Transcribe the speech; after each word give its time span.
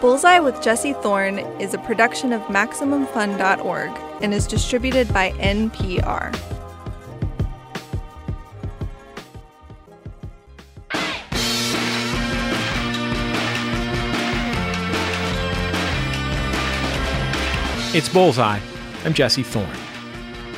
Bullseye 0.00 0.40
with 0.40 0.60
Jesse 0.60 0.92
Thorn 0.92 1.38
is 1.58 1.72
a 1.72 1.78
production 1.78 2.32
of 2.34 2.42
MaximumFun.org 2.42 3.90
and 4.22 4.34
is 4.34 4.46
distributed 4.46 5.12
by 5.12 5.30
NPR. 5.32 6.34
It's 17.94 18.10
Bullseye. 18.10 18.60
I'm 19.06 19.14
Jesse 19.14 19.42
Thorn. 19.42 19.66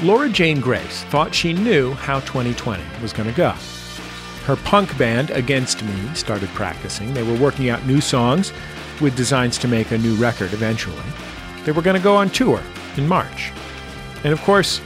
Laura 0.02 0.28
Jane 0.28 0.60
Grace 0.60 1.04
thought 1.04 1.32
she 1.32 1.52
knew 1.52 1.92
how 1.92 2.18
2020 2.20 2.82
was 3.00 3.12
going 3.12 3.28
to 3.28 3.36
go. 3.36 3.54
Her 4.44 4.56
punk 4.56 4.96
band, 4.98 5.30
Against 5.30 5.84
Me, 5.84 6.14
started 6.14 6.48
practicing. 6.50 7.14
They 7.14 7.22
were 7.22 7.38
working 7.38 7.68
out 7.68 7.86
new 7.86 8.00
songs 8.00 8.52
with 9.00 9.16
designs 9.16 9.58
to 9.58 9.68
make 9.68 9.90
a 9.90 9.98
new 9.98 10.14
record 10.16 10.52
eventually. 10.52 10.96
They 11.64 11.72
were 11.72 11.82
going 11.82 11.96
to 11.96 12.02
go 12.02 12.16
on 12.16 12.30
tour 12.30 12.62
in 12.96 13.06
March. 13.06 13.52
And 14.24 14.32
of 14.32 14.40
course, 14.42 14.80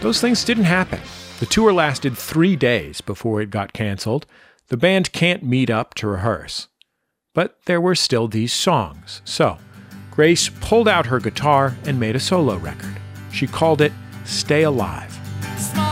those 0.00 0.20
things 0.20 0.44
didn't 0.44 0.64
happen. 0.64 1.00
The 1.40 1.46
tour 1.46 1.72
lasted 1.72 2.16
three 2.16 2.56
days 2.56 3.00
before 3.00 3.40
it 3.40 3.50
got 3.50 3.72
canceled. 3.72 4.26
The 4.68 4.76
band 4.76 5.12
can't 5.12 5.42
meet 5.42 5.70
up 5.70 5.94
to 5.94 6.06
rehearse. 6.06 6.68
But 7.34 7.58
there 7.66 7.80
were 7.80 7.94
still 7.94 8.28
these 8.28 8.52
songs. 8.52 9.22
So, 9.24 9.58
Grace 10.10 10.48
pulled 10.60 10.88
out 10.88 11.06
her 11.06 11.20
guitar 11.20 11.76
and 11.84 12.00
made 12.00 12.16
a 12.16 12.20
solo 12.20 12.56
record. 12.56 12.96
She 13.32 13.46
called 13.46 13.80
it 13.80 13.92
Stay 14.24 14.64
Alive. 14.64 15.16
Smudge 15.56 15.87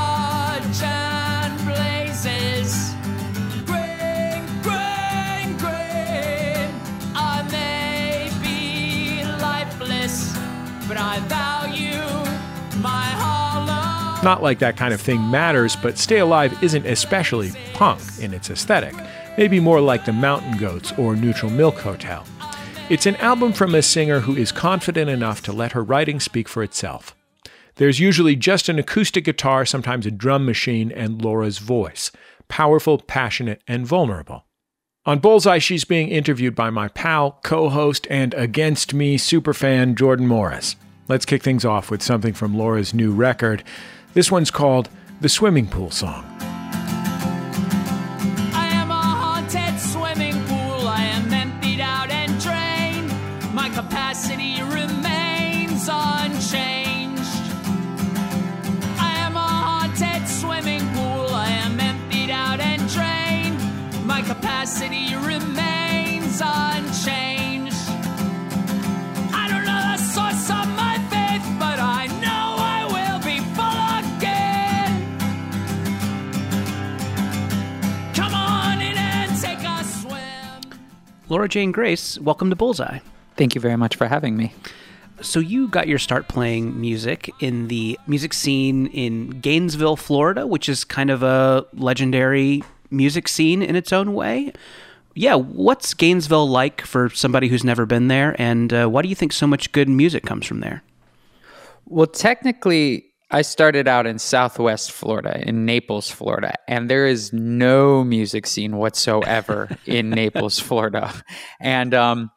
Not 14.27 14.43
like 14.43 14.59
that 14.59 14.77
kind 14.77 14.93
of 14.93 15.01
thing 15.01 15.31
matters, 15.31 15.77
but 15.77 15.99
Stay 15.99 16.19
Alive 16.19 16.61
isn't 16.61 16.85
especially 16.85 17.53
punk 17.75 18.03
in 18.21 18.35
its 18.35 18.51
aesthetic. 18.51 18.93
Maybe 19.39 19.61
more 19.61 19.81
like 19.81 20.05
the 20.05 20.13
Mountain 20.13 20.57
Goats 20.57 20.93
or 20.99 21.15
Neutral 21.15 21.53
Milk 21.53 21.77
Hotel. 21.77 22.25
It's 22.91 23.07
an 23.07 23.15
album 23.17 23.53
from 23.53 23.73
a 23.77 23.83
singer 23.83 24.19
who 24.19 24.35
is 24.35 24.51
confident 24.51 25.09
enough 25.09 25.43
to 25.43 25.53
let 25.53 25.71
her 25.73 25.85
writing 25.85 26.19
speak 26.19 26.49
for 26.49 26.65
itself. 26.65 27.15
There's 27.77 28.01
usually 28.01 28.35
just 28.35 28.69
an 28.69 28.81
acoustic 28.81 29.23
guitar, 29.23 29.65
sometimes 29.65 30.07
a 30.07 30.11
drum 30.11 30.45
machine, 30.45 30.91
and 30.91 31.23
Laura's 31.23 31.59
voice 31.59 32.11
powerful, 32.49 32.99
passionate, 32.99 33.63
and 33.69 33.87
vulnerable. 33.87 34.45
On 35.05 35.21
Bullseye, 35.21 35.59
she's 35.59 35.85
being 35.85 36.09
interviewed 36.09 36.57
by 36.57 36.71
my 36.71 36.89
pal, 36.89 37.39
co 37.45 37.69
host, 37.69 38.09
and 38.11 38.35
against 38.35 38.93
me 38.93 39.19
superfan 39.19 39.95
Jordan 39.95 40.27
Morris. 40.27 40.75
Let's 41.07 41.25
kick 41.27 41.45
things 41.45 41.65
off 41.65 41.93
with 41.93 42.03
something 42.03 42.35
from 42.35 42.59
Laura's 42.59 42.93
new 42.93 43.13
record. 43.13 43.63
This 44.17 44.33
one's 44.33 44.51
called 44.51 44.89
The 45.21 45.29
Swimming 45.29 45.67
Pool 45.67 45.91
Song. 45.91 46.36
Laura 81.37 81.51
Jane 81.51 81.71
Grace, 81.71 82.19
welcome 82.19 82.49
to 82.49 82.57
Bullseye. 82.57 83.01
Thank 83.37 83.55
you 83.55 83.61
very 83.61 83.77
much 83.77 83.95
for 83.95 84.07
having 84.07 84.39
me. 84.39 84.55
So, 85.21 85.39
you 85.39 85.69
got 85.69 85.87
your 85.87 85.99
start 85.99 86.29
playing 86.29 86.81
music 86.81 87.31
in 87.41 87.69
the 87.69 88.01
music 88.07 88.33
scene 88.33 88.87
in 88.87 89.29
Gainesville, 89.41 89.97
Florida, 89.97 90.47
which 90.47 90.67
is 90.67 90.83
kind 90.83 91.11
of 91.11 91.23
a 91.23 91.67
legendary 91.75 92.63
music 92.91 93.29
scene 93.29 93.61
in 93.61 93.77
its 93.77 93.93
own 93.93 94.15
way. 94.15 94.51
Yeah, 95.15 95.35
what's 95.35 95.93
Gainesville 95.93 96.49
like 96.49 96.81
for 96.81 97.11
somebody 97.11 97.49
who's 97.49 97.65
never 97.65 97.85
been 97.85 98.09
there, 98.09 98.35
and 98.39 98.73
uh, 98.73 98.87
why 98.87 99.03
do 99.03 99.09
you 99.09 99.15
think 99.15 99.35
so 99.35 99.47
much 99.47 99.73
good 99.73 99.91
music 99.91 100.25
comes 100.25 100.47
from 100.47 100.61
there? 100.61 100.83
Well, 101.85 102.07
technically, 102.07 103.06
I 103.31 103.43
started 103.43 103.89
out 103.89 104.07
in 104.07 104.19
Southwest 104.19 104.93
Florida, 104.93 105.41
in 105.47 105.65
Naples, 105.65 106.11
Florida, 106.11 106.55
and 106.69 106.89
there 106.89 107.07
is 107.07 107.33
no 107.33 108.05
music 108.05 108.47
scene 108.47 108.77
whatsoever 108.77 109.69
in 109.85 110.11
Naples, 110.11 110.61
Florida. 110.61 111.13
And 111.59 111.93
um, 111.93 112.31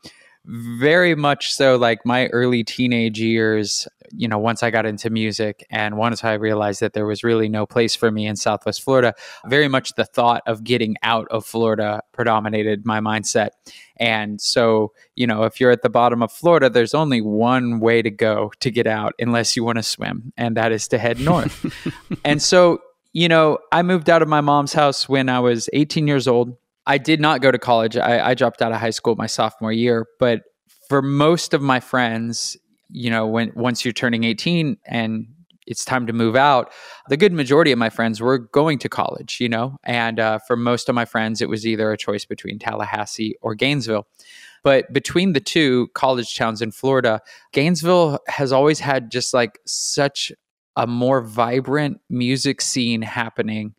very 0.45 1.15
much 1.15 1.53
so, 1.53 1.75
like 1.75 2.05
my 2.05 2.27
early 2.27 2.63
teenage 2.63 3.19
years, 3.19 3.87
you 4.11 4.27
know, 4.27 4.37
once 4.37 4.63
I 4.63 4.71
got 4.71 4.85
into 4.85 5.09
music 5.09 5.65
and 5.69 5.97
once 5.97 6.23
I 6.23 6.33
realized 6.33 6.79
that 6.79 6.93
there 6.93 7.05
was 7.05 7.23
really 7.23 7.49
no 7.49 7.65
place 7.65 7.95
for 7.95 8.11
me 8.11 8.25
in 8.25 8.35
Southwest 8.35 8.81
Florida, 8.81 9.13
very 9.45 9.67
much 9.67 9.93
the 9.95 10.05
thought 10.05 10.41
of 10.47 10.63
getting 10.63 10.95
out 11.03 11.27
of 11.29 11.45
Florida 11.45 12.01
predominated 12.13 12.85
my 12.85 12.99
mindset. 12.99 13.49
And 13.97 14.39
so, 14.41 14.93
you 15.15 15.27
know, 15.27 15.43
if 15.43 15.59
you're 15.59 15.71
at 15.71 15.81
the 15.81 15.89
bottom 15.89 16.23
of 16.23 16.31
Florida, 16.31 16.69
there's 16.69 16.93
only 16.93 17.21
one 17.21 17.79
way 17.79 18.01
to 18.01 18.09
go 18.09 18.51
to 18.61 18.71
get 18.71 18.87
out 18.87 19.13
unless 19.19 19.55
you 19.55 19.63
want 19.63 19.77
to 19.77 19.83
swim, 19.83 20.33
and 20.37 20.55
that 20.57 20.71
is 20.71 20.87
to 20.89 20.97
head 20.97 21.19
north. 21.19 21.65
and 22.25 22.41
so, 22.41 22.79
you 23.13 23.27
know, 23.27 23.59
I 23.71 23.81
moved 23.81 24.09
out 24.09 24.21
of 24.21 24.27
my 24.27 24.41
mom's 24.41 24.73
house 24.73 25.09
when 25.09 25.29
I 25.29 25.39
was 25.39 25.69
18 25.73 26.07
years 26.07 26.27
old. 26.27 26.55
I 26.89 26.97
did 26.97 27.21
not 27.21 27.41
go 27.41 27.51
to 27.51 27.59
college. 27.59 27.97
I, 27.97 28.31
I 28.31 28.33
dropped 28.33 28.63
out 28.63 28.71
of 28.71 28.79
high 28.79 28.89
school 28.89 29.15
my 29.15 29.27
sophomore 29.27 29.71
year, 29.71 30.07
but 30.17 30.41
for 30.87 31.03
most 31.03 31.53
of 31.53 31.61
my 31.61 31.79
friends, 31.79 32.57
you 32.89 33.11
know, 33.11 33.27
when 33.27 33.51
once 33.55 33.85
you're 33.85 33.93
turning 33.93 34.23
18 34.23 34.75
and 34.87 35.27
it's 35.67 35.85
time 35.85 36.07
to 36.07 36.13
move 36.13 36.35
out, 36.35 36.73
the 37.07 37.15
good 37.15 37.31
majority 37.31 37.71
of 37.71 37.77
my 37.77 37.91
friends 37.91 38.19
were 38.19 38.39
going 38.39 38.79
to 38.79 38.89
college, 38.89 39.39
you 39.39 39.47
know, 39.47 39.77
and 39.83 40.19
uh, 40.19 40.39
for 40.47 40.55
most 40.55 40.89
of 40.89 40.95
my 40.95 41.05
friends, 41.05 41.43
it 41.43 41.47
was 41.47 41.67
either 41.67 41.91
a 41.91 41.97
choice 41.97 42.25
between 42.25 42.57
Tallahassee 42.57 43.35
or 43.43 43.53
Gainesville. 43.53 44.07
But 44.63 44.91
between 44.91 45.33
the 45.33 45.39
two 45.39 45.89
college 45.93 46.35
towns 46.35 46.59
in 46.59 46.71
Florida, 46.71 47.21
Gainesville 47.53 48.17
has 48.27 48.51
always 48.51 48.79
had 48.79 49.11
just 49.11 49.31
like 49.31 49.59
such 49.67 50.31
a 50.75 50.87
more 50.87 51.21
vibrant 51.21 51.99
music 52.09 52.61
scene 52.61 53.03
happening. 53.03 53.75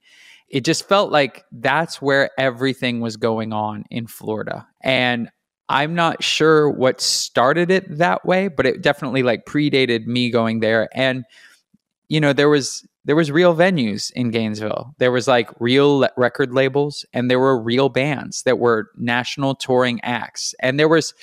It 0.50 0.64
just 0.64 0.88
felt 0.88 1.12
like 1.12 1.44
that's 1.52 2.02
where 2.02 2.30
everything 2.38 3.00
was 3.00 3.16
going 3.16 3.52
on 3.52 3.84
in 3.90 4.06
Florida. 4.06 4.66
And 4.82 5.30
I'm 5.68 5.94
not 5.94 6.22
sure 6.22 6.68
what 6.68 7.00
started 7.00 7.70
it 7.70 7.98
that 7.98 8.26
way, 8.26 8.48
but 8.48 8.66
it 8.66 8.82
definitely 8.82 9.22
like 9.22 9.46
predated 9.46 10.06
me 10.06 10.30
going 10.30 10.60
there. 10.60 10.88
And 10.92 11.24
you 12.08 12.20
know, 12.20 12.32
there 12.32 12.48
was 12.48 12.84
there 13.04 13.16
was 13.16 13.30
real 13.30 13.54
venues 13.54 14.12
in 14.12 14.30
Gainesville. 14.30 14.94
There 14.98 15.12
was 15.12 15.26
like 15.26 15.48
real 15.58 16.00
le- 16.00 16.10
record 16.16 16.52
labels, 16.52 17.06
and 17.12 17.30
there 17.30 17.38
were 17.38 17.60
real 17.60 17.88
bands 17.88 18.42
that 18.42 18.58
were 18.58 18.90
national 18.96 19.54
touring 19.54 20.00
acts. 20.02 20.54
And 20.60 20.78
there 20.78 20.88
was, 20.88 21.14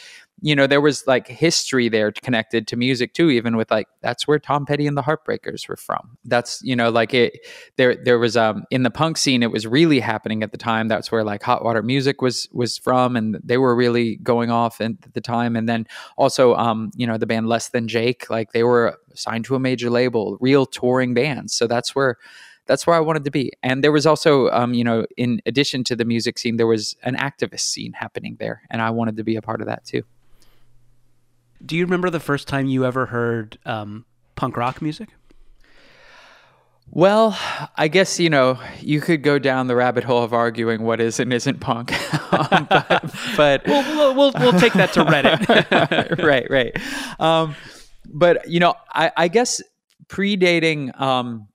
you 0.41 0.55
know, 0.55 0.67
there 0.67 0.81
was 0.81 1.07
like 1.07 1.27
history 1.27 1.89
there 1.89 2.11
connected 2.11 2.67
to 2.67 2.75
music 2.75 3.13
too. 3.13 3.29
Even 3.29 3.57
with 3.57 3.71
like 3.71 3.87
that's 4.01 4.27
where 4.27 4.37
Tom 4.37 4.65
Petty 4.65 4.85
and 4.85 4.95
the 4.95 5.01
Heartbreakers 5.01 5.67
were 5.67 5.75
from. 5.75 6.17
That's 6.25 6.61
you 6.63 6.75
know 6.75 6.89
like 6.89 7.13
it. 7.13 7.39
There 7.77 7.95
there 7.95 8.19
was 8.19 8.37
um 8.37 8.63
in 8.69 8.83
the 8.83 8.91
punk 8.91 9.17
scene 9.17 9.41
it 9.41 9.51
was 9.51 9.65
really 9.65 9.99
happening 9.99 10.43
at 10.43 10.51
the 10.51 10.57
time. 10.57 10.87
That's 10.87 11.11
where 11.11 11.23
like 11.23 11.41
Hot 11.43 11.63
Water 11.63 11.81
Music 11.81 12.21
was 12.21 12.47
was 12.51 12.77
from, 12.77 13.15
and 13.15 13.39
they 13.43 13.57
were 13.57 13.75
really 13.75 14.17
going 14.17 14.51
off 14.51 14.79
at 14.79 15.13
the 15.13 15.21
time. 15.21 15.55
And 15.55 15.67
then 15.67 15.87
also 16.17 16.55
um 16.55 16.91
you 16.95 17.07
know 17.07 17.17
the 17.17 17.25
band 17.25 17.47
Less 17.47 17.69
Than 17.69 17.87
Jake, 17.87 18.29
like 18.29 18.51
they 18.51 18.63
were 18.63 18.97
signed 19.15 19.45
to 19.45 19.55
a 19.55 19.59
major 19.59 19.89
label, 19.89 20.37
real 20.39 20.67
touring 20.67 21.15
bands. 21.15 21.53
So 21.53 21.65
that's 21.65 21.95
where 21.95 22.17
that's 22.67 22.85
where 22.85 22.95
I 22.95 22.99
wanted 22.99 23.23
to 23.23 23.31
be. 23.31 23.53
And 23.63 23.83
there 23.83 23.93
was 23.93 24.05
also, 24.05 24.49
um, 24.49 24.73
you 24.73 24.83
know, 24.83 25.05
in 25.15 25.41
addition 25.45 25.83
to 25.85 25.95
the 25.95 26.05
music 26.05 26.37
scene, 26.37 26.57
there 26.57 26.67
was 26.67 26.95
an 27.03 27.15
activist 27.15 27.61
scene 27.61 27.93
happening 27.93 28.35
there, 28.39 28.61
and 28.69 28.81
I 28.81 28.91
wanted 28.91 29.17
to 29.17 29.23
be 29.23 29.35
a 29.37 29.41
part 29.41 29.61
of 29.61 29.67
that 29.67 29.85
too. 29.85 30.03
Do 31.65 31.75
you 31.75 31.85
remember 31.85 32.09
the 32.09 32.19
first 32.19 32.47
time 32.47 32.67
you 32.67 32.85
ever 32.85 33.07
heard 33.07 33.57
um, 33.65 34.05
punk 34.35 34.57
rock 34.57 34.81
music? 34.81 35.09
Well, 36.89 37.37
I 37.75 37.89
guess 37.89 38.19
you 38.19 38.29
know 38.29 38.59
you 38.79 39.01
could 39.01 39.21
go 39.21 39.39
down 39.39 39.67
the 39.67 39.75
rabbit 39.75 40.05
hole 40.05 40.23
of 40.23 40.33
arguing 40.33 40.83
what 40.83 41.01
is 41.01 41.19
and 41.19 41.33
isn't 41.33 41.59
punk, 41.59 41.91
um, 42.33 42.65
but, 42.69 43.11
but 43.35 43.63
We'll, 43.67 43.83
we'll, 43.83 44.15
we'll, 44.15 44.31
we'll 44.39 44.59
take 44.59 44.73
that 44.73 44.93
to 44.93 45.03
Reddit. 45.03 46.23
right, 46.23 46.49
right. 46.49 47.19
Um, 47.19 47.55
but 48.05 48.49
you 48.49 48.61
know, 48.61 48.75
I, 48.93 49.11
I 49.17 49.27
guess 49.27 49.61
predating 50.07 50.99
um, 50.99 51.49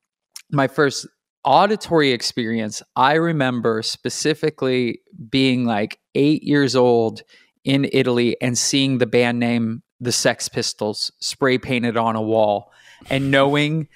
my 0.50 0.68
first 0.68 1.06
auditory 1.44 2.12
experience, 2.12 2.82
I 2.94 3.14
remember 3.14 3.82
specifically 3.82 5.00
being 5.30 5.64
like 5.64 5.98
eight 6.14 6.42
years 6.42 6.76
old 6.76 7.22
in 7.64 7.88
Italy 7.92 8.36
and 8.40 8.56
seeing 8.58 8.98
the 8.98 9.06
band 9.06 9.38
name 9.38 9.82
the 10.02 10.12
Sex 10.12 10.48
Pistols 10.48 11.12
spray 11.18 11.58
painted 11.58 11.96
on 11.96 12.16
a 12.16 12.22
wall 12.22 12.72
and 13.08 13.30
knowing 13.30 13.88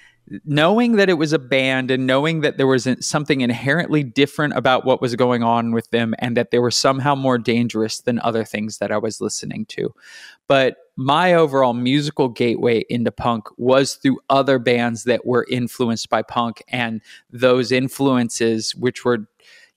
knowing 0.43 0.97
that 0.97 1.07
it 1.07 1.13
was 1.13 1.31
a 1.31 1.39
band 1.39 1.89
and 1.89 2.05
knowing 2.05 2.41
that 2.41 2.57
there 2.57 2.67
was 2.67 2.85
something 2.99 3.39
inherently 3.39 4.03
different 4.03 4.53
about 4.57 4.83
what 4.83 5.01
was 5.01 5.15
going 5.15 5.41
on 5.41 5.71
with 5.71 5.89
them 5.91 6.13
and 6.19 6.35
that 6.35 6.51
they 6.51 6.59
were 6.59 6.71
somehow 6.71 7.15
more 7.15 7.37
dangerous 7.37 8.01
than 8.01 8.19
other 8.19 8.43
things 8.43 8.79
that 8.79 8.91
I 8.91 8.97
was 8.97 9.21
listening 9.21 9.65
to. 9.67 9.93
But 10.47 10.75
my 10.97 11.33
overall 11.33 11.73
musical 11.73 12.27
gateway 12.27 12.83
into 12.89 13.11
punk 13.11 13.47
was 13.57 13.93
through 13.95 14.19
other 14.29 14.59
bands 14.59 15.05
that 15.05 15.25
were 15.25 15.45
influenced 15.49 16.09
by 16.09 16.23
punk 16.23 16.61
and 16.67 16.99
those 17.31 17.71
influences 17.71 18.75
which 18.75 19.05
were 19.05 19.27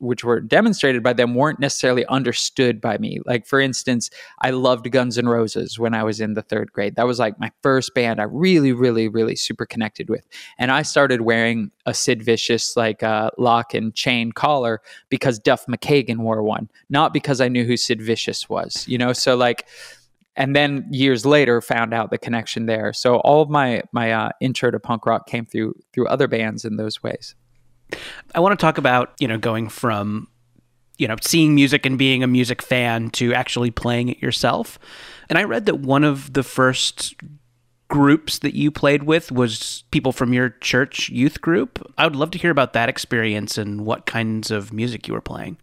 which 0.00 0.24
were 0.24 0.40
demonstrated 0.40 1.02
by 1.02 1.12
them 1.12 1.34
weren't 1.34 1.60
necessarily 1.60 2.04
understood 2.06 2.80
by 2.80 2.98
me. 2.98 3.20
Like 3.26 3.46
for 3.46 3.60
instance, 3.60 4.10
I 4.40 4.50
loved 4.50 4.90
Guns 4.90 5.18
N' 5.18 5.28
Roses 5.28 5.78
when 5.78 5.94
I 5.94 6.02
was 6.02 6.20
in 6.20 6.34
the 6.34 6.42
third 6.42 6.72
grade. 6.72 6.96
That 6.96 7.06
was 7.06 7.18
like 7.18 7.38
my 7.38 7.50
first 7.62 7.94
band 7.94 8.20
I 8.20 8.24
really, 8.24 8.72
really, 8.72 9.08
really 9.08 9.36
super 9.36 9.66
connected 9.66 10.08
with. 10.08 10.26
And 10.58 10.70
I 10.70 10.82
started 10.82 11.20
wearing 11.20 11.70
a 11.86 11.94
Sid 11.94 12.22
Vicious 12.22 12.76
like 12.76 13.02
uh, 13.02 13.30
lock 13.38 13.74
and 13.74 13.94
chain 13.94 14.32
collar 14.32 14.80
because 15.08 15.38
Duff 15.38 15.66
McKagan 15.66 16.18
wore 16.18 16.42
one, 16.42 16.68
not 16.88 17.12
because 17.12 17.40
I 17.40 17.48
knew 17.48 17.64
who 17.64 17.76
Sid 17.76 18.00
Vicious 18.02 18.48
was. 18.48 18.86
You 18.88 18.98
know, 18.98 19.12
so 19.12 19.36
like 19.36 19.66
and 20.36 20.54
then 20.54 20.86
years 20.90 21.26
later 21.26 21.60
found 21.60 21.92
out 21.92 22.10
the 22.10 22.18
connection 22.18 22.66
there 22.66 22.92
so 22.92 23.16
all 23.16 23.42
of 23.42 23.50
my 23.50 23.82
my 23.92 24.12
uh, 24.12 24.30
intro 24.40 24.70
to 24.70 24.78
punk 24.78 25.04
rock 25.04 25.26
came 25.26 25.44
through 25.44 25.74
through 25.92 26.06
other 26.06 26.28
bands 26.28 26.64
in 26.64 26.76
those 26.76 27.02
ways 27.02 27.34
I 28.34 28.40
want 28.40 28.58
to 28.58 28.62
talk 28.62 28.78
about, 28.78 29.12
you 29.18 29.28
know, 29.28 29.38
going 29.38 29.68
from, 29.68 30.28
you 30.98 31.08
know, 31.08 31.16
seeing 31.20 31.54
music 31.54 31.86
and 31.86 31.98
being 31.98 32.22
a 32.22 32.26
music 32.26 32.62
fan 32.62 33.10
to 33.10 33.34
actually 33.34 33.70
playing 33.70 34.08
it 34.08 34.22
yourself. 34.22 34.78
And 35.28 35.38
I 35.38 35.44
read 35.44 35.66
that 35.66 35.80
one 35.80 36.04
of 36.04 36.32
the 36.32 36.42
first 36.42 37.14
groups 37.88 38.38
that 38.38 38.54
you 38.54 38.70
played 38.70 39.02
with 39.02 39.32
was 39.32 39.84
people 39.90 40.12
from 40.12 40.32
your 40.32 40.50
church 40.60 41.08
youth 41.08 41.40
group. 41.40 41.84
I 41.98 42.04
would 42.04 42.16
love 42.16 42.30
to 42.32 42.38
hear 42.38 42.50
about 42.50 42.72
that 42.72 42.88
experience 42.88 43.58
and 43.58 43.84
what 43.84 44.06
kinds 44.06 44.50
of 44.50 44.72
music 44.72 45.08
you 45.08 45.14
were 45.14 45.20
playing. 45.20 45.58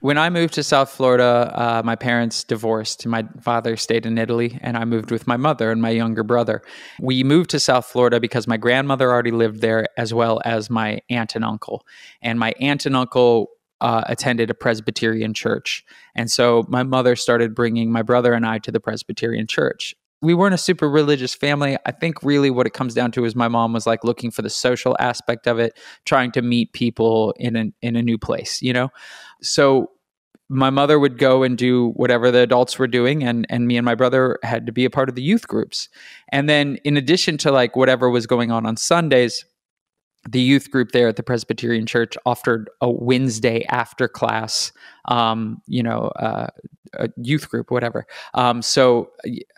When 0.00 0.16
I 0.16 0.30
moved 0.30 0.54
to 0.54 0.62
South 0.62 0.90
Florida, 0.90 1.52
uh, 1.54 1.82
my 1.84 1.96
parents 1.96 2.44
divorced. 2.44 3.04
My 3.04 3.26
father 3.40 3.76
stayed 3.76 4.06
in 4.06 4.16
Italy, 4.16 4.56
and 4.62 4.76
I 4.76 4.84
moved 4.84 5.10
with 5.10 5.26
my 5.26 5.36
mother 5.36 5.72
and 5.72 5.82
my 5.82 5.90
younger 5.90 6.22
brother. 6.22 6.62
We 7.00 7.24
moved 7.24 7.50
to 7.50 7.60
South 7.60 7.84
Florida 7.84 8.20
because 8.20 8.46
my 8.46 8.56
grandmother 8.58 9.10
already 9.10 9.32
lived 9.32 9.60
there, 9.60 9.88
as 9.96 10.14
well 10.14 10.40
as 10.44 10.70
my 10.70 11.00
aunt 11.10 11.34
and 11.34 11.44
uncle. 11.44 11.84
And 12.22 12.38
my 12.38 12.54
aunt 12.60 12.86
and 12.86 12.94
uncle 12.94 13.48
uh, 13.80 14.04
attended 14.06 14.50
a 14.50 14.54
Presbyterian 14.54 15.34
church. 15.34 15.84
And 16.14 16.30
so 16.30 16.64
my 16.68 16.84
mother 16.84 17.16
started 17.16 17.52
bringing 17.52 17.90
my 17.90 18.02
brother 18.02 18.34
and 18.34 18.46
I 18.46 18.58
to 18.58 18.70
the 18.70 18.80
Presbyterian 18.80 19.48
church. 19.48 19.96
We 20.20 20.34
weren't 20.34 20.54
a 20.54 20.58
super 20.58 20.90
religious 20.90 21.32
family. 21.32 21.76
I 21.86 21.92
think 21.92 22.24
really 22.24 22.50
what 22.50 22.66
it 22.66 22.72
comes 22.72 22.92
down 22.92 23.12
to 23.12 23.24
is 23.24 23.36
my 23.36 23.46
mom 23.46 23.72
was 23.72 23.86
like 23.86 24.02
looking 24.02 24.32
for 24.32 24.42
the 24.42 24.50
social 24.50 24.96
aspect 24.98 25.46
of 25.46 25.60
it, 25.60 25.78
trying 26.06 26.32
to 26.32 26.42
meet 26.42 26.72
people 26.72 27.34
in 27.38 27.54
a, 27.54 27.66
in 27.82 27.94
a 27.94 28.02
new 28.02 28.18
place, 28.18 28.60
you 28.60 28.72
know? 28.72 28.90
So 29.42 29.90
my 30.48 30.70
mother 30.70 30.98
would 30.98 31.18
go 31.18 31.42
and 31.42 31.58
do 31.58 31.90
whatever 31.90 32.30
the 32.30 32.38
adults 32.38 32.78
were 32.78 32.86
doing 32.86 33.22
and 33.22 33.46
and 33.50 33.66
me 33.66 33.76
and 33.76 33.84
my 33.84 33.94
brother 33.94 34.38
had 34.42 34.64
to 34.66 34.72
be 34.72 34.84
a 34.84 34.90
part 34.90 35.08
of 35.08 35.14
the 35.14 35.22
youth 35.22 35.46
groups. 35.46 35.88
And 36.32 36.48
then 36.48 36.76
in 36.84 36.96
addition 36.96 37.36
to 37.38 37.52
like 37.52 37.76
whatever 37.76 38.08
was 38.08 38.26
going 38.26 38.50
on 38.50 38.64
on 38.64 38.76
sundays 38.76 39.44
the 40.28 40.40
youth 40.40 40.70
group 40.70 40.92
there 40.92 41.08
at 41.08 41.16
the 41.16 41.22
Presbyterian 41.22 41.86
Church 41.86 42.16
offered 42.26 42.68
a 42.80 42.90
Wednesday 42.90 43.64
after 43.68 44.08
class, 44.08 44.72
um, 45.06 45.62
you 45.66 45.82
know, 45.82 46.08
uh, 46.16 46.48
a 46.94 47.10
youth 47.16 47.48
group, 47.50 47.70
whatever. 47.70 48.06
Um, 48.34 48.62
so 48.62 49.10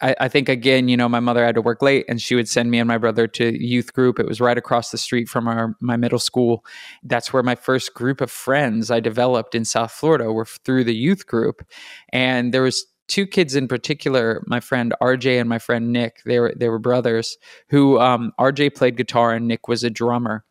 I, 0.02 0.14
I, 0.20 0.28
think 0.28 0.48
again, 0.48 0.88
you 0.88 0.96
know, 0.96 1.08
my 1.08 1.20
mother 1.20 1.44
had 1.44 1.54
to 1.54 1.62
work 1.62 1.80
late, 1.80 2.04
and 2.08 2.20
she 2.20 2.34
would 2.34 2.48
send 2.48 2.70
me 2.70 2.78
and 2.78 2.88
my 2.88 2.98
brother 2.98 3.26
to 3.28 3.64
youth 3.64 3.92
group. 3.92 4.18
It 4.18 4.26
was 4.26 4.40
right 4.40 4.58
across 4.58 4.90
the 4.90 4.98
street 4.98 5.28
from 5.28 5.46
our 5.46 5.76
my 5.80 5.96
middle 5.96 6.18
school. 6.18 6.64
That's 7.02 7.32
where 7.32 7.42
my 7.42 7.54
first 7.54 7.94
group 7.94 8.20
of 8.20 8.30
friends 8.30 8.90
I 8.90 9.00
developed 9.00 9.54
in 9.54 9.64
South 9.64 9.92
Florida 9.92 10.32
were 10.32 10.44
through 10.44 10.84
the 10.84 10.94
youth 10.94 11.26
group, 11.26 11.64
and 12.12 12.52
there 12.52 12.62
was 12.62 12.86
two 13.08 13.26
kids 13.26 13.56
in 13.56 13.66
particular, 13.66 14.42
my 14.46 14.60
friend 14.60 14.94
RJ 15.02 15.40
and 15.40 15.48
my 15.48 15.58
friend 15.58 15.92
Nick. 15.92 16.22
They 16.24 16.38
were 16.38 16.54
they 16.56 16.68
were 16.68 16.78
brothers 16.78 17.38
who 17.68 17.98
um, 17.98 18.32
RJ 18.38 18.74
played 18.74 18.96
guitar 18.96 19.32
and 19.32 19.46
Nick 19.46 19.68
was 19.68 19.84
a 19.84 19.90
drummer 19.90 20.44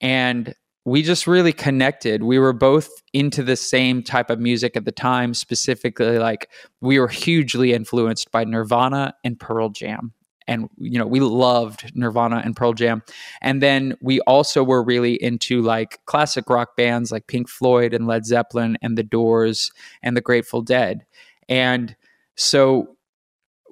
and 0.00 0.54
we 0.86 1.02
just 1.02 1.26
really 1.26 1.52
connected. 1.52 2.22
We 2.22 2.38
were 2.38 2.52
both 2.52 2.88
into 3.12 3.42
the 3.42 3.56
same 3.56 4.04
type 4.04 4.30
of 4.30 4.38
music 4.38 4.76
at 4.76 4.84
the 4.84 4.92
time, 4.92 5.34
specifically 5.34 6.18
like 6.18 6.48
we 6.80 7.00
were 7.00 7.08
hugely 7.08 7.72
influenced 7.72 8.30
by 8.30 8.44
Nirvana 8.44 9.14
and 9.24 9.38
Pearl 9.38 9.68
Jam. 9.68 10.12
And 10.46 10.68
you 10.78 10.96
know, 10.96 11.06
we 11.06 11.18
loved 11.18 11.90
Nirvana 11.96 12.40
and 12.44 12.54
Pearl 12.54 12.72
Jam. 12.72 13.02
And 13.42 13.60
then 13.60 13.96
we 14.00 14.20
also 14.20 14.62
were 14.62 14.82
really 14.82 15.14
into 15.14 15.60
like 15.60 15.98
classic 16.06 16.48
rock 16.48 16.76
bands 16.76 17.10
like 17.10 17.26
Pink 17.26 17.48
Floyd 17.48 17.92
and 17.92 18.06
Led 18.06 18.24
Zeppelin 18.24 18.78
and 18.80 18.96
The 18.96 19.02
Doors 19.02 19.72
and 20.04 20.16
The 20.16 20.20
Grateful 20.20 20.62
Dead. 20.62 21.04
And 21.48 21.96
so 22.36 22.95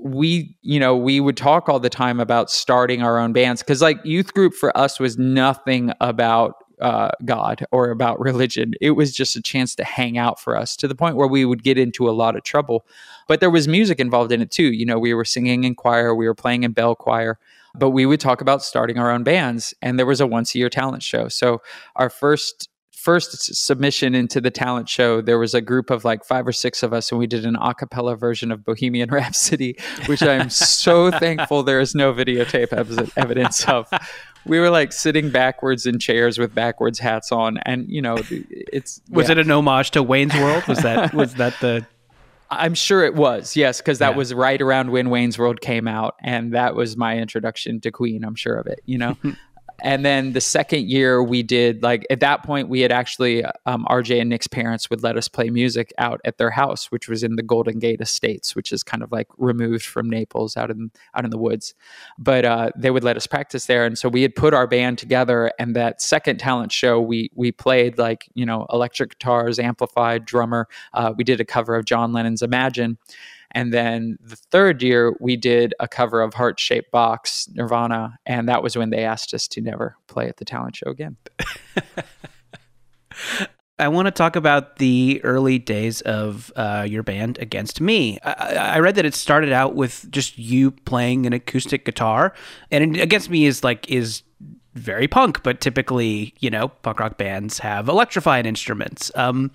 we 0.01 0.57
you 0.63 0.79
know 0.79 0.97
we 0.97 1.21
would 1.21 1.37
talk 1.37 1.69
all 1.69 1.81
the 1.81 1.91
time 1.91 2.21
about 2.21 2.51
starting 2.51 3.03
our 3.03 3.19
own 3.19 3.33
bands 3.33 3.63
because 3.63 3.81
like 3.81 3.99
youth 4.05 4.35
group 4.35 4.55
for 4.55 4.77
us 4.77 5.01
was 5.01 5.19
nothing 5.19 5.93
about 6.01 6.57
uh, 6.81 7.11
god 7.25 7.65
or 7.71 7.91
about 7.91 8.19
religion. 8.21 8.75
It 8.81 8.93
was 8.93 9.15
just 9.15 9.37
a 9.37 9.43
chance 9.43 9.75
to 9.77 9.85
hang 9.85 10.19
out 10.19 10.41
for 10.41 10.57
us 10.57 10.77
to 10.77 10.89
the 10.89 10.95
point 10.95 11.17
where 11.17 11.29
we 11.29 11.45
would 11.45 11.63
get 11.63 11.79
into 11.79 12.09
a 12.09 12.13
lot 12.13 12.37
of 12.37 12.43
trouble. 12.43 12.85
But 13.29 13.41
there 13.41 13.51
was 13.51 13.69
music 13.69 14.01
involved 14.01 14.33
in 14.33 14.43
it 14.43 14.51
too. 14.51 14.73
You 14.73 14.85
know 14.85 14.99
we 14.99 15.15
were 15.15 15.25
singing 15.25 15.65
in 15.65 15.75
choir 15.75 16.15
we 16.15 16.27
were 16.27 16.35
playing 16.35 16.65
in 16.65 16.73
bell 16.73 16.95
choir 16.95 17.39
but 17.77 17.91
we 17.91 18.07
would 18.07 18.21
talk 18.21 18.41
about 18.41 18.63
starting 18.63 18.99
our 18.99 19.11
own 19.11 19.25
bands 19.25 19.75
and 19.83 19.99
there 19.99 20.07
was 20.07 20.21
a 20.21 20.27
once 20.27 20.55
a 20.55 20.59
year 20.59 20.71
talent 20.71 21.03
show. 21.03 21.29
So 21.29 21.61
our 21.97 22.09
first 22.09 22.69
first 23.05 23.55
submission 23.55 24.15
into 24.15 24.41
the 24.41 24.51
talent 24.51 24.89
show, 24.89 25.21
there 25.21 25.39
was 25.39 25.53
a 25.53 25.61
group 25.61 25.91
of 25.91 26.07
like 26.07 26.25
five 26.25 26.47
or 26.47 26.53
six 26.53 26.83
of 26.83 26.95
us, 26.95 27.13
and 27.13 27.19
we 27.19 27.27
did 27.27 27.45
an 27.45 27.55
a 27.61 27.75
cappella 27.75 28.17
version 28.17 28.51
of 28.51 28.65
Bohemian 28.65 29.11
Rhapsody, 29.13 29.77
which 30.07 30.23
I'm 30.23 30.49
so 30.49 31.11
thankful 31.11 31.63
there 31.63 31.81
is 31.81 31.95
no 31.95 32.15
videotape 32.15 32.73
evidence 33.17 33.69
of. 33.69 33.89
We 34.47 34.59
were 34.59 34.71
like 34.71 34.93
sitting 34.93 35.31
backwards 35.31 35.85
in 35.87 35.99
chairs 35.99 36.39
with 36.39 36.55
backwards 36.55 36.99
hats 36.99 37.31
on, 37.31 37.59
and 37.59 37.87
you 37.89 38.01
know, 38.01 38.17
it's 38.31 39.03
was 39.11 39.29
yeah. 39.29 39.33
it 39.33 39.39
an 39.39 39.51
homage 39.51 39.91
to 39.93 40.03
Wayne's 40.03 40.35
World? 40.35 40.67
Was 40.67 40.79
that 40.79 41.13
was 41.15 41.35
that 41.35 41.55
the 41.61 41.87
I'm 42.51 42.75
sure 42.75 43.05
it 43.05 43.15
was, 43.15 43.57
yes, 43.57 43.81
because 43.81 43.99
that 43.99 44.13
yeah. 44.13 44.17
was 44.17 44.33
right 44.33 44.61
around 44.61 44.91
when 44.91 45.11
Wayne's 45.11 45.39
World 45.39 45.61
came 45.61 45.87
out, 45.87 46.15
and 46.23 46.55
that 46.55 46.75
was 46.75 46.97
my 46.97 47.19
introduction 47.19 47.81
to 47.81 47.91
Queen. 47.91 48.25
I'm 48.25 48.35
sure 48.35 48.57
of 48.57 48.67
it, 48.67 48.81
you 48.87 48.97
know. 48.97 49.17
And 49.85 50.03
then 50.03 50.33
the 50.33 50.41
second 50.41 50.89
year 50.89 51.23
we 51.23 51.43
did 51.43 51.83
like 51.83 52.07
at 52.09 52.21
that 52.21 52.43
point 52.43 52.71
we 52.71 52.81
had 52.81 52.91
actually 52.91 53.45
um, 53.67 53.85
RJ 53.91 54.19
and 54.19 54.31
Nick's 54.31 54.47
parents 54.47 54.89
would 54.89 55.03
let 55.03 55.19
us 55.19 55.29
play 55.29 55.51
music 55.51 55.93
out 55.99 56.23
at 56.25 56.39
their 56.39 56.51
house, 56.51 56.91
which 56.91 57.07
was 57.07 57.23
in 57.23 57.37
the 57.37 57.43
Golden 57.43 57.79
Gate 57.79 58.01
Estates, 58.01 58.57
which 58.57 58.73
is 58.73 58.83
kind 58.83 59.03
of 59.03 59.13
like 59.13 59.29
removed 59.37 59.85
from 59.85 60.09
Naples, 60.09 60.57
out 60.57 60.71
in 60.71 60.91
out 61.15 61.25
in 61.25 61.31
the 61.31 61.37
woods. 61.37 61.75
But 62.19 62.47
uh, 62.47 62.71
they 62.75 62.91
would 62.91 63.05
let 63.05 63.19
us 63.19 63.27
practice 63.27 63.67
there, 63.67 63.85
and 63.85 63.99
so 63.99 64.09
we 64.09 64.23
had 64.23 64.35
put 64.35 64.55
our 64.55 64.67
band 64.67 64.97
together. 64.97 65.53
And 65.59 65.77
that 65.77 66.01
second 66.01 66.39
talent 66.39 66.73
show, 66.73 66.99
we 66.99 67.31
we 67.35 67.53
played 67.53 67.99
like 67.99 68.27
you 68.33 68.47
know 68.47 68.67
electric 68.73 69.11
guitars, 69.11 69.59
amplified 69.59 70.25
drummer. 70.25 70.67
Uh, 70.95 71.13
we 71.15 71.25
did 71.25 71.41
a 71.41 71.45
cover 71.45 71.77
of 71.77 71.85
John 71.85 72.15
Lennon's 72.15 72.41
Imagine. 72.41 72.97
And 73.55 73.73
then 73.73 74.19
the 74.21 74.37
third 74.37 74.83
year, 74.83 75.17
we 75.21 75.37
did 75.37 75.75
a 75.81 75.89
cover 75.89 76.21
of 76.21 76.35
Heart 76.35 76.59
Shaped 76.59 76.91
Box, 76.91 77.49
Nirvana. 77.55 78.19
And 78.27 78.49
that 78.49 78.63
was 78.63 78.77
when 78.77 78.91
they 78.91 79.05
asked 79.05 79.33
us 79.33 79.47
to 79.49 79.61
never 79.61 79.97
play 80.09 80.29
at 80.29 80.37
the 80.39 80.45
talent 80.45 80.77
show 80.77 80.91
again. 80.91 81.17
I 83.79 83.89
want 83.89 84.07
to 84.07 84.13
talk 84.13 84.37
about 84.37 84.77
the 84.77 85.21
early 85.25 85.59
days 85.59 86.01
of 86.03 86.53
uh, 86.55 86.87
your 86.89 87.03
band 87.03 87.39
Against 87.39 87.81
Me. 87.81 88.21
I, 88.23 88.55
I, 88.55 88.79
read 88.79 88.95
that 88.95 89.05
it 89.05 89.15
started 89.15 89.51
out 89.51 89.75
with 89.75 90.09
just 90.13 90.39
you 90.39 90.71
playing 90.71 91.27
an 91.27 91.33
acoustic 91.33 91.85
guitar, 91.85 92.35
and 92.71 92.97
Against 92.97 93.31
Me 93.31 93.47
is 93.47 93.65
like 93.65 93.91
is 93.91 94.23
very 94.75 95.07
punk, 95.07 95.43
but 95.43 95.61
typically, 95.61 96.35
you 96.41 96.51
know, 96.51 96.69
punk 96.69 97.01
rock 97.01 97.17
bands 97.17 97.59
have 97.61 97.89
electrified 97.89 98.45
instruments. 98.47 99.11
Um, 99.15 99.53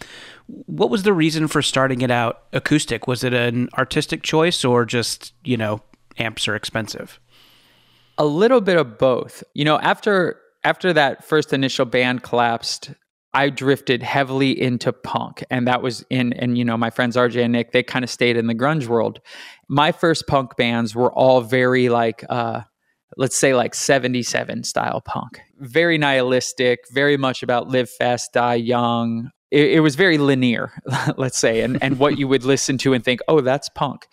what 0.47 0.89
was 0.89 1.03
the 1.03 1.13
reason 1.13 1.47
for 1.47 1.61
starting 1.61 2.01
it 2.01 2.09
out 2.09 2.43
acoustic? 2.53 3.05
Was 3.07 3.23
it 3.23 3.33
an 3.33 3.69
artistic 3.77 4.23
choice 4.23 4.63
or 4.63 4.85
just, 4.85 5.33
you 5.43 5.57
know, 5.57 5.81
amps 6.17 6.47
are 6.47 6.55
expensive? 6.55 7.19
A 8.17 8.25
little 8.25 8.61
bit 8.61 8.77
of 8.77 8.97
both. 8.97 9.43
You 9.53 9.65
know, 9.65 9.79
after 9.79 10.39
after 10.63 10.91
that 10.93 11.23
first 11.23 11.53
initial 11.53 11.85
band 11.85 12.23
collapsed, 12.23 12.91
I 13.33 13.49
drifted 13.49 14.03
heavily 14.03 14.59
into 14.59 14.91
punk, 14.91 15.43
and 15.49 15.67
that 15.67 15.81
was 15.81 16.05
in 16.09 16.33
and 16.33 16.57
you 16.57 16.65
know 16.65 16.77
my 16.77 16.89
friends 16.89 17.15
RJ 17.15 17.43
and 17.43 17.53
Nick 17.53 17.71
they 17.71 17.83
kind 17.83 18.03
of 18.03 18.09
stayed 18.09 18.35
in 18.35 18.47
the 18.47 18.55
grunge 18.55 18.87
world. 18.87 19.21
My 19.69 19.91
first 19.91 20.27
punk 20.27 20.57
bands 20.57 20.95
were 20.95 21.13
all 21.13 21.41
very 21.41 21.89
like 21.89 22.25
uh, 22.29 22.61
let's 23.17 23.35
say 23.35 23.53
like 23.53 23.75
77 23.75 24.63
style 24.63 25.01
punk. 25.01 25.41
Very 25.57 25.97
nihilistic, 25.97 26.79
very 26.91 27.17
much 27.17 27.43
about 27.43 27.67
live 27.67 27.89
fast, 27.89 28.33
die 28.33 28.55
young, 28.55 29.31
it, 29.51 29.71
it 29.73 29.79
was 29.79 29.95
very 29.95 30.17
linear, 30.17 30.71
let's 31.17 31.37
say, 31.37 31.61
and, 31.61 31.81
and 31.81 31.99
what 31.99 32.17
you 32.17 32.27
would 32.27 32.43
listen 32.43 32.77
to 32.79 32.93
and 32.93 33.03
think, 33.03 33.19
oh, 33.27 33.41
that's 33.41 33.69
punk. 33.69 34.07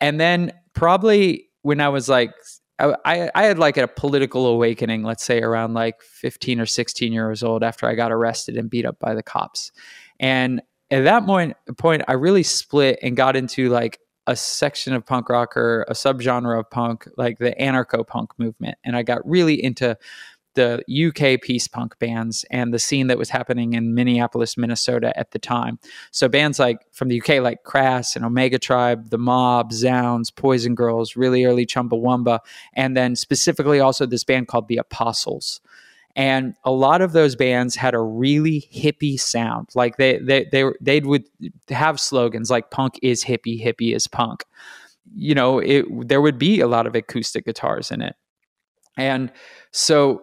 And 0.00 0.20
then 0.20 0.52
probably 0.72 1.48
when 1.62 1.80
I 1.80 1.88
was 1.88 2.08
like, 2.08 2.32
I, 2.78 3.30
I 3.34 3.44
had 3.44 3.58
like 3.58 3.76
a 3.76 3.86
political 3.86 4.46
awakening, 4.46 5.02
let's 5.02 5.22
say 5.22 5.42
around 5.42 5.74
like 5.74 6.00
15 6.00 6.60
or 6.60 6.66
16 6.66 7.12
years 7.12 7.42
old 7.42 7.62
after 7.62 7.86
I 7.86 7.94
got 7.94 8.10
arrested 8.10 8.56
and 8.56 8.70
beat 8.70 8.86
up 8.86 8.98
by 8.98 9.14
the 9.14 9.22
cops. 9.22 9.70
And 10.18 10.62
at 10.90 11.04
that 11.04 11.26
point, 11.26 11.56
point 11.76 12.02
I 12.08 12.14
really 12.14 12.42
split 12.42 12.98
and 13.02 13.16
got 13.16 13.36
into 13.36 13.68
like 13.68 13.98
a 14.30 14.36
section 14.36 14.94
of 14.94 15.04
punk 15.04 15.28
rock 15.28 15.56
or 15.56 15.82
a 15.88 15.92
subgenre 15.92 16.56
of 16.58 16.70
punk, 16.70 17.08
like 17.16 17.38
the 17.38 17.52
anarcho 17.60 18.06
punk 18.06 18.30
movement. 18.38 18.78
And 18.84 18.94
I 18.94 19.02
got 19.02 19.28
really 19.28 19.62
into 19.62 19.98
the 20.54 20.84
UK 20.88 21.42
peace 21.42 21.66
punk 21.66 21.98
bands 21.98 22.44
and 22.50 22.72
the 22.72 22.78
scene 22.78 23.08
that 23.08 23.18
was 23.18 23.28
happening 23.28 23.72
in 23.72 23.92
Minneapolis, 23.92 24.56
Minnesota 24.56 25.12
at 25.18 25.32
the 25.32 25.38
time. 25.40 25.80
So 26.12 26.28
bands 26.28 26.60
like 26.60 26.78
from 26.92 27.08
the 27.08 27.20
UK, 27.20 27.42
like 27.42 27.64
Crass 27.64 28.14
and 28.14 28.24
Omega 28.24 28.58
Tribe, 28.58 29.10
The 29.10 29.18
Mob, 29.18 29.72
Zounds, 29.72 30.30
Poison 30.30 30.76
Girls, 30.76 31.16
really 31.16 31.44
early 31.44 31.66
Chumbawamba, 31.66 32.38
and 32.74 32.96
then 32.96 33.16
specifically 33.16 33.80
also 33.80 34.06
this 34.06 34.24
band 34.24 34.46
called 34.46 34.68
The 34.68 34.76
Apostles. 34.76 35.60
And 36.16 36.54
a 36.64 36.70
lot 36.70 37.02
of 37.02 37.12
those 37.12 37.36
bands 37.36 37.76
had 37.76 37.94
a 37.94 38.00
really 38.00 38.68
hippie 38.74 39.18
sound. 39.18 39.68
Like 39.74 39.96
they 39.96 40.18
they 40.18 40.46
they 40.50 40.64
they 40.80 41.00
would 41.00 41.24
have 41.68 42.00
slogans 42.00 42.50
like 42.50 42.70
"Punk 42.70 42.98
is 43.02 43.24
hippie, 43.24 43.64
hippie 43.64 43.94
is 43.94 44.06
punk." 44.08 44.44
You 45.14 45.34
know, 45.34 45.58
it 45.60 45.86
there 46.08 46.20
would 46.20 46.38
be 46.38 46.60
a 46.60 46.66
lot 46.68 46.86
of 46.86 46.94
acoustic 46.94 47.44
guitars 47.44 47.90
in 47.90 48.02
it, 48.02 48.16
and 48.96 49.32
so 49.70 50.22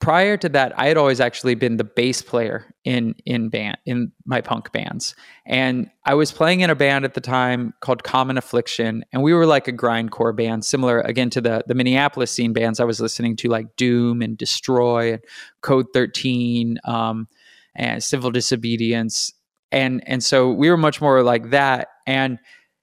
prior 0.00 0.36
to 0.38 0.48
that, 0.48 0.76
I 0.78 0.88
had 0.88 0.96
always 0.96 1.20
actually 1.20 1.54
been 1.54 1.76
the 1.76 1.84
bass 1.84 2.22
player 2.22 2.74
in 2.84 3.14
in 3.26 3.50
band 3.50 3.78
in 3.84 4.10
my 4.24 4.40
punk 4.40 4.72
bands, 4.72 5.14
and 5.46 5.90
I 6.04 6.14
was 6.14 6.32
playing 6.32 6.60
in 6.60 6.70
a 6.70 6.74
band 6.74 7.04
at 7.04 7.14
the 7.14 7.20
time 7.20 7.74
called 7.80 8.02
Common 8.02 8.36
Affliction, 8.38 9.04
and 9.12 9.22
we 9.22 9.32
were 9.32 9.46
like 9.46 9.68
a 9.68 9.72
grindcore 9.72 10.34
band, 10.34 10.64
similar 10.64 11.00
again 11.02 11.30
to 11.30 11.40
the 11.40 11.62
the 11.66 11.74
Minneapolis 11.74 12.32
scene 12.32 12.52
bands 12.52 12.80
I 12.80 12.84
was 12.84 13.00
listening 13.00 13.36
to, 13.36 13.48
like 13.48 13.76
Doom 13.76 14.22
and 14.22 14.36
Destroy 14.36 15.12
and 15.12 15.22
Code 15.60 15.86
Thirteen 15.92 16.78
um, 16.84 17.28
and 17.76 18.02
Civil 18.02 18.30
Disobedience, 18.30 19.32
and 19.70 20.02
and 20.06 20.24
so 20.24 20.50
we 20.50 20.70
were 20.70 20.78
much 20.78 21.00
more 21.00 21.22
like 21.22 21.50
that, 21.50 21.88
and 22.06 22.38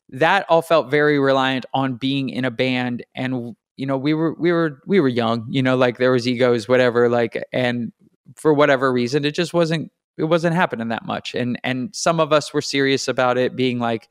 that 0.09 0.45
all 0.49 0.61
felt 0.61 0.89
very 0.89 1.19
reliant 1.19 1.65
on 1.73 1.95
being 1.95 2.29
in 2.29 2.45
a 2.45 2.51
band. 2.51 3.03
And 3.13 3.55
you 3.77 3.85
know 3.85 3.97
we 3.97 4.13
were 4.13 4.33
we 4.33 4.51
were 4.51 4.81
we 4.85 4.99
were 4.99 5.07
young 5.07 5.45
you 5.49 5.61
know 5.61 5.77
like 5.77 5.97
there 5.97 6.11
was 6.11 6.27
egos 6.27 6.67
whatever 6.67 7.07
like 7.07 7.41
and 7.53 7.91
for 8.35 8.53
whatever 8.53 8.91
reason 8.91 9.23
it 9.23 9.31
just 9.31 9.53
wasn't 9.53 9.91
it 10.17 10.25
wasn't 10.25 10.53
happening 10.53 10.89
that 10.89 11.05
much 11.05 11.33
and 11.35 11.59
and 11.63 11.95
some 11.95 12.19
of 12.19 12.33
us 12.33 12.53
were 12.53 12.61
serious 12.61 13.07
about 13.07 13.37
it 13.37 13.55
being 13.55 13.79
like 13.79 14.09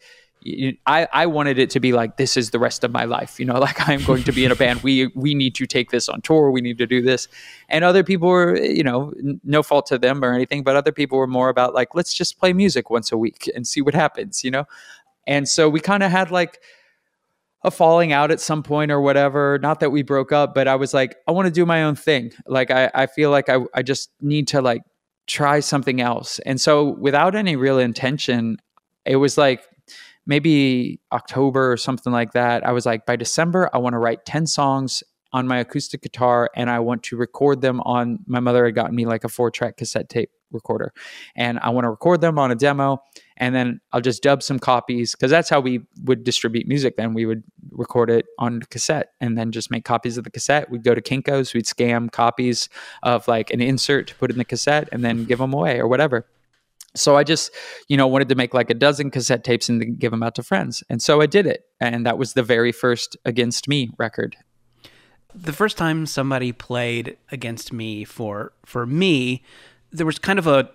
I, 0.87 1.09
I 1.13 1.27
wanted 1.27 1.59
it 1.59 1.71
to 1.71 1.81
be 1.81 1.93
like 1.93 2.19
this 2.19 2.37
is 2.37 2.51
the 2.51 2.59
rest 2.59 2.85
of 2.85 2.93
my 2.93 3.05
life, 3.05 3.41
you 3.41 3.47
know, 3.47 3.59
like 3.59 3.89
I'm 3.89 4.05
going 4.05 4.23
to 4.25 4.33
be 4.33 4.45
in 4.45 4.53
a 4.53 4.55
band. 4.55 4.83
We 4.83 5.09
we 5.15 5.35
need 5.35 5.55
to 5.57 5.67
take 5.67 5.91
this 5.91 6.09
on 6.09 6.21
tour. 6.21 6.51
We 6.51 6.61
need 6.61 6.79
to 6.79 6.87
do 6.87 7.03
this, 7.03 7.27
and 7.69 7.85
other 7.85 8.05
people 8.05 8.29
were, 8.29 8.57
you 8.57 8.85
know, 8.85 9.13
no 9.43 9.63
fault 9.63 9.87
to 9.87 9.99
them 9.99 10.25
or 10.25 10.33
anything, 10.33 10.63
but 10.63 10.77
other 10.77 10.93
people 10.93 11.19
were 11.19 11.27
more 11.27 11.49
about 11.49 11.75
like 11.75 11.95
let's 11.95 12.15
just 12.15 12.39
play 12.39 12.53
music 12.53 12.91
once 12.91 13.11
a 13.11 13.17
week 13.17 13.51
and 13.55 13.67
see 13.67 13.81
what 13.81 13.95
happens, 13.95 14.45
you 14.45 14.51
know. 14.51 14.65
And 15.27 15.49
so 15.49 15.69
we 15.69 15.81
kind 15.81 16.03
of 16.03 16.13
had 16.13 16.31
like 16.31 16.61
a 17.67 17.71
falling 17.71 18.13
out 18.13 18.31
at 18.31 18.41
some 18.41 18.63
point 18.63 18.93
or 18.93 19.01
whatever. 19.01 19.59
Not 19.61 19.81
that 19.81 19.91
we 19.91 20.03
broke 20.03 20.31
up, 20.31 20.55
but 20.55 20.69
I 20.69 20.77
was 20.77 20.95
like, 20.95 21.17
I 21.27 21.33
want 21.33 21.47
to 21.47 21.53
do 21.53 21.67
my 21.67 21.83
own 21.83 21.97
thing. 21.97 22.33
Like 22.47 22.71
I, 22.71 22.91
I 22.95 23.07
feel 23.07 23.31
like 23.31 23.49
I, 23.49 23.59
I 23.75 23.83
just 23.83 24.11
need 24.21 24.47
to 24.49 24.63
like 24.63 24.83
try 25.27 25.59
something 25.59 26.01
else. 26.01 26.39
And 26.47 26.61
so 26.61 26.91
without 26.91 27.35
any 27.35 27.57
real 27.57 27.81
intention, 27.81 28.59
it 29.05 29.17
was 29.17 29.37
like 29.37 29.65
maybe 30.27 31.01
October 31.13 31.73
or 31.73 31.77
something 31.77 32.13
like 32.13 32.33
that. 32.33 32.65
I 32.65 32.71
was 32.71 32.87
like, 32.87 33.05
by 33.05 33.17
December, 33.17 33.69
I 33.75 33.79
want 33.79 33.95
to 33.95 33.99
write 33.99 34.25
10 34.25 34.47
songs 34.47 35.03
on 35.33 35.49
my 35.49 35.59
acoustic 35.59 36.03
guitar 36.03 36.49
and 36.55 36.71
I 36.71 36.79
want 36.79 37.03
to 37.05 37.17
record 37.17 37.63
them 37.63 37.81
on 37.81 38.21
my 38.27 38.39
mother 38.39 38.65
had 38.65 38.77
gotten 38.77 38.95
me 38.95 39.07
like 39.07 39.25
a 39.25 39.29
four 39.29 39.51
track 39.51 39.77
cassette 39.77 40.09
tape 40.09 40.31
recorder 40.53 40.93
and 41.35 41.59
I 41.59 41.71
want 41.71 41.85
to 41.85 41.91
record 41.91 42.21
them 42.21 42.39
on 42.39 42.51
a 42.51 42.55
demo 42.55 43.03
and 43.37 43.55
then 43.55 43.81
I'll 43.93 44.01
just 44.01 44.23
dub 44.23 44.43
some 44.43 44.59
copies 44.59 45.13
because 45.13 45.31
that's 45.31 45.51
how 45.51 45.61
we 45.61 45.81
would 46.05 46.25
distribute 46.25 46.67
music. 46.67 46.97
Then 46.97 47.13
we 47.13 47.27
would 47.27 47.43
record 47.71 48.11
it 48.11 48.27
on 48.39 48.63
cassette 48.71 49.13
and 49.21 49.37
then 49.37 49.53
just 49.53 49.71
make 49.71 49.85
copies 49.85 50.17
of 50.17 50.25
the 50.25 50.31
cassette. 50.31 50.71
We'd 50.71 50.85
go 50.85 50.95
to 50.95 51.03
Kinkos, 51.03 51.53
we'd 51.53 51.67
scam 51.67 52.11
copies 52.11 52.69
of 53.03 53.29
like 53.29 53.51
an 53.51 53.61
insert 53.61 54.09
to 54.09 54.15
put 54.15 54.31
in 54.31 54.39
the 54.39 54.45
cassette 54.45 54.89
and 54.93 55.05
then 55.05 55.25
give 55.25 55.39
them 55.39 55.53
away 55.53 55.79
or 55.79 55.87
whatever. 55.87 56.27
So 56.95 57.17
I 57.17 57.25
just, 57.25 57.51
you 57.89 57.97
know, 57.97 58.07
wanted 58.07 58.31
to 58.31 58.35
make 58.35 58.55
like 58.55 58.71
a 58.71 58.75
dozen 58.75 59.11
cassette 59.11 59.45
tapes 59.45 59.69
and 59.69 59.99
give 59.99 60.11
them 60.11 60.23
out 60.23 60.35
to 60.37 60.43
friends. 60.43 60.83
And 60.89 61.03
so 61.03 61.21
I 61.21 61.27
did 61.27 61.47
it. 61.47 61.67
And 61.79 62.07
that 62.07 62.17
was 62.17 62.33
the 62.33 62.43
very 62.43 62.73
first 62.73 63.17
Against 63.25 63.69
Me 63.69 63.91
record. 63.99 64.37
The 65.35 65.53
first 65.53 65.77
time 65.77 66.07
somebody 66.07 66.53
played 66.53 67.19
Against 67.31 67.73
Me 67.73 68.05
for 68.05 68.53
for 68.65 68.87
me, 68.87 69.43
there 69.97 70.07
was 70.07 70.19
kind 70.19 70.39
of 70.39 70.47
a 70.47 70.69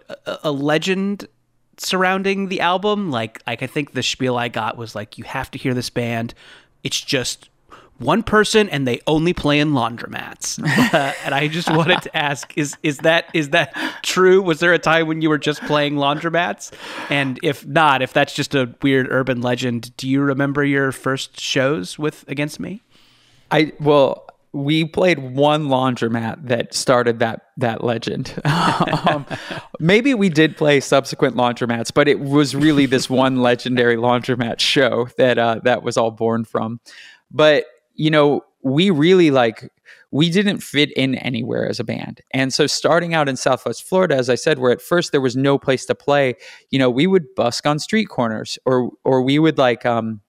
a 0.44 0.52
legend 0.52 1.28
surrounding 1.78 2.48
the 2.50 2.62
album. 2.62 3.12
Like, 3.12 3.42
like 3.48 3.64
I 3.64 3.68
think 3.68 3.94
the 3.94 4.04
spiel 4.04 4.38
I 4.38 4.48
got 4.48 4.78
was 4.78 4.96
like, 4.96 5.18
you 5.18 5.24
have 5.24 5.52
to 5.52 5.58
hear 5.58 5.74
this 5.74 5.90
band. 5.90 6.34
It's 6.84 7.00
just 7.00 7.50
one 8.02 8.24
person 8.24 8.68
and 8.70 8.88
they 8.88 9.00
only 9.06 9.34
play 9.34 9.60
in 9.60 9.72
laundromats. 9.72 10.60
Uh, 10.94 11.14
and 11.24 11.36
I 11.36 11.48
just 11.48 11.70
wanted 11.70 12.02
to 12.02 12.18
ask 12.18 12.52
is 12.58 12.76
is 12.84 12.98
that 13.00 13.30
is 13.34 13.50
that 13.50 13.76
true? 14.02 14.42
Was 14.42 14.60
there 14.60 14.74
a 14.74 14.80
time 14.80 15.08
when 15.08 15.22
you 15.22 15.30
were 15.30 15.38
just 15.38 15.62
playing 15.62 15.96
laundromats? 15.96 16.72
And 17.10 17.40
if 17.44 17.66
not, 17.66 18.02
if 18.02 18.12
that's 18.12 18.34
just 18.34 18.56
a 18.56 18.74
weird 18.82 19.08
urban 19.12 19.42
legend, 19.42 19.96
do 19.98 20.10
you 20.10 20.22
remember 20.22 20.64
your 20.64 20.92
first 20.92 21.40
shows 21.40 22.00
with 22.00 22.26
Against 22.28 22.60
Me? 22.60 22.82
I 23.52 23.74
well, 23.80 24.26
we 24.54 24.84
played 24.84 25.20
one 25.20 25.68
laundromat 25.68 26.48
that 26.48 26.74
started 26.74 27.20
that 27.20 27.42
that 27.58 27.84
legend. 27.84 28.40
um, 29.08 29.26
maybe 29.80 30.14
we 30.14 30.30
did 30.30 30.58
play 30.58 30.80
subsequent 30.80 31.36
laundromats, 31.36 31.94
but 31.94 32.08
it 32.08 32.20
was 32.20 32.54
really 32.54 32.86
this 32.86 33.10
one 33.10 33.38
legendary 33.42 33.96
laundromat 33.96 34.60
show 34.60 35.08
that 35.18 35.38
uh, 35.38 35.60
that 35.64 35.84
was 35.84 35.98
all 35.98 36.12
born 36.12 36.44
from. 36.44 36.80
But 37.30 37.66
you 37.96 38.10
know, 38.10 38.42
we 38.62 38.90
really 38.90 39.32
like 39.32 39.72
we 40.12 40.30
didn't 40.30 40.60
fit 40.60 40.92
in 40.94 41.16
anywhere 41.16 41.68
as 41.68 41.80
a 41.80 41.86
band. 41.86 42.20
And 42.32 42.54
so 42.54 42.68
starting 42.68 43.14
out 43.14 43.30
in 43.30 43.38
Southwest 43.38 43.84
Florida, 43.84 44.16
as 44.16 44.30
I 44.30 44.36
said, 44.36 44.60
where 44.60 44.72
at 44.72 44.82
first 44.82 45.14
there 45.14 45.22
was 45.22 45.38
no 45.38 45.58
place 45.58 45.86
to 45.86 45.96
play, 45.96 46.36
you 46.70 46.78
know, 46.78 46.90
we 46.90 47.08
would 47.08 47.34
busk 47.36 47.66
on 47.66 47.80
street 47.80 48.10
corners 48.10 48.60
or 48.66 48.92
or 49.06 49.22
we 49.22 49.40
would 49.40 49.58
like 49.58 49.86
um 49.86 50.20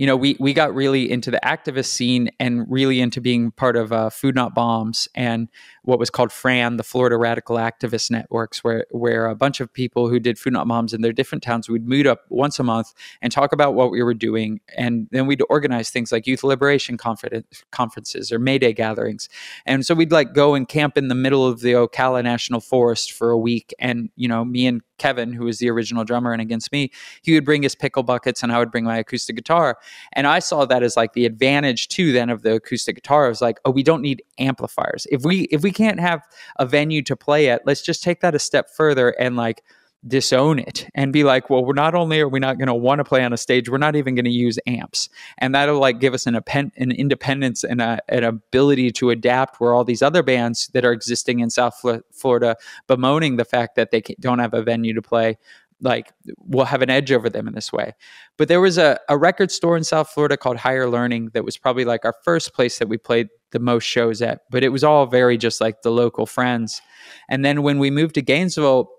you 0.00 0.06
know, 0.06 0.16
we 0.16 0.34
we 0.40 0.54
got 0.54 0.74
really 0.74 1.10
into 1.10 1.30
the 1.30 1.38
activist 1.44 1.88
scene 1.88 2.30
and 2.40 2.64
really 2.70 3.02
into 3.02 3.20
being 3.20 3.50
part 3.50 3.76
of 3.76 3.92
uh, 3.92 4.08
Food 4.08 4.34
Not 4.34 4.54
Bombs. 4.54 5.08
And 5.14 5.50
what 5.90 5.98
was 5.98 6.08
called 6.08 6.30
FRAN, 6.30 6.76
the 6.76 6.84
Florida 6.84 7.16
Radical 7.16 7.56
Activist 7.56 8.10
Networks, 8.10 8.62
where 8.62 8.86
where 8.90 9.26
a 9.26 9.34
bunch 9.34 9.60
of 9.60 9.72
people 9.72 10.08
who 10.08 10.20
did 10.20 10.38
Food 10.38 10.52
Not 10.52 10.68
Bombs 10.68 10.94
in 10.94 11.02
their 11.02 11.12
different 11.12 11.42
towns 11.42 11.68
would 11.68 11.86
meet 11.86 12.06
up 12.06 12.24
once 12.28 12.60
a 12.60 12.62
month 12.62 12.94
and 13.20 13.32
talk 13.32 13.52
about 13.52 13.74
what 13.74 13.90
we 13.90 14.02
were 14.02 14.14
doing, 14.14 14.60
and 14.76 15.08
then 15.10 15.26
we'd 15.26 15.42
organize 15.50 15.90
things 15.90 16.12
like 16.12 16.26
youth 16.26 16.44
liberation 16.44 16.96
conferences 16.96 18.32
or 18.32 18.38
May 18.38 18.58
Day 18.58 18.72
gatherings, 18.72 19.28
and 19.66 19.84
so 19.84 19.94
we'd 19.94 20.12
like 20.12 20.32
go 20.32 20.54
and 20.54 20.68
camp 20.68 20.96
in 20.96 21.08
the 21.08 21.14
middle 21.14 21.44
of 21.44 21.60
the 21.60 21.72
Ocala 21.72 22.22
National 22.22 22.60
Forest 22.60 23.12
for 23.12 23.30
a 23.30 23.38
week, 23.38 23.74
and 23.80 24.10
you 24.14 24.28
know, 24.28 24.44
me 24.44 24.66
and 24.68 24.82
Kevin, 25.00 25.32
who 25.32 25.46
was 25.46 25.58
the 25.58 25.70
original 25.70 26.04
drummer 26.04 26.32
and 26.32 26.42
against 26.42 26.70
me, 26.70 26.92
he 27.22 27.32
would 27.34 27.44
bring 27.44 27.62
his 27.62 27.74
pickle 27.74 28.02
buckets 28.02 28.42
and 28.42 28.52
I 28.52 28.58
would 28.58 28.70
bring 28.70 28.84
my 28.84 28.98
acoustic 28.98 29.34
guitar. 29.34 29.78
And 30.12 30.26
I 30.26 30.38
saw 30.38 30.66
that 30.66 30.82
as 30.82 30.96
like 30.96 31.14
the 31.14 31.24
advantage 31.24 31.88
too 31.88 32.12
then 32.12 32.28
of 32.28 32.42
the 32.42 32.56
acoustic 32.56 32.96
guitar. 32.96 33.24
I 33.24 33.28
was 33.30 33.40
like, 33.40 33.58
oh, 33.64 33.70
we 33.70 33.82
don't 33.82 34.02
need 34.02 34.22
amplifiers. 34.38 35.06
If 35.10 35.22
we 35.22 35.44
if 35.44 35.62
we 35.62 35.72
can't 35.80 36.00
have 36.00 36.22
a 36.56 36.66
venue 36.66 37.02
to 37.02 37.16
play 37.16 37.48
at, 37.50 37.66
let's 37.66 37.82
just 37.82 38.02
take 38.02 38.20
that 38.20 38.34
a 38.34 38.38
step 38.38 38.70
further 38.70 39.10
and 39.10 39.36
like 39.36 39.62
disown 40.06 40.58
it 40.58 40.88
and 40.94 41.12
be 41.12 41.24
like, 41.24 41.50
well, 41.50 41.64
we're 41.64 41.74
not 41.74 41.94
only 41.94 42.20
are 42.20 42.28
we 42.28 42.40
not 42.40 42.58
going 42.58 42.68
to 42.68 42.74
want 42.74 42.98
to 42.98 43.04
play 43.04 43.22
on 43.22 43.32
a 43.32 43.36
stage, 43.36 43.68
we're 43.68 43.78
not 43.78 43.96
even 43.96 44.14
going 44.14 44.24
to 44.24 44.30
use 44.30 44.58
amps, 44.66 45.08
and 45.38 45.54
that'll 45.54 45.78
like 45.78 46.00
give 46.00 46.14
us 46.14 46.26
an, 46.26 46.36
an 46.36 46.92
independence 46.92 47.64
and 47.64 47.80
a, 47.80 48.00
an 48.08 48.24
ability 48.24 48.90
to 48.92 49.10
adapt. 49.10 49.60
Where 49.60 49.74
all 49.74 49.84
these 49.84 50.02
other 50.02 50.22
bands 50.22 50.68
that 50.72 50.84
are 50.84 50.92
existing 50.92 51.40
in 51.40 51.50
South 51.50 51.82
Florida 52.12 52.56
bemoaning 52.86 53.36
the 53.36 53.44
fact 53.44 53.76
that 53.76 53.90
they 53.90 54.02
don't 54.20 54.38
have 54.38 54.54
a 54.54 54.62
venue 54.62 54.94
to 54.94 55.02
play. 55.02 55.38
Like 55.80 56.12
will 56.38 56.66
have 56.66 56.82
an 56.82 56.90
edge 56.90 57.10
over 57.10 57.30
them 57.30 57.48
in 57.48 57.54
this 57.54 57.72
way. 57.72 57.94
But 58.36 58.48
there 58.48 58.60
was 58.60 58.78
a, 58.78 58.98
a 59.08 59.16
record 59.16 59.50
store 59.50 59.76
in 59.76 59.84
South 59.84 60.10
Florida 60.10 60.36
called 60.36 60.58
Higher 60.58 60.88
Learning 60.88 61.30
that 61.32 61.44
was 61.44 61.56
probably 61.56 61.84
like 61.84 62.04
our 62.04 62.14
first 62.24 62.52
place 62.52 62.78
that 62.78 62.88
we 62.88 62.98
played 62.98 63.28
the 63.52 63.58
most 63.58 63.84
shows 63.84 64.20
at. 64.22 64.42
But 64.50 64.62
it 64.62 64.68
was 64.70 64.84
all 64.84 65.06
very 65.06 65.38
just 65.38 65.60
like 65.60 65.82
the 65.82 65.90
local 65.90 66.26
friends. 66.26 66.82
And 67.28 67.44
then 67.44 67.62
when 67.62 67.78
we 67.78 67.90
moved 67.90 68.14
to 68.16 68.22
Gainesville, 68.22 68.90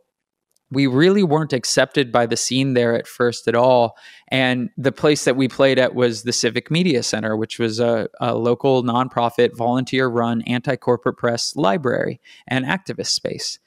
we 0.72 0.88
really 0.88 1.22
weren't 1.22 1.54
accepted 1.54 2.12
by 2.12 2.26
the 2.26 2.38
scene 2.38 2.74
there 2.74 2.96
at 2.96 3.06
first 3.06 3.48
at 3.48 3.56
all. 3.56 3.98
And 4.30 4.70
the 4.78 4.94
place 4.94 5.26
that 5.26 5.36
we 5.36 5.50
played 5.50 5.78
at 5.78 5.94
was 5.94 6.24
the 6.24 6.32
Civic 6.32 6.72
Media 6.72 7.04
Center, 7.04 7.36
which 7.36 7.60
was 7.60 7.80
a, 7.80 8.08
a 8.22 8.36
local 8.36 8.82
nonprofit, 8.82 9.56
volunteer 9.56 10.08
run, 10.08 10.42
anti 10.44 10.78
corporate 10.78 11.18
press 11.18 11.56
library 11.56 12.22
and 12.48 12.66
activist 12.66 13.10
space. 13.10 13.60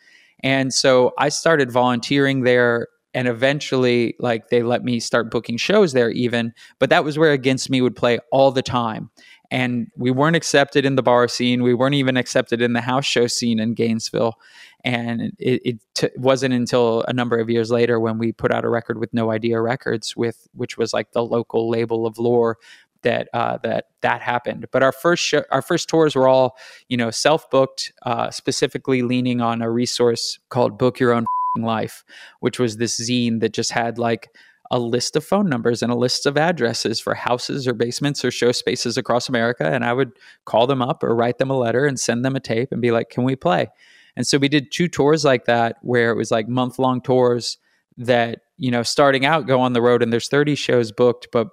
And 0.42 0.72
so 0.72 1.12
I 1.18 1.28
started 1.28 1.70
volunteering 1.70 2.42
there 2.42 2.88
and 3.14 3.28
eventually 3.28 4.14
like 4.18 4.48
they 4.48 4.62
let 4.62 4.84
me 4.84 5.00
start 5.00 5.30
booking 5.30 5.56
shows 5.56 5.92
there 5.92 6.10
even 6.10 6.52
but 6.78 6.90
that 6.90 7.04
was 7.04 7.18
where 7.18 7.32
against 7.32 7.70
me 7.70 7.80
would 7.80 7.96
play 7.96 8.18
all 8.30 8.50
the 8.50 8.62
time. 8.62 9.10
And 9.50 9.88
we 9.96 10.10
weren't 10.10 10.36
accepted 10.36 10.84
in 10.84 10.96
the 10.96 11.02
bar 11.02 11.28
scene. 11.28 11.62
We 11.62 11.74
weren't 11.74 11.94
even 11.94 12.16
accepted 12.16 12.60
in 12.60 12.72
the 12.72 12.80
house 12.80 13.04
show 13.04 13.28
scene 13.28 13.60
in 13.60 13.74
gainesville. 13.74 14.34
And 14.82 15.32
it, 15.38 15.62
it 15.64 15.76
t- 15.94 16.08
wasn't 16.16 16.54
until 16.54 17.04
a 17.06 17.12
number 17.12 17.38
of 17.38 17.48
years 17.48 17.70
later 17.70 18.00
when 18.00 18.18
we 18.18 18.32
put 18.32 18.50
out 18.50 18.64
a 18.64 18.68
record 18.68 18.98
with 18.98 19.14
no 19.14 19.30
idea 19.30 19.60
records 19.60 20.16
with 20.16 20.48
which 20.54 20.76
was 20.76 20.92
like 20.92 21.12
the 21.12 21.24
local 21.24 21.70
label 21.70 22.06
of 22.06 22.18
lore 22.18 22.58
that 23.02 23.28
uh, 23.32 23.58
that 23.58 23.88
that 24.00 24.22
happened. 24.22 24.66
But 24.72 24.82
our 24.82 24.92
first 24.92 25.22
show, 25.22 25.44
our 25.50 25.62
first 25.62 25.88
tours 25.88 26.16
were 26.16 26.26
all 26.26 26.56
you 26.88 26.96
know 26.96 27.10
self 27.10 27.48
booked, 27.50 27.92
uh, 28.02 28.30
specifically 28.30 29.02
leaning 29.02 29.40
on 29.40 29.62
a 29.62 29.70
resource 29.70 30.38
called 30.48 30.78
Book 30.78 30.98
Your 30.98 31.12
Own 31.12 31.26
Life, 31.56 32.04
which 32.40 32.58
was 32.58 32.76
this 32.76 33.00
zine 33.00 33.40
that 33.40 33.52
just 33.52 33.70
had 33.70 33.98
like 33.98 34.28
a 34.70 34.78
list 34.78 35.14
of 35.14 35.24
phone 35.24 35.48
numbers 35.48 35.82
and 35.82 35.92
a 35.92 35.96
list 35.96 36.26
of 36.26 36.36
addresses 36.36 36.98
for 36.98 37.14
houses 37.14 37.68
or 37.68 37.74
basements 37.74 38.24
or 38.24 38.30
show 38.30 38.50
spaces 38.50 38.96
across 38.96 39.28
America. 39.28 39.64
And 39.64 39.84
I 39.84 39.92
would 39.92 40.12
call 40.46 40.66
them 40.66 40.82
up 40.82 41.04
or 41.04 41.14
write 41.14 41.38
them 41.38 41.50
a 41.50 41.58
letter 41.58 41.86
and 41.86 42.00
send 42.00 42.24
them 42.24 42.34
a 42.34 42.40
tape 42.40 42.72
and 42.72 42.80
be 42.82 42.90
like, 42.90 43.10
"Can 43.10 43.24
we 43.24 43.36
play?" 43.36 43.68
And 44.16 44.26
so 44.26 44.38
we 44.38 44.48
did 44.48 44.72
two 44.72 44.88
tours 44.88 45.24
like 45.24 45.44
that, 45.44 45.76
where 45.82 46.10
it 46.10 46.16
was 46.16 46.30
like 46.30 46.48
month 46.48 46.78
long 46.78 47.00
tours 47.00 47.58
that 47.96 48.40
you 48.56 48.70
know 48.70 48.82
starting 48.82 49.24
out 49.24 49.46
go 49.46 49.60
on 49.60 49.72
the 49.72 49.82
road 49.82 50.02
and 50.02 50.12
there's 50.12 50.28
30 50.28 50.56
shows 50.56 50.90
booked 50.90 51.28
but 51.30 51.48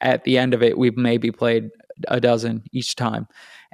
at 0.00 0.24
the 0.24 0.38
end 0.38 0.54
of 0.54 0.62
it, 0.62 0.78
we 0.78 0.90
maybe 0.90 1.30
played 1.30 1.70
a 2.08 2.20
dozen 2.20 2.62
each 2.72 2.96
time. 2.96 3.26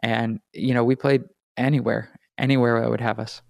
And, 0.03 0.41
you 0.53 0.75
know, 0.75 0.85
we 0.85 0.97
played 0.97 1.25
anywhere, 1.57 2.11
anywhere 2.39 2.81
that 2.81 2.91
would 2.91 3.01
have 3.01 3.19
us. 3.19 3.43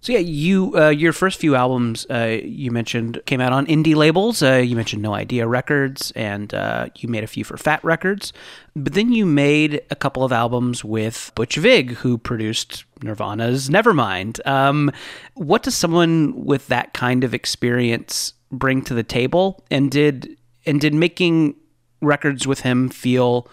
So 0.00 0.12
yeah, 0.12 0.20
you 0.20 0.76
uh, 0.76 0.88
your 0.90 1.12
first 1.12 1.40
few 1.40 1.56
albums 1.56 2.06
uh, 2.10 2.38
you 2.42 2.70
mentioned 2.70 3.20
came 3.26 3.40
out 3.40 3.52
on 3.52 3.66
indie 3.66 3.96
labels. 3.96 4.42
Uh, 4.42 4.54
you 4.54 4.76
mentioned 4.76 5.02
No 5.02 5.14
Idea 5.14 5.46
Records, 5.48 6.12
and 6.12 6.52
uh, 6.54 6.88
you 6.96 7.08
made 7.08 7.24
a 7.24 7.26
few 7.26 7.44
for 7.44 7.56
Fat 7.56 7.82
Wreck 7.82 8.02
Chords. 8.02 8.32
But 8.76 8.92
then 8.94 9.12
you 9.12 9.26
made 9.26 9.82
a 9.90 9.96
couple 9.96 10.22
of 10.22 10.32
albums 10.32 10.84
with 10.84 11.32
Butch 11.34 11.56
Vig, 11.56 11.92
who 11.92 12.18
produced 12.18 12.84
Nirvana's 13.02 13.68
Nevermind. 13.68 14.46
Um, 14.46 14.92
what 15.34 15.62
does 15.62 15.74
someone 15.74 16.44
with 16.44 16.68
that 16.68 16.92
kind 16.92 17.24
of 17.24 17.34
experience 17.34 18.34
bring 18.52 18.82
to 18.82 18.94
the 18.94 19.02
table? 19.02 19.64
And 19.70 19.90
did 19.90 20.36
and 20.66 20.80
did 20.80 20.94
making 20.94 21.56
records 22.02 22.46
with 22.46 22.60
him 22.60 22.88
feel 22.90 23.48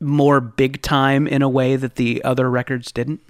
more 0.00 0.40
big 0.40 0.82
time 0.82 1.26
in 1.26 1.42
a 1.42 1.48
way 1.48 1.76
that 1.76 1.96
the 1.96 2.22
other 2.22 2.50
records 2.50 2.92
didn't? 2.92 3.20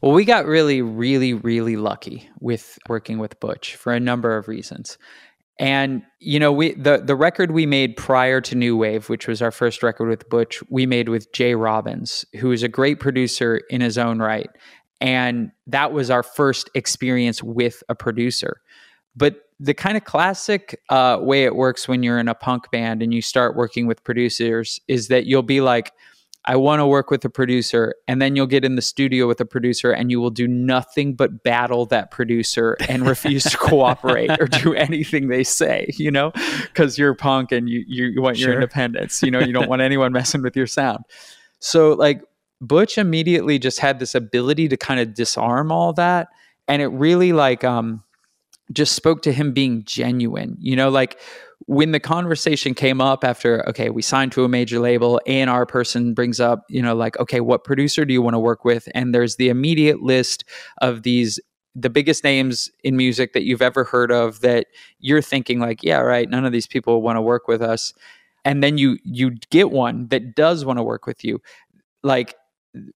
Well, 0.00 0.12
we 0.12 0.24
got 0.24 0.46
really, 0.46 0.80
really, 0.80 1.34
really 1.34 1.76
lucky 1.76 2.28
with 2.40 2.78
working 2.88 3.18
with 3.18 3.38
Butch 3.38 3.76
for 3.76 3.92
a 3.92 4.00
number 4.00 4.36
of 4.36 4.48
reasons. 4.48 4.96
And 5.58 6.02
you 6.20 6.40
know, 6.40 6.52
we 6.52 6.72
the 6.72 7.02
the 7.04 7.14
record 7.14 7.50
we 7.50 7.66
made 7.66 7.96
prior 7.98 8.40
to 8.40 8.54
New 8.54 8.78
Wave, 8.78 9.10
which 9.10 9.28
was 9.28 9.42
our 9.42 9.50
first 9.50 9.82
record 9.82 10.08
with 10.08 10.28
Butch, 10.30 10.62
we 10.70 10.86
made 10.86 11.10
with 11.10 11.30
Jay 11.34 11.54
Robbins, 11.54 12.24
who 12.38 12.50
is 12.50 12.62
a 12.62 12.68
great 12.68 12.98
producer 12.98 13.60
in 13.68 13.82
his 13.82 13.98
own 13.98 14.20
right. 14.20 14.48
And 15.02 15.50
that 15.66 15.92
was 15.92 16.10
our 16.10 16.22
first 16.22 16.70
experience 16.74 17.42
with 17.42 17.82
a 17.90 17.94
producer. 17.94 18.62
But 19.14 19.42
the 19.58 19.74
kind 19.74 19.98
of 19.98 20.04
classic 20.04 20.80
uh, 20.88 21.18
way 21.20 21.44
it 21.44 21.54
works 21.54 21.86
when 21.86 22.02
you're 22.02 22.18
in 22.18 22.28
a 22.28 22.34
punk 22.34 22.70
band 22.70 23.02
and 23.02 23.12
you 23.12 23.20
start 23.20 23.54
working 23.54 23.86
with 23.86 24.02
producers 24.02 24.80
is 24.88 25.08
that 25.08 25.26
you'll 25.26 25.42
be 25.42 25.60
like, 25.60 25.92
I 26.46 26.56
want 26.56 26.80
to 26.80 26.86
work 26.86 27.10
with 27.10 27.24
a 27.24 27.30
producer. 27.30 27.94
And 28.08 28.20
then 28.20 28.34
you'll 28.34 28.46
get 28.46 28.64
in 28.64 28.76
the 28.76 28.82
studio 28.82 29.28
with 29.28 29.40
a 29.40 29.44
producer 29.44 29.92
and 29.92 30.10
you 30.10 30.20
will 30.20 30.30
do 30.30 30.48
nothing 30.48 31.14
but 31.14 31.42
battle 31.42 31.86
that 31.86 32.10
producer 32.10 32.76
and 32.88 33.06
refuse 33.06 33.44
to 33.44 33.56
cooperate 33.58 34.30
or 34.40 34.46
do 34.46 34.74
anything 34.74 35.28
they 35.28 35.44
say, 35.44 35.90
you 35.96 36.10
know, 36.10 36.32
because 36.62 36.98
you're 36.98 37.14
punk 37.14 37.52
and 37.52 37.68
you, 37.68 37.84
you 37.86 38.22
want 38.22 38.38
your 38.38 38.54
independence. 38.54 39.22
You 39.22 39.30
know, 39.30 39.40
you 39.40 39.52
don't 39.52 39.68
want 39.68 39.82
anyone 39.82 40.12
messing 40.12 40.42
with 40.42 40.56
your 40.56 40.66
sound. 40.66 41.04
So, 41.58 41.92
like, 41.92 42.22
Butch 42.62 42.96
immediately 42.96 43.58
just 43.58 43.78
had 43.78 43.98
this 43.98 44.14
ability 44.14 44.68
to 44.68 44.76
kind 44.76 45.00
of 45.00 45.14
disarm 45.14 45.70
all 45.70 45.92
that. 45.94 46.28
And 46.68 46.80
it 46.80 46.88
really, 46.88 47.32
like, 47.32 47.64
um, 47.64 48.02
just 48.72 48.94
spoke 48.94 49.22
to 49.22 49.32
him 49.32 49.52
being 49.52 49.84
genuine. 49.84 50.56
You 50.60 50.76
know, 50.76 50.88
like 50.88 51.18
when 51.66 51.92
the 51.92 52.00
conversation 52.00 52.74
came 52.74 53.00
up 53.00 53.22
after, 53.22 53.68
okay, 53.68 53.90
we 53.90 54.02
signed 54.02 54.32
to 54.32 54.44
a 54.44 54.48
major 54.48 54.78
label, 54.78 55.20
A&R 55.26 55.66
person 55.66 56.14
brings 56.14 56.40
up, 56.40 56.64
you 56.68 56.82
know, 56.82 56.94
like, 56.94 57.18
okay, 57.18 57.40
what 57.40 57.64
producer 57.64 58.04
do 58.04 58.12
you 58.12 58.22
want 58.22 58.34
to 58.34 58.38
work 58.38 58.64
with? 58.64 58.88
And 58.94 59.14
there's 59.14 59.36
the 59.36 59.48
immediate 59.48 60.02
list 60.02 60.44
of 60.80 61.02
these 61.02 61.38
the 61.76 61.90
biggest 61.90 62.24
names 62.24 62.68
in 62.82 62.96
music 62.96 63.32
that 63.32 63.44
you've 63.44 63.62
ever 63.62 63.84
heard 63.84 64.10
of 64.10 64.40
that 64.40 64.66
you're 64.98 65.22
thinking 65.22 65.60
like, 65.60 65.84
yeah, 65.84 65.98
right, 66.00 66.28
none 66.28 66.44
of 66.44 66.50
these 66.50 66.66
people 66.66 67.00
want 67.00 67.16
to 67.16 67.22
work 67.22 67.46
with 67.46 67.62
us. 67.62 67.94
And 68.44 68.62
then 68.62 68.76
you 68.76 68.98
you 69.04 69.30
get 69.50 69.70
one 69.70 70.08
that 70.08 70.34
does 70.34 70.64
want 70.64 70.78
to 70.78 70.82
work 70.82 71.06
with 71.06 71.24
you. 71.24 71.40
Like 72.02 72.34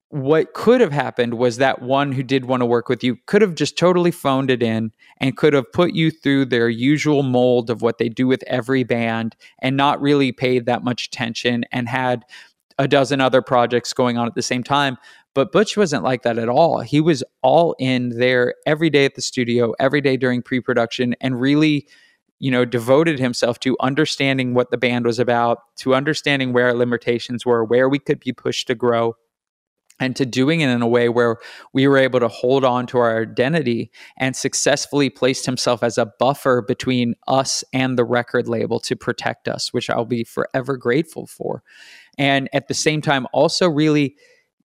what 0.08 0.54
could 0.54 0.80
have 0.80 0.92
happened 0.92 1.34
was 1.34 1.56
that 1.56 1.82
one 1.82 2.12
who 2.12 2.22
did 2.22 2.44
want 2.44 2.60
to 2.60 2.66
work 2.66 2.88
with 2.88 3.02
you 3.02 3.16
could 3.26 3.42
have 3.42 3.56
just 3.56 3.76
totally 3.76 4.12
phoned 4.12 4.50
it 4.50 4.62
in 4.62 4.92
and 5.18 5.36
could 5.36 5.52
have 5.52 5.70
put 5.72 5.92
you 5.94 6.10
through 6.10 6.44
their 6.44 6.68
usual 6.68 7.24
mold 7.24 7.70
of 7.70 7.82
what 7.82 7.98
they 7.98 8.08
do 8.08 8.26
with 8.26 8.44
every 8.46 8.84
band 8.84 9.34
and 9.60 9.76
not 9.76 10.00
really 10.00 10.30
paid 10.30 10.66
that 10.66 10.84
much 10.84 11.06
attention 11.06 11.64
and 11.72 11.88
had 11.88 12.24
a 12.78 12.86
dozen 12.86 13.20
other 13.20 13.42
projects 13.42 13.92
going 13.92 14.16
on 14.16 14.26
at 14.26 14.34
the 14.34 14.42
same 14.42 14.62
time. 14.62 14.96
But 15.34 15.50
Butch 15.50 15.76
wasn't 15.76 16.04
like 16.04 16.22
that 16.22 16.38
at 16.38 16.48
all. 16.48 16.80
He 16.80 17.00
was 17.00 17.24
all 17.42 17.74
in 17.80 18.10
there 18.10 18.54
every 18.66 18.90
day 18.90 19.04
at 19.04 19.16
the 19.16 19.22
studio, 19.22 19.74
every 19.80 20.00
day 20.00 20.16
during 20.16 20.42
pre 20.42 20.60
production, 20.60 21.16
and 21.20 21.40
really 21.40 21.88
you 22.38 22.50
know 22.50 22.64
devoted 22.64 23.18
himself 23.18 23.58
to 23.60 23.76
understanding 23.80 24.54
what 24.54 24.70
the 24.70 24.76
band 24.76 25.06
was 25.06 25.18
about 25.18 25.58
to 25.76 25.94
understanding 25.94 26.52
where 26.52 26.66
our 26.66 26.74
limitations 26.74 27.46
were 27.46 27.64
where 27.64 27.88
we 27.88 27.98
could 27.98 28.20
be 28.20 28.32
pushed 28.32 28.66
to 28.66 28.74
grow 28.74 29.16
and 30.00 30.16
to 30.16 30.26
doing 30.26 30.60
it 30.60 30.68
in 30.68 30.82
a 30.82 30.88
way 30.88 31.08
where 31.08 31.36
we 31.72 31.86
were 31.86 31.98
able 31.98 32.20
to 32.20 32.28
hold 32.28 32.64
on 32.64 32.86
to 32.88 32.98
our 32.98 33.22
identity 33.22 33.90
and 34.16 34.34
successfully 34.34 35.08
placed 35.08 35.46
himself 35.46 35.82
as 35.82 35.98
a 35.98 36.06
buffer 36.18 36.62
between 36.62 37.14
us 37.28 37.62
and 37.72 37.96
the 37.96 38.04
record 38.04 38.48
label 38.48 38.80
to 38.80 38.96
protect 38.96 39.48
us, 39.48 39.72
which 39.72 39.88
I'll 39.88 40.04
be 40.04 40.24
forever 40.24 40.76
grateful 40.76 41.26
for. 41.26 41.62
And 42.18 42.48
at 42.52 42.68
the 42.68 42.74
same 42.74 43.02
time, 43.02 43.26
also 43.32 43.68
really 43.68 44.16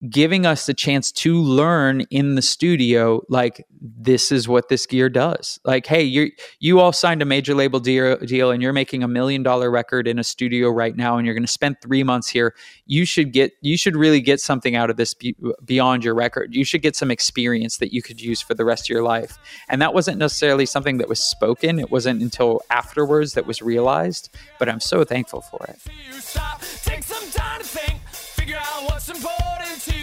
giving 0.08 0.46
us 0.46 0.66
the 0.66 0.72
chance 0.72 1.12
to 1.12 1.40
learn 1.40 2.00
in 2.10 2.34
the 2.34 2.42
studio 2.42 3.22
like 3.28 3.66
this 3.80 4.32
is 4.32 4.48
what 4.48 4.68
this 4.68 4.86
gear 4.86 5.08
does. 5.08 5.60
Like 5.64 5.86
hey 5.86 6.02
you 6.02 6.30
you 6.58 6.80
all 6.80 6.92
signed 6.92 7.20
a 7.20 7.24
major 7.24 7.54
label 7.54 7.80
deal, 7.80 8.16
deal 8.16 8.50
and 8.50 8.62
you're 8.62 8.72
making 8.72 9.02
a 9.02 9.08
million 9.08 9.42
dollar 9.42 9.70
record 9.70 10.08
in 10.08 10.18
a 10.18 10.24
studio 10.24 10.70
right 10.70 10.96
now 10.96 11.16
and 11.16 11.26
you're 11.26 11.34
going 11.34 11.44
to 11.44 11.52
spend 11.52 11.80
3 11.82 12.02
months 12.02 12.28
here 12.28 12.54
you 12.86 13.04
should 13.04 13.32
get 13.32 13.52
you 13.60 13.76
should 13.76 13.96
really 13.96 14.20
get 14.20 14.40
something 14.40 14.74
out 14.74 14.90
of 14.90 14.96
this 14.96 15.12
be, 15.14 15.36
beyond 15.64 16.04
your 16.04 16.14
record. 16.14 16.54
You 16.54 16.64
should 16.64 16.82
get 16.82 16.96
some 16.96 17.10
experience 17.10 17.78
that 17.78 17.92
you 17.92 18.02
could 18.02 18.20
use 18.20 18.40
for 18.40 18.54
the 18.54 18.64
rest 18.64 18.86
of 18.86 18.88
your 18.90 19.02
life. 19.02 19.38
And 19.68 19.82
that 19.82 19.92
wasn't 19.92 20.18
necessarily 20.18 20.66
something 20.66 20.98
that 20.98 21.08
was 21.08 21.22
spoken. 21.22 21.78
It 21.78 21.90
wasn't 21.90 22.22
until 22.22 22.62
afterwards 22.70 23.34
that 23.34 23.46
was 23.46 23.60
realized 23.60 24.30
but 24.58 24.68
i'm 24.68 24.80
so 24.80 25.04
thankful 25.04 25.40
for 25.40 25.64
it 25.68 25.78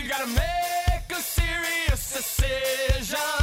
gotta 0.10 0.28
make 0.28 1.12
a 1.12 1.22
serious 1.22 2.14
decision. 2.14 3.37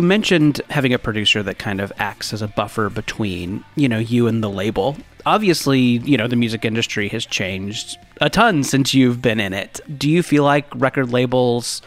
You 0.00 0.06
mentioned 0.06 0.62
having 0.70 0.94
a 0.94 0.98
producer 0.98 1.42
that 1.42 1.58
kind 1.58 1.78
of 1.78 1.92
acts 1.98 2.32
as 2.32 2.40
a 2.40 2.48
buffer 2.48 2.88
between, 2.88 3.62
you 3.76 3.86
know, 3.86 3.98
you 3.98 4.28
and 4.28 4.42
the 4.42 4.48
label. 4.48 4.96
Obviously, 5.26 5.78
you 5.78 6.16
know, 6.16 6.26
the 6.26 6.36
music 6.36 6.64
industry 6.64 7.06
has 7.10 7.26
changed 7.26 7.98
a 8.18 8.30
ton 8.30 8.64
since 8.64 8.94
you've 8.94 9.20
been 9.20 9.38
in 9.38 9.52
it. 9.52 9.78
Do 9.98 10.08
you 10.08 10.22
feel 10.22 10.42
like 10.42 10.64
record 10.74 11.12
labels, 11.12 11.82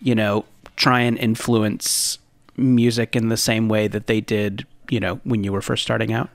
you 0.00 0.12
know, 0.12 0.44
try 0.74 1.02
and 1.02 1.16
influence 1.18 2.18
music 2.56 3.14
in 3.14 3.28
the 3.28 3.36
same 3.36 3.68
way 3.68 3.86
that 3.86 4.08
they 4.08 4.20
did, 4.20 4.66
you 4.90 4.98
know, 4.98 5.20
when 5.22 5.44
you 5.44 5.52
were 5.52 5.62
first 5.62 5.84
starting 5.84 6.12
out? 6.12 6.30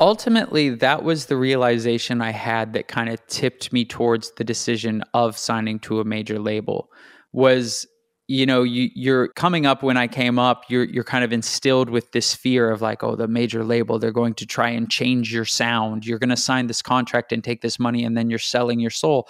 ultimately 0.00 0.70
that 0.70 1.02
was 1.02 1.26
the 1.26 1.36
realization 1.36 2.22
I 2.22 2.30
had 2.30 2.72
that 2.74 2.86
kind 2.86 3.08
of 3.08 3.26
tipped 3.26 3.72
me 3.72 3.84
towards 3.84 4.30
the 4.36 4.44
decision 4.44 5.02
of 5.12 5.36
signing 5.36 5.80
to 5.80 5.98
a 5.98 6.04
major 6.04 6.38
label 6.38 6.88
was 7.32 7.84
you 8.28 8.44
know 8.44 8.62
you 8.62 8.90
you're 8.94 9.28
coming 9.28 9.66
up 9.66 9.82
when 9.82 9.96
I 9.96 10.06
came 10.06 10.38
up 10.38 10.64
you're 10.68 10.84
you're 10.84 11.02
kind 11.04 11.24
of 11.24 11.32
instilled 11.32 11.88
with 11.88 12.12
this 12.12 12.34
fear 12.34 12.70
of 12.70 12.82
like 12.82 13.02
oh 13.02 13.16
the 13.16 13.26
major 13.26 13.64
label 13.64 13.98
they're 13.98 14.12
going 14.12 14.34
to 14.34 14.46
try 14.46 14.68
and 14.68 14.88
change 14.88 15.32
your 15.32 15.46
sound. 15.46 16.06
You're 16.06 16.18
going 16.18 16.28
to 16.30 16.36
sign 16.36 16.66
this 16.66 16.82
contract 16.82 17.32
and 17.32 17.42
take 17.42 17.62
this 17.62 17.78
money 17.78 18.04
and 18.04 18.16
then 18.16 18.30
you're 18.30 18.38
selling 18.38 18.78
your 18.78 18.90
soul. 18.90 19.28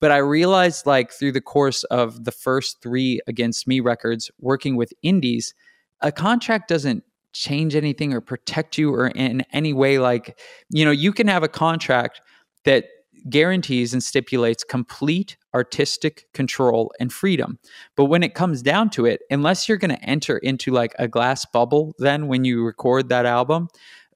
But 0.00 0.12
I 0.12 0.18
realized 0.18 0.86
like 0.86 1.12
through 1.12 1.32
the 1.32 1.40
course 1.40 1.82
of 1.84 2.24
the 2.24 2.30
first 2.30 2.80
3 2.80 3.20
against 3.26 3.66
me 3.66 3.80
records 3.80 4.30
working 4.38 4.76
with 4.76 4.92
indies 5.02 5.52
a 6.00 6.12
contract 6.12 6.68
doesn't 6.68 7.02
change 7.32 7.74
anything 7.74 8.12
or 8.14 8.20
protect 8.20 8.78
you 8.78 8.94
or 8.94 9.08
in 9.08 9.42
any 9.52 9.72
way. 9.72 9.98
Like 9.98 10.38
you 10.70 10.84
know 10.84 10.92
you 10.92 11.12
can 11.12 11.26
have 11.26 11.42
a 11.42 11.48
contract 11.48 12.20
that 12.64 12.84
guarantees 13.28 13.92
and 13.92 14.02
stipulates 14.02 14.62
complete 14.62 15.36
artistic 15.54 16.26
control 16.34 16.92
and 17.00 17.12
freedom. 17.12 17.58
But 17.96 18.06
when 18.06 18.22
it 18.22 18.34
comes 18.34 18.62
down 18.62 18.90
to 18.90 19.06
it, 19.06 19.20
unless 19.30 19.68
you're 19.68 19.78
going 19.78 19.94
to 19.94 20.04
enter 20.04 20.38
into 20.38 20.72
like 20.72 20.94
a 20.98 21.08
glass 21.08 21.44
bubble, 21.46 21.94
then 21.98 22.28
when 22.28 22.44
you 22.44 22.64
record 22.64 23.08
that 23.08 23.26
album, 23.26 23.68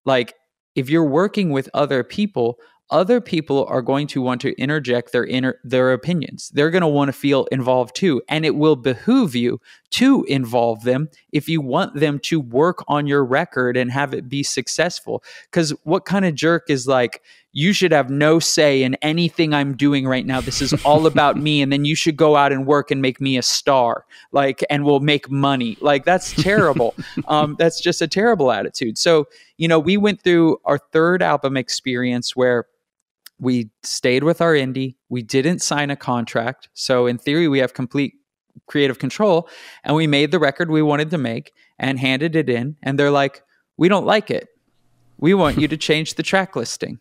like 0.05 0.35
if 0.75 0.88
you're 0.90 1.05
working 1.05 1.51
with 1.51 1.68
other 1.75 2.03
people, 2.05 2.59
other 2.90 3.21
people 3.21 3.64
are 3.66 3.83
going 3.83 4.07
to 4.09 4.21
want 4.21 4.40
to 4.42 4.55
interject 4.61 5.12
their 5.12 5.25
inner 5.25 5.59
their 5.64 5.92
opinions. 5.92 6.51
They're 6.53 6.71
going 6.71 6.83
to 6.83 6.88
want 6.88 7.09
to 7.09 7.12
feel 7.12 7.47
involved 7.47 7.97
too, 7.97 8.23
and 8.29 8.45
it 8.45 8.55
will 8.55 8.77
behoove 8.77 9.35
you 9.35 9.59
to 9.92 10.24
involve 10.24 10.85
them 10.85 11.09
if 11.33 11.48
you 11.48 11.61
want 11.61 11.94
them 11.94 12.18
to 12.20 12.40
work 12.40 12.85
on 12.88 13.07
your 13.07 13.24
record 13.24 13.76
and 13.76 13.90
have 13.90 14.12
it 14.12 14.28
be 14.28 14.42
successful. 14.42 15.22
Cuz 15.50 15.70
what 15.85 16.05
kind 16.05 16.24
of 16.24 16.35
jerk 16.35 16.64
is 16.68 16.87
like 16.87 17.22
you 17.52 17.72
should 17.72 17.92
have 17.92 18.09
no 18.11 18.38
say 18.38 18.83
in 18.83 18.94
anything 18.96 19.52
I'm 19.52 19.76
doing 19.76 20.07
right 20.07 20.24
now. 20.24 20.40
This 20.40 20.62
is 20.62 20.72
all 20.85 21.07
about 21.07 21.37
me. 21.37 21.61
And 21.61 21.70
then 21.70 21.85
you 21.85 21.94
should 21.94 22.16
go 22.16 22.35
out 22.35 22.50
and 22.50 22.66
work 22.66 22.90
and 22.90 23.02
make 23.02 23.20
me 23.20 23.37
a 23.37 23.42
star, 23.42 24.07
like, 24.33 24.64
and 24.70 24.85
we'll 24.85 25.00
make 25.00 25.31
money. 25.31 25.76
Like, 25.81 26.05
that's 26.05 26.33
terrible. 26.42 26.94
um, 27.28 27.57
that's 27.59 27.81
just 27.81 28.00
a 28.00 28.09
terrible 28.09 28.50
attitude. 28.50 28.96
So, 28.96 29.26
you 29.59 29.68
know, 29.68 29.78
we 29.78 29.98
went 29.98 30.22
through 30.22 30.59
our 30.64 30.78
third 30.78 31.22
album 31.22 31.57
experience 31.59 32.35
where 32.35 32.66
we 33.38 33.70
stayed 33.83 34.24
with 34.24 34.40
our 34.40 34.55
indie. 34.55 34.94
We 35.11 35.22
didn't 35.22 35.61
sign 35.61 35.90
a 35.90 35.96
contract. 35.96 36.70
So, 36.72 37.07
in 37.07 37.18
theory, 37.18 37.48
we 37.48 37.59
have 37.59 37.74
complete 37.74 38.14
creative 38.67 38.99
control. 38.99 39.49
And 39.85 39.97
we 39.97 40.07
made 40.07 40.31
the 40.31 40.38
record 40.38 40.71
we 40.71 40.83
wanted 40.83 41.11
to 41.11 41.19
make 41.19 41.53
and 41.79 41.99
handed 41.99 42.37
it 42.37 42.49
in. 42.49 42.77
And 42.83 42.99
they're 42.99 43.11
like, 43.11 43.43
we 43.77 43.88
don't 43.88 44.07
like 44.07 44.31
it. 44.31 44.49
We 45.19 45.35
want 45.35 45.59
you 45.59 45.69
to 45.69 45.77
change 45.88 46.15
the 46.15 46.23
track 46.23 46.57
listing 46.57 46.99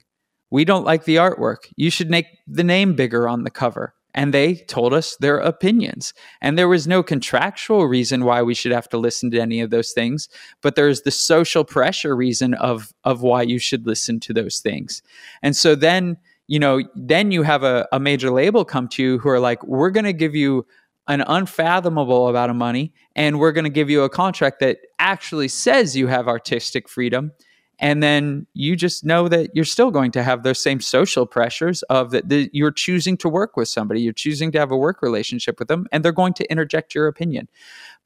we 0.51 0.65
don't 0.65 0.85
like 0.85 1.05
the 1.05 1.15
artwork. 1.15 1.71
You 1.75 1.89
should 1.89 2.11
make 2.11 2.27
the 2.45 2.63
name 2.63 2.93
bigger 2.93 3.27
on 3.27 3.43
the 3.43 3.49
cover. 3.49 3.95
And 4.13 4.33
they 4.33 4.55
told 4.55 4.93
us 4.93 5.15
their 5.21 5.37
opinions. 5.37 6.13
And 6.41 6.57
there 6.57 6.67
was 6.67 6.85
no 6.85 7.01
contractual 7.01 7.87
reason 7.87 8.25
why 8.25 8.41
we 8.41 8.53
should 8.53 8.73
have 8.73 8.89
to 8.89 8.97
listen 8.97 9.31
to 9.31 9.39
any 9.39 9.61
of 9.61 9.69
those 9.69 9.93
things, 9.93 10.27
but 10.61 10.75
there's 10.75 11.03
the 11.03 11.11
social 11.11 11.63
pressure 11.63 12.13
reason 12.13 12.53
of 12.55 12.93
of 13.05 13.21
why 13.21 13.41
you 13.43 13.57
should 13.57 13.87
listen 13.87 14.19
to 14.19 14.33
those 14.33 14.59
things. 14.59 15.01
And 15.41 15.55
so 15.55 15.75
then, 15.75 16.17
you 16.47 16.59
know, 16.59 16.83
then 16.93 17.31
you 17.31 17.43
have 17.43 17.63
a, 17.63 17.87
a 17.93 18.01
major 18.01 18.31
label 18.31 18.65
come 18.65 18.89
to 18.89 19.01
you 19.01 19.19
who 19.19 19.29
are 19.29 19.39
like, 19.39 19.63
we're 19.63 19.91
gonna 19.91 20.11
give 20.11 20.35
you 20.35 20.65
an 21.11 21.21
unfathomable 21.27 22.27
amount 22.29 22.49
of 22.49 22.55
money 22.55 22.93
and 23.15 23.37
we're 23.37 23.51
going 23.51 23.65
to 23.65 23.69
give 23.69 23.89
you 23.89 24.03
a 24.03 24.09
contract 24.09 24.59
that 24.59 24.79
actually 24.99 25.47
says 25.47 25.95
you 25.95 26.07
have 26.07 26.27
artistic 26.27 26.87
freedom 26.87 27.31
and 27.79 28.03
then 28.03 28.45
you 28.53 28.75
just 28.75 29.03
know 29.03 29.27
that 29.27 29.49
you're 29.55 29.65
still 29.65 29.89
going 29.89 30.11
to 30.11 30.21
have 30.21 30.43
those 30.43 30.59
same 30.59 30.79
social 30.79 31.25
pressures 31.25 31.81
of 31.83 32.11
that 32.11 32.49
you're 32.53 32.71
choosing 32.71 33.17
to 33.17 33.27
work 33.27 33.57
with 33.57 33.67
somebody 33.67 34.01
you're 34.01 34.13
choosing 34.13 34.51
to 34.51 34.59
have 34.59 34.71
a 34.71 34.77
work 34.77 35.01
relationship 35.01 35.59
with 35.59 35.67
them 35.67 35.85
and 35.91 36.05
they're 36.05 36.11
going 36.11 36.33
to 36.33 36.49
interject 36.49 36.95
your 36.95 37.07
opinion. 37.07 37.49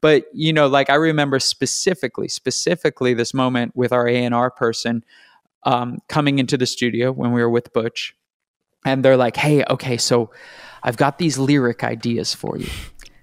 But 0.00 0.24
you 0.32 0.52
know 0.52 0.66
like 0.66 0.90
i 0.90 0.94
remember 0.94 1.38
specifically 1.38 2.28
specifically 2.28 3.14
this 3.14 3.32
moment 3.32 3.76
with 3.76 3.92
our 3.92 4.08
a&r 4.08 4.50
person 4.50 5.04
um, 5.62 5.98
coming 6.08 6.38
into 6.38 6.56
the 6.56 6.66
studio 6.66 7.12
when 7.12 7.32
we 7.32 7.40
were 7.40 7.50
with 7.50 7.72
butch 7.72 8.16
and 8.84 9.04
they're 9.04 9.16
like 9.16 9.36
hey 9.36 9.64
okay 9.68 9.96
so 9.96 10.30
i've 10.82 10.96
got 10.96 11.18
these 11.18 11.38
lyric 11.38 11.82
ideas 11.82 12.34
for 12.34 12.56
you 12.58 12.68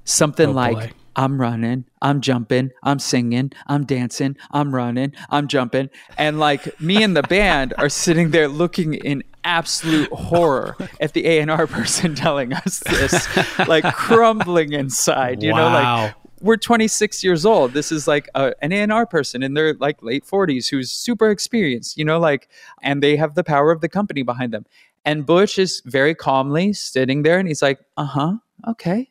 something 0.04 0.50
oh, 0.50 0.54
like 0.54 0.76
boy. 0.76 0.92
I'm 1.16 1.39
running, 1.39 1.86
I'm 2.02 2.22
jumping, 2.22 2.72
I'm 2.82 3.00
singing, 3.00 3.52
I'm 3.68 3.86
dancing, 3.86 4.36
I'm 4.52 4.74
running, 4.74 5.13
I'm 5.30 5.48
jumping. 5.48 5.89
And 6.18 6.39
like 6.39 6.80
me 6.82 7.04
and 7.04 7.16
the 7.16 7.24
band 7.24 7.74
are 7.78 7.89
sitting 7.89 8.32
there 8.32 8.48
looking 8.48 8.96
in 8.96 9.24
absolute 9.44 10.12
horror 10.12 10.76
at 11.00 11.13
the 11.13 11.26
A&R 11.26 11.68
person 11.68 12.16
telling 12.16 12.54
us 12.54 12.80
this, 12.80 13.28
like 13.68 13.84
crumbling 13.94 14.74
inside, 14.74 15.44
you 15.44 15.52
wow. 15.52 15.58
know, 15.58 15.74
like 15.74 16.16
we're 16.42 16.58
26 16.58 17.24
years 17.24 17.46
old. 17.46 17.74
This 17.74 17.92
is 17.92 18.08
like 18.08 18.28
a, 18.36 18.54
an 18.62 18.72
A&R 18.72 19.06
person 19.06 19.44
in 19.44 19.54
their 19.54 19.76
like 19.76 20.02
late 20.02 20.26
40s 20.26 20.70
who's 20.70 20.92
super 20.92 21.30
experienced, 21.30 21.98
you 21.98 22.06
know, 22.06 22.20
like, 22.20 22.50
and 22.82 23.02
they 23.02 23.16
have 23.16 23.36
the 23.36 23.44
power 23.44 23.72
of 23.72 23.82
the 23.82 23.89
company 23.89 24.24
behind 24.24 24.54
them. 24.54 24.66
And 25.06 25.26
Butch 25.26 25.60
is 25.60 25.82
very 25.86 26.16
calmly 26.16 26.74
sitting 26.74 27.24
there 27.24 27.39
and 27.39 27.48
he's 27.48 27.62
like, 27.62 27.80
uh 27.98 28.06
huh, 28.06 28.34
okay, 28.68 29.10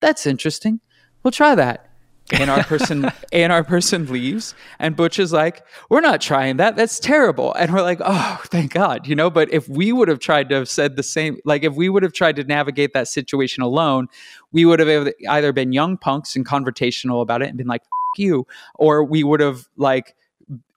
that's 0.00 0.26
interesting. 0.26 0.80
We'll 1.22 1.32
try 1.32 1.54
that. 1.54 1.84
A&R 2.32 2.62
person 2.64 3.10
A&R 3.32 3.64
person 3.64 4.06
leaves 4.06 4.54
and 4.78 4.94
butch 4.94 5.18
is 5.18 5.32
like 5.32 5.64
we're 5.88 6.00
not 6.00 6.20
trying 6.20 6.58
that. 6.58 6.76
That's 6.76 7.00
terrible. 7.00 7.54
And 7.54 7.72
we're 7.72 7.82
like 7.82 8.00
oh 8.04 8.40
thank 8.46 8.74
god 8.74 9.06
you 9.06 9.14
know? 9.14 9.30
But 9.30 9.52
if 9.52 9.68
we 9.68 9.92
would 9.92 10.08
have 10.08 10.18
tried 10.18 10.48
to 10.50 10.56
have 10.56 10.68
said 10.68 10.96
the 10.96 11.02
same 11.02 11.38
like 11.44 11.64
if 11.64 11.74
we 11.74 11.88
would 11.88 12.02
have 12.02 12.12
tried 12.12 12.36
to 12.36 12.44
navigate 12.44 12.92
that 12.92 13.08
situation 13.08 13.62
alone 13.62 14.08
we 14.52 14.64
would 14.64 14.80
have 14.80 15.08
either 15.28 15.52
been 15.52 15.72
young 15.72 15.96
punks 15.96 16.36
and 16.36 16.46
confrontational 16.46 17.22
about 17.22 17.42
it 17.42 17.48
and 17.48 17.56
been 17.56 17.66
like 17.66 17.82
you 18.16 18.46
or 18.74 19.04
we 19.04 19.24
would 19.24 19.40
have 19.40 19.66
like 19.76 20.14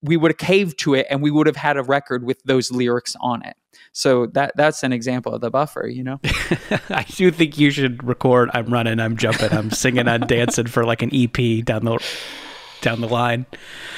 we 0.02 0.18
would 0.18 0.32
have 0.32 0.38
caved 0.38 0.80
to 0.80 0.94
it 0.94 1.08
and 1.10 1.22
we 1.22 1.32
would 1.32 1.48
have 1.48 1.56
had 1.56 1.78
a 1.78 1.84
record 1.84 2.24
with 2.24 2.42
those 2.44 2.72
lyrics 2.72 3.16
on 3.22 3.44
it 3.46 3.56
so 3.94 4.26
that 4.28 4.54
that's 4.56 4.84
an 4.84 4.94
example 4.94 5.34
of 5.34 5.42
the 5.42 5.50
buffer, 5.50 5.88
you 5.88 6.04
know. 6.04 6.20
I 6.90 7.06
do 7.10 7.30
think 7.32 7.58
you 7.58 7.72
should 7.72 8.04
record 8.04 8.50
I'm 8.54 8.68
running, 8.68 9.00
I'm 9.00 9.18
jumping, 9.18 9.52
I'm 9.52 9.70
singing, 9.72 10.08
I'm 10.08 10.22
dancing 10.22 10.68
for 10.68 10.86
like 10.86 11.02
an 11.02 11.10
EP 11.14 11.66
down 11.66 11.86
the 11.86 12.00
down 12.82 13.02
the 13.02 13.08
line. 13.08 13.46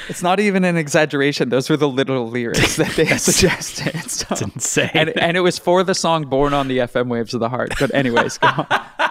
It's 0.08 0.22
not 0.22 0.40
even 0.40 0.64
an 0.64 0.76
exaggeration. 0.76 1.48
Those 1.48 1.70
were 1.70 1.76
the 1.76 1.88
literal 1.88 2.28
lyrics 2.28 2.76
that 2.76 2.92
they 2.96 3.06
suggested. 3.16 4.10
So. 4.10 4.26
It's 4.30 4.42
insane. 4.42 4.90
And, 4.92 5.18
and, 5.18 5.36
it 5.36 5.40
was 5.40 5.58
for 5.58 5.82
the 5.82 5.94
song 5.94 6.26
Born 6.26 6.52
on 6.52 6.68
the 6.68 6.78
FM 6.78 7.08
Waves 7.08 7.32
of 7.32 7.40
the 7.40 7.48
Heart. 7.48 7.74
But 7.80 7.94
anyways, 7.94 8.36
go 8.38 8.48
on. 8.48 8.66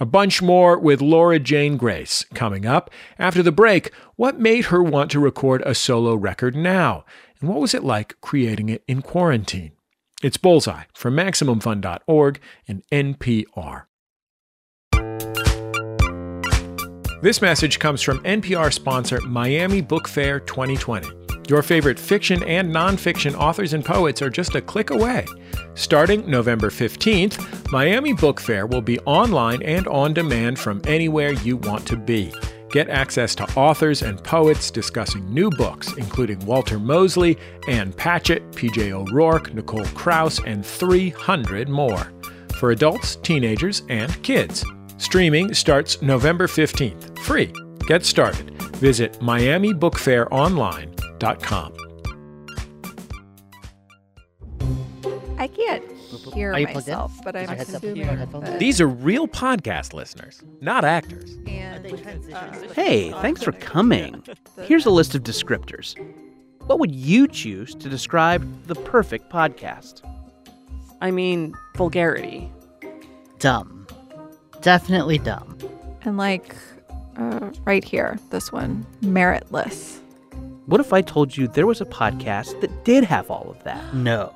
A 0.00 0.06
bunch 0.06 0.42
more 0.42 0.76
with 0.76 1.00
Laura 1.00 1.38
Jane 1.38 1.76
Grace 1.76 2.24
coming 2.34 2.66
up. 2.66 2.90
After 3.16 3.44
the 3.44 3.52
break, 3.52 3.92
what 4.16 4.40
made 4.40 4.66
her 4.66 4.82
want 4.82 5.10
to 5.12 5.20
record 5.20 5.62
a 5.64 5.74
solo 5.74 6.16
record 6.16 6.56
now? 6.56 7.04
And 7.40 7.48
what 7.48 7.60
was 7.60 7.74
it 7.74 7.84
like 7.84 8.20
creating 8.20 8.68
it 8.68 8.82
in 8.88 9.02
quarantine? 9.02 9.72
It's 10.20 10.36
Bullseye 10.36 10.84
from 10.94 11.14
MaximumFun.org 11.14 12.40
and 12.66 12.82
NPR. 12.90 13.84
This 17.22 17.40
message 17.40 17.78
comes 17.78 18.02
from 18.02 18.18
NPR 18.24 18.72
sponsor 18.72 19.20
Miami 19.20 19.80
Book 19.80 20.08
Fair 20.08 20.40
2020. 20.40 21.23
Your 21.48 21.62
favorite 21.62 21.98
fiction 21.98 22.42
and 22.44 22.74
nonfiction 22.74 23.34
authors 23.34 23.74
and 23.74 23.84
poets 23.84 24.22
are 24.22 24.30
just 24.30 24.54
a 24.54 24.62
click 24.62 24.90
away. 24.90 25.26
Starting 25.74 26.28
November 26.28 26.70
15th, 26.70 27.70
Miami 27.70 28.12
Book 28.14 28.40
Fair 28.40 28.66
will 28.66 28.80
be 28.80 28.98
online 29.00 29.62
and 29.62 29.86
on 29.88 30.14
demand 30.14 30.58
from 30.58 30.80
anywhere 30.86 31.32
you 31.32 31.58
want 31.58 31.86
to 31.86 31.96
be. 31.96 32.32
Get 32.70 32.88
access 32.88 33.34
to 33.36 33.44
authors 33.56 34.02
and 34.02 34.22
poets 34.24 34.70
discussing 34.70 35.32
new 35.32 35.50
books, 35.50 35.92
including 35.96 36.38
Walter 36.46 36.78
Mosley, 36.78 37.38
Ann 37.68 37.92
Patchett, 37.92 38.50
PJ 38.52 38.90
O'Rourke, 38.90 39.54
Nicole 39.54 39.84
Krauss, 39.86 40.40
and 40.40 40.64
300 40.64 41.68
more. 41.68 42.10
For 42.58 42.70
adults, 42.70 43.16
teenagers, 43.16 43.82
and 43.90 44.10
kids. 44.22 44.64
Streaming 44.96 45.52
starts 45.52 46.00
November 46.02 46.46
15th. 46.46 47.18
Free. 47.18 47.52
Get 47.86 48.04
started. 48.04 48.50
Visit 48.76 49.20
MiamiBookFairOnline.com. 51.24 51.74
I 55.38 55.48
can't 55.48 55.84
hear 56.32 56.52
myself, 56.52 57.12
but 57.24 57.34
I'm 57.36 57.50
assuming. 57.50 58.06
That... 58.06 58.58
These 58.58 58.80
are 58.80 58.86
real 58.86 59.26
podcast 59.26 59.92
listeners, 59.92 60.42
not 60.60 60.84
actors. 60.84 61.36
And, 61.46 61.86
uh, 62.32 62.52
hey, 62.72 63.10
thanks 63.10 63.42
for 63.42 63.52
coming. 63.52 64.22
Here's 64.62 64.86
a 64.86 64.90
list 64.90 65.14
of 65.14 65.22
descriptors. 65.22 65.96
What 66.66 66.78
would 66.78 66.94
you 66.94 67.28
choose 67.28 67.74
to 67.74 67.88
describe 67.88 68.66
the 68.66 68.74
perfect 68.74 69.30
podcast? 69.30 70.02
I 71.02 71.10
mean, 71.10 71.54
vulgarity. 71.76 72.50
Dumb. 73.38 73.86
Definitely 74.62 75.18
dumb. 75.18 75.58
And 76.02 76.16
like, 76.16 76.56
uh, 77.18 77.50
right 77.66 77.84
here, 77.84 78.18
this 78.30 78.50
one, 78.50 78.86
meritless. 79.02 80.00
What 80.66 80.80
if 80.80 80.94
I 80.94 81.02
told 81.02 81.36
you 81.36 81.46
there 81.46 81.66
was 81.66 81.82
a 81.82 81.84
podcast 81.84 82.60
that 82.62 82.84
did 82.84 83.04
have 83.04 83.30
all 83.30 83.50
of 83.50 83.62
that? 83.64 83.94
No. 83.94 84.32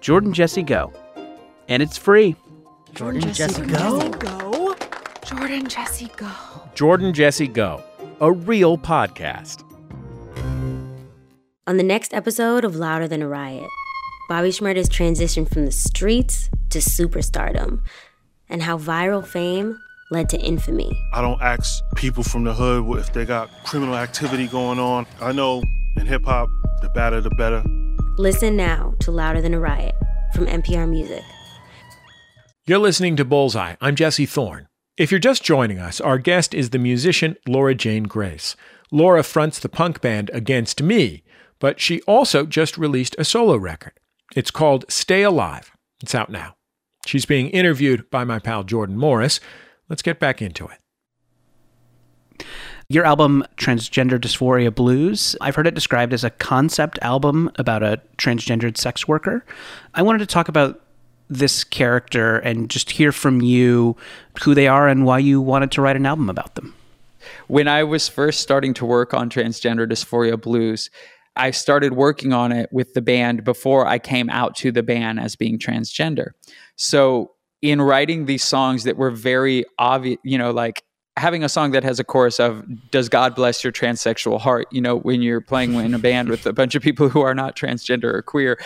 Jordan 0.00 0.32
Jesse 0.32 0.62
Go. 0.62 0.92
And 1.68 1.82
it's 1.82 1.98
free. 1.98 2.36
Jordan, 2.94 3.32
Jesse, 3.32 3.62
go. 3.66 4.08
Go. 4.10 4.76
Jordan 5.24 5.66
Jesse 5.68 6.08
Go. 6.16 6.30
Jordan 6.74 7.12
Jesse 7.12 7.48
Go, 7.48 7.82
a 8.20 8.30
real 8.30 8.78
podcast. 8.78 9.64
On 11.66 11.76
the 11.76 11.82
next 11.82 12.14
episode 12.14 12.64
of 12.64 12.76
Louder 12.76 13.08
Than 13.08 13.20
a 13.20 13.28
Riot, 13.28 13.68
Bobby 14.28 14.50
Shmurda's 14.50 14.88
transition 14.88 15.44
from 15.44 15.66
the 15.66 15.72
streets 15.72 16.48
to 16.70 16.78
superstardom 16.78 17.82
and 18.48 18.62
how 18.62 18.78
viral 18.78 19.26
fame 19.26 19.76
led 20.10 20.28
to 20.30 20.38
infamy. 20.40 20.90
I 21.12 21.20
don't 21.20 21.40
ask 21.40 21.82
people 21.96 22.22
from 22.22 22.44
the 22.44 22.54
hood 22.54 22.98
if 22.98 23.12
they 23.12 23.24
got 23.24 23.50
criminal 23.64 23.96
activity 23.96 24.46
going 24.46 24.78
on. 24.78 25.06
I 25.20 25.32
know 25.32 25.62
in 25.96 26.06
hip 26.06 26.24
hop, 26.24 26.48
the 26.82 26.88
badder 26.90 27.20
the 27.20 27.30
better. 27.30 27.62
Listen 28.18 28.56
now 28.56 28.94
to 29.00 29.10
Louder 29.10 29.40
Than 29.40 29.54
a 29.54 29.60
Riot 29.60 29.94
from 30.34 30.46
NPR 30.46 30.88
Music. 30.88 31.22
You're 32.64 32.78
listening 32.78 33.16
to 33.16 33.24
Bullseye. 33.24 33.76
I'm 33.80 33.94
Jesse 33.94 34.26
Thorn. 34.26 34.68
If 34.96 35.10
you're 35.10 35.20
just 35.20 35.44
joining 35.44 35.78
us, 35.78 36.00
our 36.00 36.18
guest 36.18 36.54
is 36.54 36.70
the 36.70 36.78
musician 36.78 37.36
Laura 37.46 37.74
Jane 37.74 38.04
Grace. 38.04 38.56
Laura 38.90 39.22
fronts 39.22 39.58
the 39.58 39.68
punk 39.68 40.00
band 40.00 40.30
Against 40.32 40.82
Me, 40.82 41.22
but 41.58 41.80
she 41.80 42.00
also 42.02 42.46
just 42.46 42.78
released 42.78 43.14
a 43.18 43.24
solo 43.24 43.56
record. 43.56 43.92
It's 44.34 44.50
called 44.50 44.84
Stay 44.88 45.22
Alive. 45.22 45.72
It's 46.02 46.14
out 46.14 46.30
now. 46.30 46.56
She's 47.06 47.26
being 47.26 47.50
interviewed 47.50 48.10
by 48.10 48.24
my 48.24 48.38
pal 48.38 48.64
Jordan 48.64 48.96
Morris. 48.96 49.38
Let's 49.88 50.02
get 50.02 50.18
back 50.18 50.42
into 50.42 50.66
it. 50.66 52.44
Your 52.88 53.04
album, 53.04 53.44
Transgender 53.56 54.18
Dysphoria 54.18 54.72
Blues, 54.72 55.34
I've 55.40 55.56
heard 55.56 55.66
it 55.66 55.74
described 55.74 56.12
as 56.12 56.22
a 56.22 56.30
concept 56.30 56.98
album 57.02 57.50
about 57.56 57.82
a 57.82 58.00
transgendered 58.16 58.76
sex 58.76 59.08
worker. 59.08 59.44
I 59.94 60.02
wanted 60.02 60.18
to 60.18 60.26
talk 60.26 60.48
about 60.48 60.80
this 61.28 61.64
character 61.64 62.38
and 62.38 62.70
just 62.70 62.90
hear 62.90 63.10
from 63.10 63.40
you 63.40 63.96
who 64.42 64.54
they 64.54 64.68
are 64.68 64.86
and 64.86 65.04
why 65.04 65.18
you 65.18 65.40
wanted 65.40 65.72
to 65.72 65.82
write 65.82 65.96
an 65.96 66.06
album 66.06 66.30
about 66.30 66.54
them. 66.54 66.74
when 67.48 67.66
I 67.66 67.82
was 67.82 68.08
first 68.08 68.40
starting 68.40 68.72
to 68.74 68.86
work 68.86 69.12
on 69.12 69.28
Transgender 69.28 69.90
Dysphoria 69.90 70.40
Blues, 70.40 70.90
I 71.34 71.50
started 71.50 71.94
working 71.94 72.32
on 72.32 72.52
it 72.52 72.72
with 72.72 72.94
the 72.94 73.02
band 73.02 73.42
before 73.42 73.86
I 73.86 73.98
came 73.98 74.30
out 74.30 74.54
to 74.56 74.70
the 74.70 74.82
band 74.82 75.18
as 75.18 75.34
being 75.34 75.58
transgender. 75.58 76.30
So, 76.76 77.32
in 77.62 77.80
writing 77.80 78.26
these 78.26 78.44
songs 78.44 78.84
that 78.84 78.96
were 78.96 79.10
very 79.10 79.64
obvious, 79.78 80.18
you 80.22 80.38
know, 80.38 80.50
like 80.50 80.82
having 81.16 81.42
a 81.42 81.48
song 81.48 81.70
that 81.70 81.82
has 81.82 81.98
a 81.98 82.04
chorus 82.04 82.38
of 82.38 82.62
"Does 82.90 83.08
God 83.08 83.34
bless 83.34 83.64
your 83.64 83.72
transsexual 83.72 84.40
heart?" 84.40 84.66
You 84.70 84.80
know, 84.80 84.98
when 84.98 85.22
you're 85.22 85.40
playing 85.40 85.74
in 85.74 85.94
a 85.94 85.98
band 85.98 86.28
with 86.28 86.46
a 86.46 86.52
bunch 86.52 86.74
of 86.74 86.82
people 86.82 87.08
who 87.08 87.22
are 87.22 87.34
not 87.34 87.56
transgender 87.56 88.04
or 88.04 88.22
queer, 88.22 88.58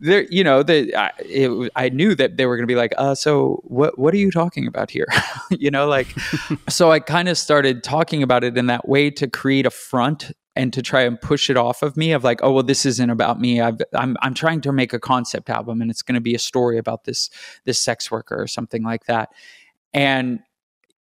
there, 0.00 0.24
you 0.24 0.44
know, 0.44 0.62
the 0.62 0.94
I, 0.94 1.10
it, 1.18 1.72
I 1.76 1.88
knew 1.88 2.14
that 2.14 2.36
they 2.36 2.46
were 2.46 2.56
going 2.56 2.66
to 2.66 2.72
be 2.72 2.78
like, 2.78 2.92
"Uh, 2.98 3.14
so 3.14 3.60
what? 3.64 3.98
What 3.98 4.12
are 4.14 4.18
you 4.18 4.30
talking 4.30 4.66
about 4.66 4.90
here?" 4.90 5.08
you 5.50 5.70
know, 5.70 5.88
like, 5.88 6.08
so 6.68 6.92
I 6.92 7.00
kind 7.00 7.28
of 7.28 7.38
started 7.38 7.82
talking 7.82 8.22
about 8.22 8.44
it 8.44 8.56
in 8.56 8.66
that 8.66 8.88
way 8.88 9.10
to 9.10 9.26
create 9.26 9.66
a 9.66 9.70
front 9.70 10.32
and 10.56 10.72
to 10.72 10.82
try 10.82 11.02
and 11.02 11.20
push 11.20 11.50
it 11.50 11.56
off 11.56 11.82
of 11.82 11.96
me 11.96 12.12
of 12.12 12.22
like, 12.22 12.40
oh 12.42 12.52
well, 12.52 12.62
this 12.62 12.86
isn't 12.86 13.10
about 13.10 13.40
me. 13.40 13.60
I've, 13.60 13.80
I'm 13.92 14.16
I'm 14.22 14.34
trying 14.34 14.60
to 14.62 14.72
make 14.72 14.92
a 14.92 15.00
concept 15.00 15.50
album, 15.50 15.80
and 15.80 15.90
it's 15.90 16.02
going 16.02 16.14
to 16.14 16.20
be 16.20 16.34
a 16.34 16.38
story 16.38 16.78
about 16.78 17.04
this 17.04 17.30
this 17.64 17.80
sex 17.82 18.10
worker 18.10 18.40
or 18.40 18.46
something 18.46 18.82
like 18.82 19.06
that, 19.06 19.30
and 19.92 20.40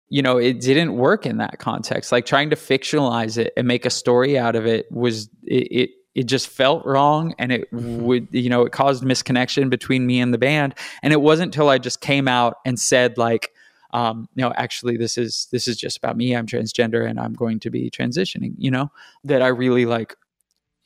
you 0.10 0.22
know 0.22 0.38
it 0.38 0.60
didn't 0.60 0.96
work 0.96 1.26
in 1.26 1.38
that 1.38 1.60
context. 1.60 2.12
Like 2.12 2.26
trying 2.26 2.50
to 2.50 2.56
fictionalize 2.56 3.38
it 3.38 3.54
and 3.56 3.68
make 3.68 3.86
a 3.86 3.90
story 3.90 4.38
out 4.38 4.56
of 4.56 4.66
it 4.66 4.92
was 4.92 5.30
it 5.44 5.72
it, 5.72 5.90
it 6.16 6.24
just 6.26 6.48
felt 6.48 6.86
wrong 6.86 7.36
and 7.38 7.52
it 7.52 7.72
mm-hmm. 7.72 8.04
would 8.04 8.28
you 8.32 8.50
know 8.50 8.64
it 8.64 8.72
caused 8.72 9.04
misconnection 9.04 9.70
between 9.70 10.06
me 10.06 10.20
and 10.20 10.34
the 10.34 10.38
band. 10.38 10.74
And 11.04 11.14
it 11.14 11.22
wasn't 11.22 11.54
until 11.56 11.70
i 11.70 11.78
just 11.78 12.02
came 12.02 12.28
out 12.28 12.58
and 12.66 12.80
said 12.80 13.18
like 13.18 13.52
um 13.92 14.28
no 14.36 14.52
actually 14.54 14.98
this 14.98 15.18
is 15.18 15.48
this 15.52 15.68
is 15.68 15.78
just 15.78 15.98
about 15.98 16.18
me. 16.18 16.36
I'm 16.36 16.46
transgender 16.46 17.10
and 17.10 17.20
i'm 17.20 17.34
going 17.34 17.60
to 17.60 17.70
be 17.70 17.90
transitioning 17.90 18.54
you 18.58 18.72
know 18.72 18.92
that 19.24 19.42
i 19.42 19.48
really 19.48 19.86
like 19.86 20.16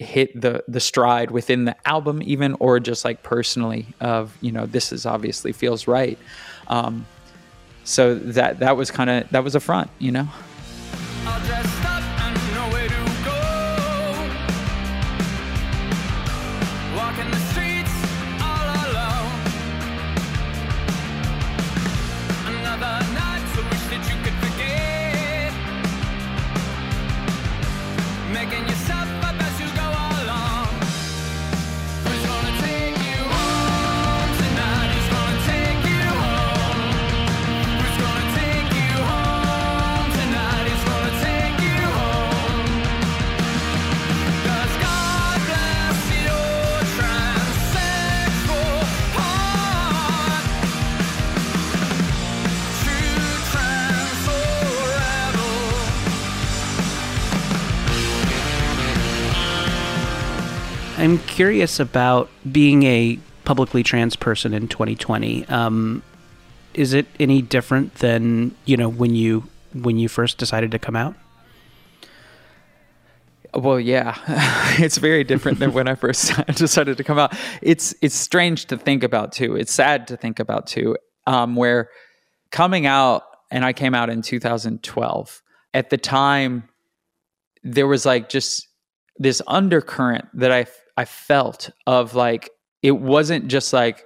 hit 0.01 0.39
the 0.39 0.63
the 0.67 0.79
stride 0.79 1.31
within 1.31 1.65
the 1.65 1.75
album 1.87 2.21
even 2.23 2.55
or 2.59 2.79
just 2.79 3.05
like 3.05 3.23
personally 3.23 3.85
of 3.99 4.35
you 4.41 4.51
know 4.51 4.65
this 4.65 4.91
is 4.91 5.05
obviously 5.05 5.51
feels 5.51 5.87
right. 5.87 6.17
Um 6.67 7.05
so 7.83 8.15
that 8.15 8.59
that 8.59 8.77
was 8.77 8.91
kind 8.91 9.09
of 9.09 9.29
that 9.29 9.43
was 9.43 9.55
a 9.55 9.59
front 9.59 9.89
you 9.99 10.11
know 10.11 10.27
curious 61.61 61.79
about 61.79 62.27
being 62.51 62.81
a 62.81 63.19
publicly 63.43 63.83
trans 63.83 64.15
person 64.15 64.51
in 64.51 64.67
2020. 64.67 65.47
Um, 65.47 66.01
is 66.73 66.93
it 66.93 67.05
any 67.19 67.43
different 67.43 67.93
than 67.95 68.55
you 68.65 68.75
know 68.77 68.89
when 68.89 69.13
you 69.13 69.43
when 69.73 69.99
you 69.99 70.09
first 70.09 70.39
decided 70.39 70.71
to 70.71 70.79
come 70.79 70.95
out? 70.95 71.13
Well, 73.53 73.79
yeah, 73.79 74.17
it's 74.79 74.97
very 74.97 75.23
different 75.23 75.59
than 75.59 75.71
when 75.71 75.87
I 75.87 75.93
first 76.03 76.33
decided 76.55 76.97
to 76.97 77.03
come 77.03 77.19
out. 77.19 77.37
It's 77.61 77.93
it's 78.01 78.15
strange 78.15 78.65
to 78.67 78.77
think 78.77 79.03
about 79.03 79.31
too. 79.31 79.55
It's 79.55 79.71
sad 79.71 80.07
to 80.07 80.17
think 80.17 80.39
about 80.39 80.65
too. 80.65 80.97
Um, 81.27 81.55
where 81.55 81.89
coming 82.49 82.87
out, 82.87 83.21
and 83.51 83.63
I 83.63 83.73
came 83.73 83.93
out 83.93 84.09
in 84.09 84.23
2012. 84.23 85.43
At 85.75 85.91
the 85.91 85.97
time, 85.97 86.67
there 87.63 87.85
was 87.85 88.03
like 88.03 88.29
just 88.29 88.67
this 89.19 89.43
undercurrent 89.45 90.25
that 90.33 90.51
I 90.51 90.65
I 91.01 91.05
felt 91.05 91.71
of 91.87 92.13
like 92.13 92.51
it 92.83 92.91
wasn't 92.91 93.47
just 93.47 93.73
like 93.73 94.03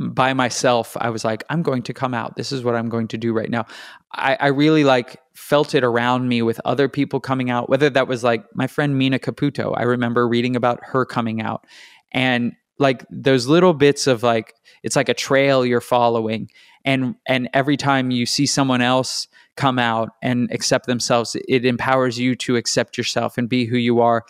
by 0.00 0.32
myself 0.32 0.96
i 0.98 1.10
was 1.10 1.24
like 1.26 1.44
i'm 1.50 1.62
going 1.62 1.82
to 1.82 1.92
come 1.92 2.14
out. 2.14 2.36
This 2.36 2.52
is 2.52 2.64
what 2.64 2.74
i'm 2.74 2.88
going 2.88 3.08
to 3.08 3.18
do 3.18 3.34
right 3.34 3.50
now. 3.50 3.66
I, 4.14 4.38
I 4.40 4.46
really 4.46 4.84
like 4.84 5.18
felt 5.34 5.74
it 5.74 5.84
around 5.84 6.26
me 6.26 6.40
with 6.40 6.58
other 6.64 6.88
people 6.88 7.20
coming 7.20 7.50
out 7.50 7.68
whether 7.68 7.90
that 7.90 8.08
was 8.08 8.24
like 8.24 8.46
my 8.54 8.66
friend 8.66 8.96
mina 8.96 9.18
caputo 9.18 9.74
i 9.76 9.82
remember 9.82 10.26
reading 10.26 10.56
about 10.56 10.80
her 10.84 11.04
coming 11.04 11.42
out. 11.42 11.66
And 12.12 12.54
like 12.78 13.04
those 13.10 13.46
little 13.46 13.74
bits 13.74 14.06
of 14.06 14.22
like 14.22 14.54
it's 14.82 14.96
like 14.96 15.10
a 15.10 15.14
trail 15.14 15.66
you're 15.66 15.82
following 15.82 16.50
and 16.82 17.14
and 17.26 17.50
every 17.52 17.76
time 17.76 18.10
you 18.10 18.24
see 18.24 18.46
someone 18.46 18.80
else 18.80 19.28
come 19.56 19.78
out 19.78 20.10
and 20.22 20.50
accept 20.50 20.86
themselves 20.86 21.36
it 21.48 21.66
empowers 21.66 22.18
you 22.18 22.34
to 22.36 22.56
accept 22.56 22.96
yourself 22.96 23.36
and 23.36 23.48
be 23.48 23.66
who 23.66 23.76
you 23.76 24.00
are 24.00 24.24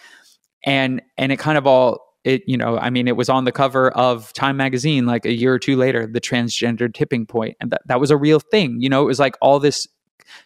and 0.64 1.02
and 1.16 1.32
it 1.32 1.38
kind 1.38 1.58
of 1.58 1.66
all 1.66 2.16
it 2.24 2.42
you 2.46 2.56
know 2.56 2.78
i 2.78 2.90
mean 2.90 3.06
it 3.06 3.16
was 3.16 3.28
on 3.28 3.44
the 3.44 3.52
cover 3.52 3.90
of 3.90 4.32
time 4.32 4.56
magazine 4.56 5.06
like 5.06 5.24
a 5.24 5.32
year 5.32 5.54
or 5.54 5.58
two 5.58 5.76
later 5.76 6.06
the 6.06 6.20
transgender 6.20 6.92
tipping 6.92 7.24
point 7.24 7.56
and 7.60 7.70
that, 7.70 7.80
that 7.86 8.00
was 8.00 8.10
a 8.10 8.16
real 8.16 8.40
thing 8.40 8.80
you 8.80 8.88
know? 8.88 9.02
It 9.02 9.06
was 9.06 9.20
like 9.20 9.36
all 9.40 9.60
this 9.60 9.86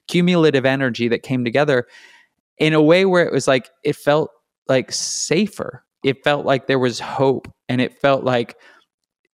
cumulative 0.08 0.66
energy 0.66 1.08
that 1.08 1.22
came 1.22 1.44
together 1.44 1.86
in 2.58 2.72
a 2.72 2.82
way 2.82 3.04
where 3.04 3.24
it 3.24 3.32
was 3.32 3.48
like 3.48 3.70
it 3.84 3.96
felt 3.96 4.30
like 4.68 4.92
safer. 4.92 5.84
It 6.04 6.24
felt 6.24 6.44
like 6.44 6.66
there 6.66 6.78
was 6.78 6.98
hope 6.98 7.48
and 7.68 7.80
it 7.80 8.00
felt 8.00 8.24
like 8.24 8.56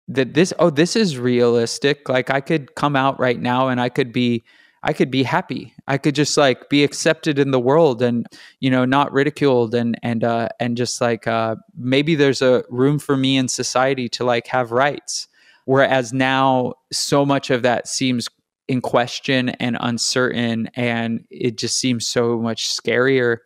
that 0.07 0.33
this 0.33 0.53
oh 0.59 0.69
this 0.69 0.95
is 0.95 1.17
realistic. 1.17 2.09
Like 2.09 2.29
i 2.29 2.41
could 2.41 2.75
come 2.75 2.95
out 2.95 3.19
right 3.19 3.39
now 3.39 3.67
and 3.67 3.79
i 3.79 3.89
could 3.89 4.11
be 4.11 4.43
i 4.83 4.93
could 4.93 5.11
be 5.11 5.23
happy 5.23 5.74
i 5.87 5.97
could 5.97 6.15
just 6.15 6.37
like 6.37 6.69
be 6.69 6.83
accepted 6.83 7.37
in 7.39 7.51
the 7.51 7.59
world 7.59 8.01
and 8.01 8.25
you 8.59 8.69
know 8.69 8.85
not 8.85 9.11
ridiculed 9.11 9.73
and 9.75 9.97
and 10.03 10.23
uh 10.23 10.47
and 10.59 10.77
just 10.77 11.01
like 11.01 11.27
uh 11.27 11.55
maybe 11.77 12.15
there's 12.15 12.41
a 12.41 12.63
room 12.69 12.99
for 12.99 13.15
me 13.17 13.37
in 13.37 13.47
society 13.47 14.09
to 14.09 14.23
like 14.23 14.47
have 14.47 14.71
rights. 14.71 15.27
Whereas 15.65 16.13
now 16.13 16.73
so 16.91 17.25
much 17.25 17.49
of 17.49 17.63
that 17.63 17.87
seems 17.87 18.27
in 18.67 18.81
question 18.81 19.49
and 19.49 19.77
uncertain 19.79 20.69
and 20.75 21.25
it 21.29 21.57
just 21.57 21.77
seems 21.77 22.07
so 22.07 22.37
much 22.39 22.69
scarier. 22.69 23.37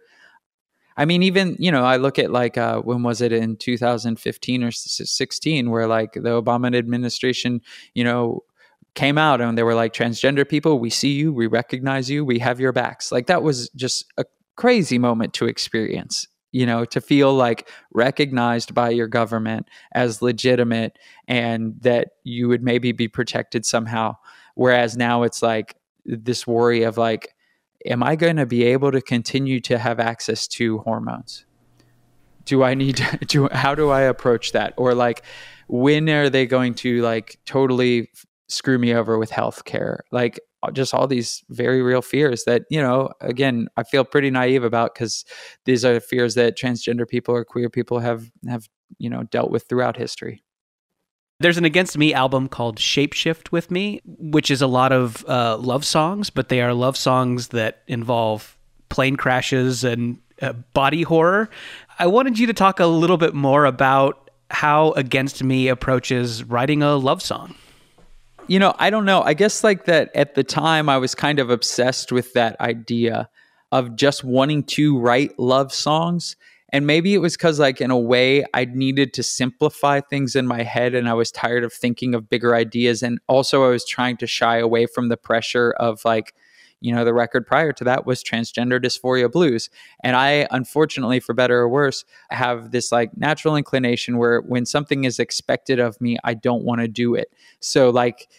I 0.97 1.05
mean, 1.05 1.23
even 1.23 1.55
you 1.59 1.71
know, 1.71 1.85
I 1.85 1.95
look 1.95 2.19
at 2.19 2.29
like 2.29 2.57
uh, 2.57 2.81
when 2.81 3.03
was 3.03 3.21
it 3.21 3.31
in 3.31 3.55
2015 3.55 4.63
or 4.63 4.71
16, 4.71 5.69
where 5.69 5.87
like 5.87 6.13
the 6.13 6.41
Obama 6.41 6.75
administration, 6.75 7.61
you 7.93 8.03
know, 8.03 8.43
came 8.95 9.17
out 9.17 9.41
and 9.41 9.57
they 9.57 9.63
were 9.63 9.75
like 9.75 9.93
transgender 9.93 10.47
people 10.47 10.79
we 10.79 10.89
see 10.89 11.11
you 11.13 11.31
we 11.31 11.47
recognize 11.47 12.09
you 12.09 12.25
we 12.25 12.39
have 12.39 12.59
your 12.59 12.71
backs. 12.71 13.11
Like 13.11 13.27
that 13.27 13.43
was 13.43 13.69
just 13.69 14.05
a 14.17 14.25
crazy 14.55 14.97
moment 14.97 15.33
to 15.33 15.45
experience 15.45 16.27
you 16.51 16.65
know 16.65 16.83
to 16.85 16.99
feel 16.99 17.33
like 17.33 17.69
recognized 17.93 18.73
by 18.73 18.89
your 18.89 19.07
government 19.07 19.67
as 19.93 20.21
legitimate 20.21 20.97
and 21.27 21.75
that 21.81 22.09
you 22.23 22.47
would 22.47 22.63
maybe 22.63 22.91
be 22.91 23.07
protected 23.07 23.65
somehow. 23.65 24.15
Whereas 24.55 24.97
now 24.97 25.23
it's 25.23 25.41
like 25.41 25.75
this 26.05 26.45
worry 26.47 26.83
of 26.83 26.97
like 26.97 27.33
am 27.85 28.03
i 28.03 28.15
going 28.15 28.35
to 28.35 28.45
be 28.45 28.63
able 28.63 28.91
to 28.91 29.01
continue 29.01 29.59
to 29.61 29.77
have 29.77 29.99
access 29.99 30.47
to 30.47 30.79
hormones? 30.79 31.45
Do 32.45 32.63
i 32.63 32.73
need 32.73 32.97
to 33.27 33.47
how 33.51 33.75
do 33.75 33.89
i 33.89 34.01
approach 34.01 34.51
that? 34.53 34.73
Or 34.77 34.93
like 34.95 35.23
when 35.67 36.09
are 36.09 36.29
they 36.29 36.47
going 36.47 36.73
to 36.73 37.01
like 37.01 37.37
totally 37.45 38.09
screw 38.49 38.77
me 38.77 38.93
over 38.93 39.17
with 39.17 39.31
healthcare. 39.31 39.99
Like 40.11 40.39
uh, 40.61 40.71
just 40.71 40.93
all 40.93 41.07
these 41.07 41.43
very 41.49 41.81
real 41.81 42.01
fears 42.01 42.43
that 42.43 42.63
you 42.69 42.81
know 42.81 43.09
again 43.21 43.69
i 43.77 43.83
feel 43.83 44.03
pretty 44.03 44.29
naive 44.29 44.65
about 44.65 44.93
because 44.93 45.23
these 45.63 45.85
are 45.85 46.01
fears 46.01 46.35
that 46.35 46.57
transgender 46.57 47.07
people 47.07 47.33
or 47.33 47.45
queer 47.45 47.69
people 47.69 47.99
have 47.99 48.29
have 48.45 48.67
you 48.97 49.09
know 49.09 49.23
dealt 49.23 49.51
with 49.51 49.67
throughout 49.67 49.97
history. 49.97 50.43
There's 51.41 51.57
an 51.57 51.63
Against 51.63 51.97
Me 51.97 52.13
album 52.13 52.49
called 52.49 52.79
Shapeshift 52.79 53.53
with 53.53 53.71
Me, 53.71 54.01
which 54.03 54.51
is 54.51 54.61
a 54.61 54.67
lot 54.67 54.91
of 54.91 55.23
uh, 55.25 55.55
love 55.57 55.85
songs, 55.85 56.29
but 56.29 56.49
they 56.49 56.61
are 56.61 56.73
love 56.73 56.97
songs 56.97 57.49
that 57.49 57.83
involve 57.87 58.57
plane 58.89 59.15
crashes 59.15 59.85
and 59.85 60.17
uh, 60.41 60.51
body 60.73 61.03
horror. 61.03 61.49
I 61.97 62.07
wanted 62.07 62.39
you 62.39 62.47
to 62.47 62.53
talk 62.53 62.81
a 62.81 62.87
little 62.87 63.15
bit 63.15 63.33
more 63.33 63.63
about 63.63 64.29
how 64.51 64.91
Against 64.93 65.41
Me 65.41 65.69
approaches 65.69 66.43
writing 66.43 66.83
a 66.83 66.97
love 66.97 67.21
song 67.21 67.55
you 68.49 68.59
know, 68.59 68.73
I 68.79 68.89
don't 68.89 69.05
know. 69.05 69.21
I 69.21 69.33
guess 69.35 69.63
like 69.63 69.85
that 69.85 70.09
at 70.15 70.35
the 70.35 70.43
time 70.43 70.89
I 70.89 70.97
was 70.97 71.13
kind 71.15 71.39
of 71.39 71.49
obsessed 71.49 72.11
with 72.11 72.33
that 72.33 72.59
idea 72.59 73.29
of 73.71 73.95
just 73.95 74.23
wanting 74.23 74.63
to 74.63 74.97
write 74.97 75.37
love 75.37 75.71
songs. 75.71 76.35
And 76.71 76.85
maybe 76.85 77.13
it 77.13 77.19
was 77.19 77.35
because, 77.35 77.59
like, 77.59 77.81
in 77.81 77.89
a 77.89 77.97
way, 77.97 78.45
I 78.53 78.65
needed 78.65 79.13
to 79.15 79.23
simplify 79.23 80.01
things 80.01 80.35
in 80.35 80.45
my 80.45 80.61
head 80.61 80.93
and 80.93 81.09
I 81.09 81.13
was 81.13 81.31
tired 81.31 81.63
of 81.63 81.73
thinking 81.73 82.13
of 82.13 82.29
bigger 82.29 82.55
ideas. 82.55 83.01
And 83.01 83.19
also, 83.27 83.63
I 83.63 83.69
was 83.69 83.85
trying 83.85 84.17
to 84.17 84.27
shy 84.27 84.57
away 84.57 84.85
from 84.85 85.09
the 85.09 85.17
pressure 85.17 85.71
of, 85.71 86.01
like, 86.05 86.35
you 86.81 86.93
know, 86.93 87.03
the 87.03 87.13
record 87.13 87.45
prior 87.45 87.73
to 87.73 87.83
that 87.83 88.05
was 88.05 88.23
Transgender 88.23 88.83
Dysphoria 88.83 89.31
Blues. 89.31 89.69
And 90.03 90.15
I, 90.15 90.47
unfortunately, 90.51 91.19
for 91.19 91.33
better 91.33 91.59
or 91.59 91.69
worse, 91.69 92.05
have 92.29 92.71
this 92.71 92.91
like 92.91 93.15
natural 93.17 93.55
inclination 93.55 94.17
where 94.17 94.41
when 94.41 94.65
something 94.65 95.03
is 95.03 95.19
expected 95.19 95.79
of 95.79 95.99
me, 95.99 96.17
I 96.23 96.33
don't 96.33 96.63
want 96.63 96.81
to 96.81 96.87
do 96.87 97.15
it. 97.15 97.33
So, 97.59 97.89
like, 97.89 98.29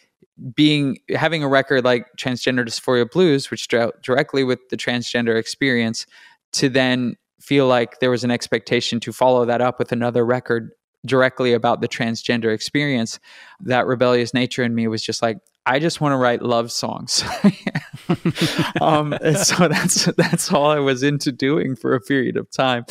being 0.54 0.98
having 1.10 1.42
a 1.42 1.48
record 1.48 1.84
like 1.84 2.06
Transgender 2.16 2.66
Dysphoria 2.66 3.10
Blues, 3.10 3.50
which 3.50 3.68
dealt 3.68 4.02
directly 4.02 4.42
with 4.42 4.60
the 4.70 4.76
transgender 4.76 5.38
experience, 5.38 6.06
to 6.52 6.68
then 6.68 7.16
feel 7.40 7.66
like 7.66 8.00
there 8.00 8.10
was 8.10 8.24
an 8.24 8.30
expectation 8.30 9.00
to 9.00 9.12
follow 9.12 9.44
that 9.44 9.60
up 9.60 9.78
with 9.78 9.92
another 9.92 10.24
record 10.24 10.70
directly 11.06 11.52
about 11.52 11.80
the 11.80 11.88
transgender 11.88 12.52
experience, 12.52 13.18
that 13.60 13.86
rebellious 13.86 14.34
nature 14.34 14.62
in 14.62 14.74
me 14.74 14.86
was 14.86 15.02
just 15.02 15.22
like, 15.22 15.38
I 15.66 15.78
just 15.78 16.00
want 16.00 16.12
to 16.12 16.16
write 16.16 16.42
love 16.42 16.72
songs. 16.72 17.22
um, 18.80 19.16
so 19.42 19.68
that's 19.68 20.06
that's 20.16 20.52
all 20.52 20.70
I 20.70 20.78
was 20.78 21.02
into 21.02 21.32
doing 21.32 21.76
for 21.76 21.94
a 21.94 22.00
period 22.00 22.36
of 22.36 22.50
time, 22.50 22.84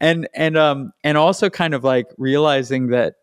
and 0.00 0.28
and 0.34 0.56
um 0.56 0.92
and 1.02 1.18
also 1.18 1.50
kind 1.50 1.74
of 1.74 1.84
like 1.84 2.06
realizing 2.18 2.88
that 2.88 3.14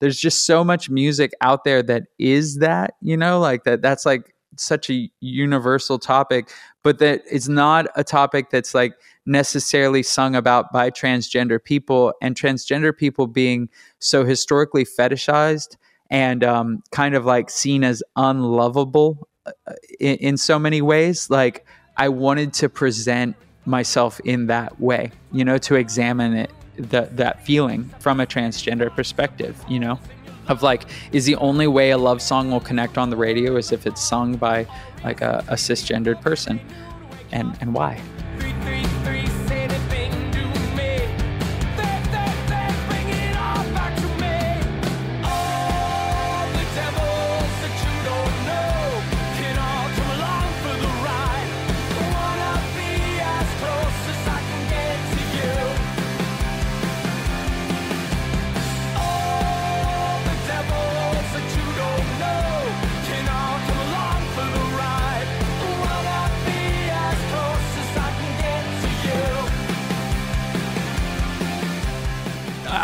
there's 0.00 0.18
just 0.18 0.46
so 0.46 0.62
much 0.64 0.90
music 0.90 1.32
out 1.40 1.64
there 1.64 1.82
that 1.82 2.04
is 2.18 2.58
that 2.58 2.94
you 3.00 3.16
know 3.16 3.38
like 3.38 3.64
that 3.64 3.82
that's 3.82 4.06
like 4.06 4.34
such 4.56 4.90
a 4.90 5.08
universal 5.20 5.98
topic 5.98 6.50
but 6.82 6.98
that 6.98 7.22
it's 7.30 7.48
not 7.48 7.86
a 7.94 8.02
topic 8.02 8.50
that's 8.50 8.74
like 8.74 8.94
necessarily 9.24 10.02
sung 10.02 10.34
about 10.34 10.72
by 10.72 10.90
transgender 10.90 11.62
people 11.62 12.12
and 12.22 12.34
transgender 12.34 12.96
people 12.96 13.26
being 13.26 13.68
so 14.00 14.24
historically 14.24 14.84
fetishized 14.84 15.76
and 16.10 16.42
um, 16.42 16.82
kind 16.90 17.14
of 17.14 17.24
like 17.24 17.50
seen 17.50 17.84
as 17.84 18.02
unlovable 18.16 19.28
uh, 19.46 19.52
in, 20.00 20.16
in 20.16 20.36
so 20.36 20.58
many 20.58 20.80
ways 20.80 21.30
like 21.30 21.66
i 21.96 22.08
wanted 22.08 22.52
to 22.52 22.68
present 22.68 23.36
myself 23.64 24.20
in 24.20 24.46
that 24.46 24.80
way 24.80 25.10
you 25.32 25.44
know 25.44 25.58
to 25.58 25.74
examine 25.74 26.34
it 26.34 26.50
the, 26.78 27.08
that 27.12 27.44
feeling 27.44 27.84
from 27.98 28.20
a 28.20 28.26
transgender 28.26 28.94
perspective, 28.94 29.62
you 29.68 29.80
know? 29.80 29.98
Of 30.48 30.62
like, 30.62 30.86
is 31.12 31.26
the 31.26 31.36
only 31.36 31.66
way 31.66 31.90
a 31.90 31.98
love 31.98 32.22
song 32.22 32.50
will 32.50 32.60
connect 32.60 32.96
on 32.96 33.10
the 33.10 33.16
radio 33.16 33.56
is 33.56 33.70
if 33.70 33.86
it's 33.86 34.02
sung 34.02 34.36
by 34.36 34.66
like 35.04 35.20
a, 35.20 35.44
a 35.48 35.54
cisgendered 35.54 36.22
person, 36.22 36.58
and 37.32 37.54
and 37.60 37.74
why? 37.74 38.00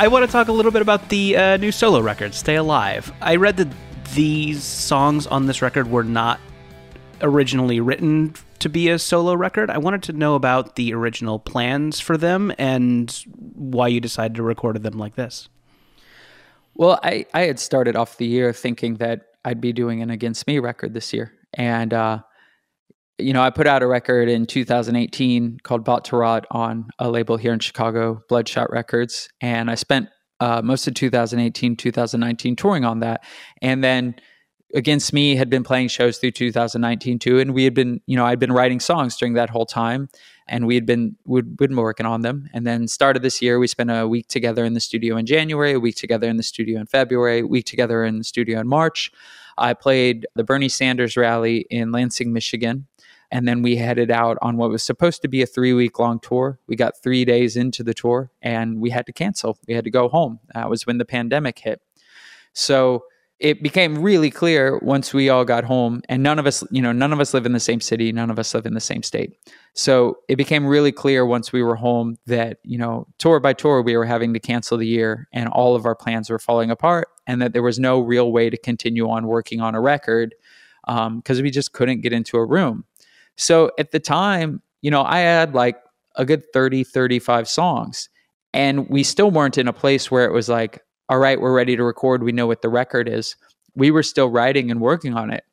I 0.04 0.08
want 0.08 0.22
to 0.26 0.30
talk 0.30 0.48
a 0.48 0.52
little 0.52 0.70
bit 0.70 0.82
about 0.82 1.08
the 1.08 1.34
uh, 1.34 1.56
new 1.56 1.72
solo 1.72 1.98
record, 1.98 2.34
Stay 2.34 2.56
Alive. 2.56 3.10
I 3.22 3.36
read 3.36 3.56
that 3.56 3.68
these 4.14 4.62
songs 4.62 5.26
on 5.26 5.46
this 5.46 5.62
record 5.62 5.90
were 5.90 6.04
not 6.04 6.38
originally 7.22 7.80
written 7.80 8.34
to 8.58 8.68
be 8.68 8.90
a 8.90 8.98
solo 8.98 9.32
record. 9.32 9.70
I 9.70 9.78
wanted 9.78 10.02
to 10.02 10.12
know 10.12 10.34
about 10.34 10.76
the 10.76 10.92
original 10.92 11.38
plans 11.38 12.00
for 12.00 12.18
them 12.18 12.52
and 12.58 13.10
why 13.54 13.88
you 13.88 13.98
decided 13.98 14.34
to 14.34 14.42
record 14.42 14.82
them 14.82 14.98
like 14.98 15.14
this. 15.14 15.48
Well, 16.74 17.00
I, 17.02 17.24
I 17.32 17.44
had 17.44 17.58
started 17.58 17.96
off 17.96 18.18
the 18.18 18.26
year 18.26 18.52
thinking 18.52 18.96
that 18.96 19.28
I'd 19.42 19.62
be 19.62 19.72
doing 19.72 20.02
an 20.02 20.10
Against 20.10 20.46
Me 20.46 20.58
record 20.58 20.92
this 20.92 21.14
year. 21.14 21.32
And 21.54 21.94
uh, 21.94 22.18
you 23.18 23.32
know, 23.32 23.42
I 23.42 23.50
put 23.50 23.66
out 23.66 23.82
a 23.82 23.86
record 23.86 24.28
in 24.28 24.46
2018 24.46 25.60
called 25.62 25.84
Bought 25.84 26.04
to 26.06 26.16
Rot 26.16 26.46
on 26.50 26.88
a 26.98 27.10
label 27.10 27.36
here 27.36 27.52
in 27.52 27.60
Chicago, 27.60 28.22
Bloodshot 28.28 28.70
Records. 28.70 29.28
And 29.40 29.70
I 29.70 29.76
spent 29.76 30.08
uh, 30.40 30.62
most 30.62 30.86
of 30.88 30.94
2018, 30.94 31.76
2019 31.76 32.56
touring 32.56 32.84
on 32.84 33.00
that. 33.00 33.24
And 33.62 33.84
then 33.84 34.16
Against 34.74 35.12
Me 35.12 35.36
had 35.36 35.48
been 35.48 35.62
playing 35.62 35.86
shows 35.86 36.18
through 36.18 36.32
2019 36.32 37.20
too. 37.20 37.38
And 37.38 37.54
we 37.54 37.62
had 37.62 37.74
been, 37.74 38.00
you 38.06 38.16
know, 38.16 38.26
I'd 38.26 38.40
been 38.40 38.50
writing 38.50 38.80
songs 38.80 39.16
during 39.16 39.34
that 39.34 39.48
whole 39.48 39.66
time 39.66 40.08
and 40.48 40.66
we 40.66 40.74
had 40.74 40.84
been, 40.84 41.16
we'd 41.24 41.56
been 41.56 41.76
working 41.76 42.06
on 42.06 42.22
them. 42.22 42.48
And 42.52 42.66
then 42.66 42.88
started 42.88 43.22
this 43.22 43.40
year, 43.40 43.60
we 43.60 43.68
spent 43.68 43.92
a 43.92 44.08
week 44.08 44.26
together 44.26 44.64
in 44.64 44.74
the 44.74 44.80
studio 44.80 45.16
in 45.16 45.26
January, 45.26 45.74
a 45.74 45.80
week 45.80 45.94
together 45.94 46.28
in 46.28 46.38
the 46.38 46.42
studio 46.42 46.80
in 46.80 46.86
February, 46.86 47.38
a 47.38 47.46
week 47.46 47.66
together 47.66 48.04
in 48.04 48.18
the 48.18 48.24
studio 48.24 48.58
in 48.58 48.66
March. 48.66 49.12
I 49.56 49.74
played 49.74 50.26
the 50.34 50.42
Bernie 50.42 50.68
Sanders 50.68 51.16
rally 51.16 51.66
in 51.70 51.92
Lansing, 51.92 52.32
Michigan 52.32 52.88
and 53.30 53.48
then 53.48 53.62
we 53.62 53.76
headed 53.76 54.10
out 54.10 54.38
on 54.42 54.56
what 54.56 54.70
was 54.70 54.82
supposed 54.82 55.22
to 55.22 55.28
be 55.28 55.42
a 55.42 55.46
three 55.46 55.72
week 55.72 55.98
long 55.98 56.20
tour. 56.20 56.58
We 56.66 56.76
got 56.76 57.02
three 57.02 57.24
days 57.24 57.56
into 57.56 57.82
the 57.82 57.94
tour 57.94 58.30
and 58.42 58.80
we 58.80 58.90
had 58.90 59.06
to 59.06 59.12
cancel. 59.12 59.58
We 59.66 59.74
had 59.74 59.84
to 59.84 59.90
go 59.90 60.08
home. 60.08 60.40
That 60.54 60.70
was 60.70 60.86
when 60.86 60.98
the 60.98 61.04
pandemic 61.04 61.58
hit. 61.58 61.80
So 62.52 63.04
it 63.40 63.62
became 63.62 64.00
really 64.00 64.30
clear 64.30 64.78
once 64.78 65.12
we 65.12 65.28
all 65.28 65.44
got 65.44 65.64
home 65.64 66.00
and 66.08 66.22
none 66.22 66.38
of 66.38 66.46
us 66.46 66.62
you 66.70 66.80
know 66.80 66.92
none 66.92 67.12
of 67.12 67.20
us 67.20 67.34
live 67.34 67.44
in 67.44 67.52
the 67.52 67.60
same 67.60 67.80
city 67.80 68.12
none 68.12 68.30
of 68.30 68.38
us 68.38 68.54
live 68.54 68.64
in 68.64 68.74
the 68.74 68.80
same 68.80 69.02
state 69.02 69.36
so 69.72 70.16
it 70.28 70.36
became 70.36 70.64
really 70.64 70.92
clear 70.92 71.26
once 71.26 71.52
we 71.52 71.62
were 71.62 71.74
home 71.74 72.16
that 72.26 72.58
you 72.62 72.78
know 72.78 73.06
tour 73.18 73.40
by 73.40 73.52
tour 73.52 73.82
we 73.82 73.96
were 73.96 74.04
having 74.04 74.32
to 74.32 74.40
cancel 74.40 74.78
the 74.78 74.86
year 74.86 75.28
and 75.32 75.48
all 75.48 75.74
of 75.74 75.84
our 75.84 75.96
plans 75.96 76.30
were 76.30 76.38
falling 76.38 76.70
apart 76.70 77.08
and 77.26 77.42
that 77.42 77.52
there 77.52 77.62
was 77.62 77.78
no 77.78 78.00
real 78.00 78.30
way 78.30 78.48
to 78.48 78.56
continue 78.56 79.10
on 79.10 79.26
working 79.26 79.60
on 79.60 79.74
a 79.74 79.80
record 79.80 80.34
because 80.86 81.38
um, 81.38 81.42
we 81.42 81.50
just 81.50 81.72
couldn't 81.72 82.02
get 82.02 82.12
into 82.12 82.36
a 82.36 82.44
room 82.44 82.84
so 83.36 83.70
at 83.78 83.90
the 83.90 84.00
time, 84.00 84.62
you 84.82 84.90
know, 84.90 85.02
I 85.02 85.18
had 85.18 85.54
like 85.54 85.76
a 86.16 86.24
good 86.24 86.44
30, 86.52 86.84
35 86.84 87.48
songs. 87.48 88.08
And 88.52 88.88
we 88.88 89.02
still 89.02 89.30
weren't 89.30 89.58
in 89.58 89.66
a 89.66 89.72
place 89.72 90.10
where 90.10 90.24
it 90.24 90.32
was 90.32 90.48
like, 90.48 90.80
all 91.08 91.18
right, 91.18 91.40
we're 91.40 91.54
ready 91.54 91.76
to 91.76 91.82
record. 91.82 92.22
We 92.22 92.32
know 92.32 92.46
what 92.46 92.62
the 92.62 92.68
record 92.68 93.08
is. 93.08 93.36
We 93.74 93.90
were 93.90 94.02
still 94.02 94.30
writing 94.30 94.70
and 94.70 94.80
working 94.80 95.14
on 95.14 95.30
it. 95.30 95.44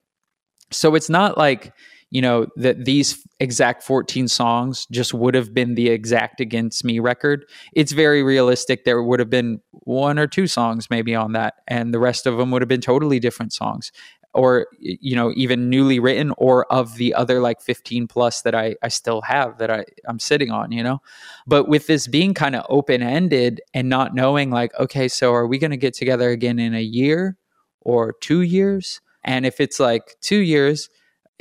So 0.69 0.95
it's 0.95 1.09
not 1.09 1.37
like, 1.37 1.73
you 2.11 2.21
know, 2.21 2.47
that 2.57 2.85
these 2.85 3.25
exact 3.39 3.83
14 3.83 4.27
songs 4.27 4.85
just 4.91 5.13
would 5.13 5.33
have 5.33 5.53
been 5.53 5.75
the 5.75 5.89
exact 5.89 6.39
Against 6.39 6.85
Me 6.85 6.99
record. 6.99 7.45
It's 7.73 7.91
very 7.91 8.21
realistic. 8.21 8.85
There 8.85 9.01
would 9.01 9.19
have 9.19 9.29
been 9.29 9.61
one 9.71 10.19
or 10.19 10.27
two 10.27 10.45
songs 10.45 10.89
maybe 10.89 11.15
on 11.15 11.31
that, 11.33 11.55
and 11.67 11.93
the 11.93 11.99
rest 11.99 12.27
of 12.27 12.37
them 12.37 12.51
would 12.51 12.61
have 12.61 12.69
been 12.69 12.81
totally 12.81 13.19
different 13.19 13.53
songs 13.53 13.91
or 14.33 14.67
you 14.79 15.15
know 15.15 15.31
even 15.35 15.69
newly 15.69 15.99
written 15.99 16.33
or 16.37 16.71
of 16.71 16.95
the 16.95 17.13
other 17.13 17.39
like 17.39 17.61
15 17.61 18.07
plus 18.07 18.41
that 18.43 18.55
I, 18.55 18.75
I 18.81 18.87
still 18.87 19.21
have 19.21 19.57
that 19.57 19.69
I, 19.69 19.85
I'm 20.07 20.19
sitting 20.19 20.51
on, 20.51 20.71
you 20.71 20.83
know? 20.83 21.01
But 21.47 21.67
with 21.67 21.87
this 21.87 22.07
being 22.07 22.33
kind 22.33 22.55
of 22.55 22.65
open 22.69 23.01
ended 23.01 23.61
and 23.73 23.89
not 23.89 24.15
knowing 24.15 24.49
like, 24.51 24.71
okay, 24.79 25.07
so 25.07 25.33
are 25.33 25.47
we 25.47 25.57
going 25.57 25.71
to 25.71 25.77
get 25.77 25.93
together 25.93 26.29
again 26.29 26.59
in 26.59 26.73
a 26.73 26.81
year 26.81 27.37
or 27.81 28.13
two 28.21 28.41
years? 28.41 29.01
And 29.23 29.45
if 29.45 29.59
it's 29.59 29.79
like 29.79 30.15
two 30.21 30.39
years, 30.39 30.89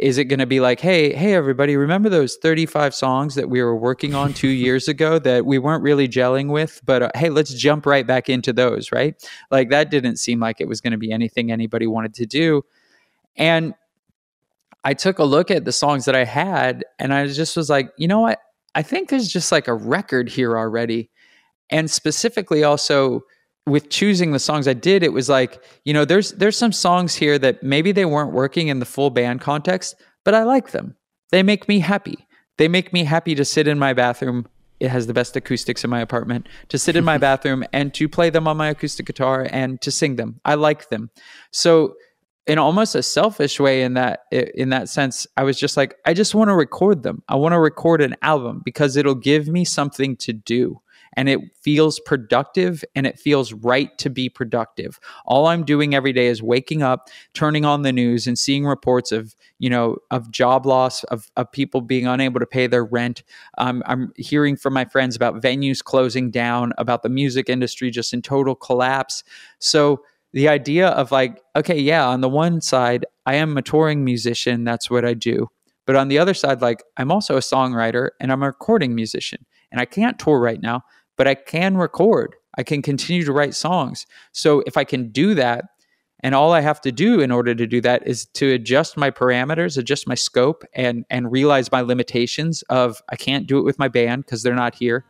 is 0.01 0.16
it 0.16 0.24
going 0.24 0.38
to 0.38 0.47
be 0.47 0.61
like, 0.61 0.80
hey, 0.80 1.14
hey, 1.14 1.34
everybody, 1.34 1.76
remember 1.76 2.09
those 2.09 2.36
35 2.36 2.95
songs 2.95 3.34
that 3.34 3.51
we 3.51 3.62
were 3.62 3.76
working 3.76 4.14
on 4.14 4.32
two 4.32 4.49
years 4.49 4.88
ago 4.88 5.18
that 5.18 5.45
we 5.45 5.59
weren't 5.59 5.82
really 5.82 6.09
gelling 6.09 6.49
with? 6.49 6.80
But 6.84 7.03
uh, 7.03 7.11
hey, 7.14 7.28
let's 7.28 7.53
jump 7.53 7.84
right 7.84 8.07
back 8.07 8.28
into 8.28 8.53
those, 8.53 8.91
right? 8.93 9.14
Like 9.51 9.68
that 9.70 9.91
didn't 9.91 10.16
seem 10.16 10.41
like 10.41 10.61
it 10.61 10.68
was 10.68 10.80
going 10.80 10.93
to 10.93 10.99
be 10.99 11.12
anything 11.12 11.53
anybody 11.53 11.86
wanted 11.86 12.14
to 12.14 12.26
do. 12.26 12.64
And 13.37 13.74
I 14.85 14.95
took 14.95 15.18
a 15.18 15.24
look 15.24 15.51
at 15.51 15.64
the 15.64 15.72
songs 15.72 16.05
that 16.07 16.16
I 16.16 16.24
had 16.24 16.85
and 16.99 17.12
I 17.12 17.26
just 17.26 17.57
was 17.57 17.68
like, 17.68 17.93
you 17.97 18.09
know 18.09 18.20
what? 18.20 18.41
I 18.74 18.83
think 18.83 19.09
there's 19.09 19.28
just 19.28 19.53
like 19.53 19.68
a 19.68 19.74
record 19.74 20.28
here 20.28 20.57
already. 20.57 21.11
And 21.70 21.91
specifically 21.91 22.64
also, 22.64 23.22
with 23.66 23.91
choosing 23.91 24.33
the 24.33 24.39
songs 24.39 24.66
I 24.66 24.72
did, 24.74 25.03
it 25.03 25.12
was 25.12 25.28
like, 25.28 25.62
you 25.85 25.93
know, 25.93 26.05
there's 26.05 26.33
there's 26.33 26.57
some 26.57 26.72
songs 26.72 27.14
here 27.14 27.39
that 27.39 27.62
maybe 27.62 27.93
they 27.93 28.05
weren't 28.05 28.33
working 28.33 28.68
in 28.68 28.81
the 28.81 28.87
full 28.87 29.11
band 29.11 29.41
context, 29.41 29.95
but 30.24 30.35
I 30.35 30.43
like 30.43 30.70
them. 30.70 30.97
They 31.31 31.43
make 31.43 31.68
me 31.68 31.81
happy. 31.81 32.26
They 32.59 32.68
make 32.68 32.93
me 32.93 33.05
happy 33.05 33.35
to 33.35 33.45
sit 33.45 33.68
in 33.68 33.78
my 33.78 33.93
bathroom. 33.93 34.47
It 34.81 34.89
has 34.89 35.07
the 35.07 35.14
best 35.14 35.37
acoustics 35.37 35.85
in 35.85 35.91
my 35.91 36.01
apartment. 36.01 36.49
To 36.70 36.78
sit 36.78 36.97
in 36.97 37.05
my 37.05 37.18
bathroom 37.28 37.64
and 37.72 37.93
to 37.95 38.09
play 38.09 38.31
them 38.31 38.49
on 38.49 38.57
my 38.57 38.68
acoustic 38.68 39.07
guitar 39.07 39.47
and 39.51 39.81
to 39.83 39.91
sing 39.91 40.16
them. 40.16 40.41
I 40.45 40.55
like 40.55 40.89
them. 40.89 41.11
So 41.53 41.95
in 42.47 42.59
almost 42.59 42.95
a 42.95 43.03
selfish 43.03 43.61
way 43.61 43.82
in 43.82 43.95
that 43.95 44.24
in 44.32 44.70
that 44.70 44.88
sense 44.88 45.26
i 45.36 45.43
was 45.43 45.59
just 45.59 45.76
like 45.76 45.95
i 46.07 46.14
just 46.14 46.34
want 46.34 46.49
to 46.49 46.55
record 46.55 47.03
them 47.03 47.22
i 47.28 47.34
want 47.34 47.53
to 47.53 47.59
record 47.59 48.01
an 48.01 48.16
album 48.22 48.62
because 48.64 48.97
it'll 48.97 49.14
give 49.14 49.49
me 49.49 49.64
something 49.64 50.16
to 50.16 50.32
do 50.32 50.80
and 51.14 51.28
it 51.28 51.41
feels 51.57 51.99
productive 52.01 52.84
and 52.95 53.07
it 53.07 53.18
feels 53.18 53.53
right 53.53 53.97
to 53.99 54.09
be 54.09 54.28
productive. 54.28 55.01
All 55.26 55.47
I'm 55.47 55.64
doing 55.64 55.95
every 55.95 56.12
day 56.12 56.26
is 56.26 56.43
waking 56.43 56.82
up, 56.82 57.09
turning 57.34 57.64
on 57.64 57.82
the 57.82 57.93
news 57.93 58.26
and 58.26 58.38
seeing 58.38 58.64
reports 58.64 59.11
of, 59.11 59.34
you 59.59 59.68
know, 59.68 59.97
of 60.11 60.30
job 60.30 60.66
loss, 60.66 61.05
of, 61.05 61.30
of 61.36 61.51
people 61.51 61.80
being 61.80 62.07
unable 62.07 62.41
to 62.41 62.47
pay 62.47 62.66
their 62.66 62.84
rent. 62.84 63.22
Um, 63.59 63.82
I'm 63.86 64.12
hearing 64.16 64.57
from 64.57 64.72
my 64.72 64.84
friends 64.84 65.16
about 65.16 65.43
venues 65.43 65.82
closing 65.82 66.30
down, 66.30 66.72
about 66.78 67.03
the 67.03 67.09
music 67.09 67.49
industry 67.49 67.91
just 67.91 68.14
in 68.14 68.22
total 68.22 68.55
collapse. 68.55 69.24
So 69.59 70.03
the 70.33 70.49
idea 70.49 70.89
of 70.89 71.11
like, 71.11 71.41
okay, 71.57 71.78
yeah, 71.78 72.07
on 72.07 72.20
the 72.20 72.28
one 72.28 72.61
side, 72.61 73.05
I 73.26 73.35
am 73.37 73.57
a 73.57 73.62
touring 73.62 74.05
musician, 74.05 74.64
that's 74.64 74.91
what 74.91 75.05
I 75.05 75.14
do. 75.14 75.49
But 75.87 75.97
on 75.97 76.09
the 76.09 76.18
other 76.18 76.35
side, 76.35 76.62
like 76.62 76.83
I'm 76.97 77.11
also 77.11 77.37
a 77.37 77.41
songwriter 77.41 78.11
and 78.20 78.31
I'm 78.31 78.43
a 78.43 78.47
recording 78.47 78.95
musician. 78.95 79.45
And 79.72 79.81
I 79.81 79.85
can't 79.85 80.18
tour 80.18 80.41
right 80.41 80.61
now, 80.61 80.83
but 81.16 81.26
I 81.26 81.35
can 81.35 81.76
record. 81.76 82.37
I 82.57 82.62
can 82.62 82.83
continue 82.83 83.24
to 83.24 83.33
write 83.33 83.55
songs. 83.55 84.07
So 84.33 84.62
if 84.66 84.76
I 84.76 84.85
can 84.85 85.11
do 85.11 85.35
that, 85.35 85.64
and 86.22 86.35
all 86.35 86.53
I 86.53 86.61
have 86.61 86.81
to 86.83 86.93
do 86.93 87.20
in 87.20 87.31
order 87.31 87.55
to 87.55 87.66
do 87.66 87.81
that 87.81 88.07
is 88.07 88.26
to 88.35 88.53
adjust 88.53 88.97
my 88.97 89.11
parameters, 89.11 89.78
adjust 89.78 90.07
my 90.07 90.14
scope, 90.14 90.64
and 90.74 91.05
and 91.09 91.33
realize 91.33 91.72
my 91.72 91.81
limitations 91.81 92.62
of 92.68 93.03
I 93.09 93.16
can't 93.16 93.47
do 93.47 93.59
it 93.59 93.64
with 93.64 93.78
my 93.78 93.89
band 93.89 94.26
because 94.26 94.43
they're 94.43 94.55
not 94.55 94.74
here. 94.74 95.07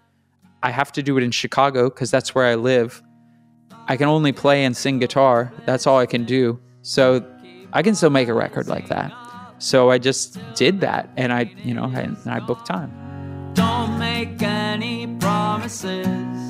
I 0.62 0.70
have 0.70 0.92
to 0.92 1.02
do 1.02 1.16
it 1.18 1.24
in 1.24 1.30
Chicago 1.32 1.90
because 1.90 2.10
that's 2.10 2.34
where 2.34 2.46
I 2.46 2.54
live. 2.54 3.02
I 3.88 3.96
can 3.96 4.08
only 4.08 4.32
play 4.32 4.64
and 4.64 4.76
sing 4.76 4.98
guitar. 4.98 5.52
That's 5.66 5.86
all 5.86 5.98
I 5.98 6.06
can 6.06 6.24
do. 6.24 6.60
So 6.82 7.24
I 7.72 7.82
can 7.82 7.94
still 7.94 8.10
make 8.10 8.28
a 8.28 8.34
record 8.34 8.68
like 8.68 8.88
that. 8.88 9.12
So 9.58 9.90
I 9.90 9.98
just 9.98 10.38
did 10.54 10.80
that, 10.80 11.10
and 11.16 11.32
I, 11.32 11.52
you 11.62 11.74
know, 11.74 11.84
and 11.84 12.16
I 12.26 12.40
booked 12.40 12.66
time. 12.66 12.90
Don't 13.54 13.98
make 13.98 14.40
any 14.42 15.06
promises. 15.18 16.49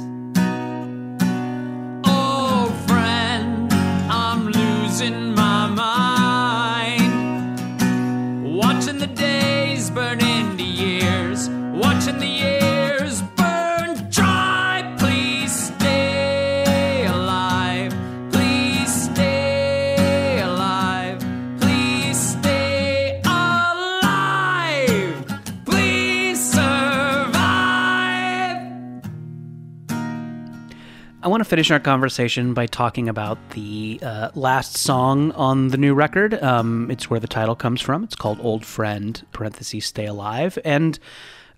I 31.22 31.28
want 31.28 31.42
to 31.42 31.44
finish 31.44 31.70
our 31.70 31.78
conversation 31.78 32.54
by 32.54 32.64
talking 32.64 33.06
about 33.06 33.36
the 33.50 34.00
uh, 34.02 34.30
last 34.34 34.78
song 34.78 35.32
on 35.32 35.68
the 35.68 35.76
new 35.76 35.92
record. 35.92 36.42
Um, 36.42 36.90
it's 36.90 37.10
where 37.10 37.20
the 37.20 37.28
title 37.28 37.54
comes 37.54 37.82
from. 37.82 38.02
It's 38.04 38.14
called 38.14 38.38
"Old 38.40 38.64
Friend" 38.64 39.22
(parentheses 39.30 39.84
Stay 39.84 40.06
Alive), 40.06 40.58
and 40.64 40.98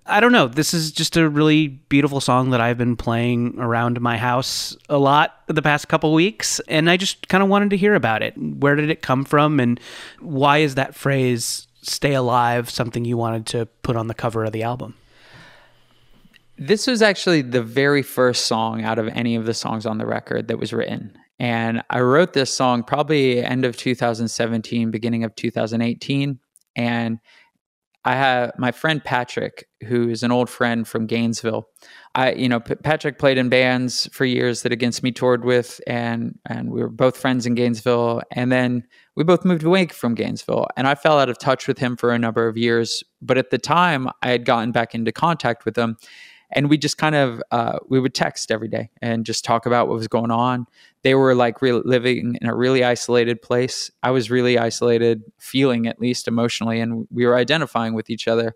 I 0.04 0.18
don't 0.18 0.32
know. 0.32 0.48
This 0.48 0.74
is 0.74 0.90
just 0.90 1.16
a 1.16 1.28
really 1.28 1.68
beautiful 1.68 2.20
song 2.20 2.50
that 2.50 2.60
I've 2.60 2.76
been 2.76 2.96
playing 2.96 3.54
around 3.56 4.00
my 4.00 4.18
house 4.18 4.76
a 4.88 4.98
lot 4.98 5.38
the 5.46 5.62
past 5.62 5.86
couple 5.86 6.12
weeks, 6.12 6.58
and 6.66 6.90
I 6.90 6.96
just 6.96 7.28
kind 7.28 7.40
of 7.40 7.48
wanted 7.48 7.70
to 7.70 7.76
hear 7.76 7.94
about 7.94 8.20
it. 8.20 8.36
Where 8.36 8.74
did 8.74 8.90
it 8.90 9.00
come 9.00 9.24
from, 9.24 9.60
and 9.60 9.78
why 10.18 10.58
is 10.58 10.74
that 10.74 10.96
phrase 10.96 11.68
"Stay 11.82 12.14
Alive" 12.14 12.68
something 12.68 13.04
you 13.04 13.16
wanted 13.16 13.46
to 13.46 13.66
put 13.84 13.94
on 13.94 14.08
the 14.08 14.14
cover 14.14 14.44
of 14.44 14.50
the 14.50 14.64
album? 14.64 14.96
This 16.66 16.86
was 16.86 17.02
actually 17.02 17.42
the 17.42 17.62
very 17.62 18.02
first 18.02 18.46
song 18.46 18.84
out 18.84 19.00
of 19.00 19.08
any 19.08 19.34
of 19.34 19.46
the 19.46 19.54
songs 19.54 19.84
on 19.84 19.98
the 19.98 20.06
record 20.06 20.46
that 20.46 20.60
was 20.60 20.72
written. 20.72 21.12
And 21.40 21.82
I 21.90 22.00
wrote 22.00 22.34
this 22.34 22.54
song 22.54 22.84
probably 22.84 23.42
end 23.42 23.64
of 23.64 23.76
2017, 23.76 24.92
beginning 24.92 25.24
of 25.24 25.34
2018. 25.34 26.38
And 26.76 27.18
I 28.04 28.14
have 28.14 28.52
my 28.58 28.70
friend 28.70 29.02
Patrick, 29.02 29.68
who 29.86 30.08
is 30.08 30.22
an 30.22 30.30
old 30.30 30.48
friend 30.48 30.86
from 30.86 31.06
Gainesville. 31.06 31.66
I, 32.14 32.32
you 32.32 32.48
know, 32.48 32.60
P- 32.60 32.76
Patrick 32.76 33.18
played 33.18 33.38
in 33.38 33.48
bands 33.48 34.08
for 34.12 34.24
years 34.24 34.62
that 34.62 34.72
Against 34.72 35.02
Me 35.02 35.12
toured 35.12 35.44
with, 35.44 35.80
and 35.86 36.38
and 36.48 36.70
we 36.70 36.80
were 36.80 36.88
both 36.88 37.16
friends 37.16 37.46
in 37.46 37.54
Gainesville. 37.54 38.22
And 38.32 38.50
then 38.50 38.84
we 39.16 39.22
both 39.24 39.44
moved 39.44 39.62
away 39.64 39.86
from 39.86 40.14
Gainesville, 40.14 40.66
and 40.76 40.88
I 40.88 40.96
fell 40.96 41.18
out 41.18 41.28
of 41.28 41.38
touch 41.38 41.68
with 41.68 41.78
him 41.78 41.96
for 41.96 42.10
a 42.10 42.18
number 42.18 42.48
of 42.48 42.56
years. 42.56 43.04
But 43.20 43.38
at 43.38 43.50
the 43.50 43.58
time, 43.58 44.08
I 44.20 44.30
had 44.30 44.44
gotten 44.44 44.72
back 44.72 44.94
into 44.96 45.12
contact 45.12 45.64
with 45.64 45.76
him, 45.76 45.96
and 46.52 46.70
we 46.70 46.78
just 46.78 46.98
kind 46.98 47.14
of 47.14 47.42
uh, 47.50 47.78
we 47.88 47.98
would 47.98 48.14
text 48.14 48.50
every 48.50 48.68
day 48.68 48.90
and 49.00 49.26
just 49.26 49.44
talk 49.44 49.66
about 49.66 49.88
what 49.88 49.96
was 49.96 50.08
going 50.08 50.30
on. 50.30 50.66
They 51.02 51.14
were 51.14 51.34
like 51.34 51.62
re- 51.62 51.72
living 51.72 52.36
in 52.40 52.48
a 52.48 52.54
really 52.54 52.84
isolated 52.84 53.42
place. 53.42 53.90
I 54.02 54.10
was 54.10 54.30
really 54.30 54.58
isolated 54.58 55.22
feeling 55.38 55.86
at 55.86 56.00
least 56.00 56.28
emotionally 56.28 56.80
and 56.80 57.06
we 57.10 57.26
were 57.26 57.36
identifying 57.36 57.94
with 57.94 58.10
each 58.10 58.28
other. 58.28 58.54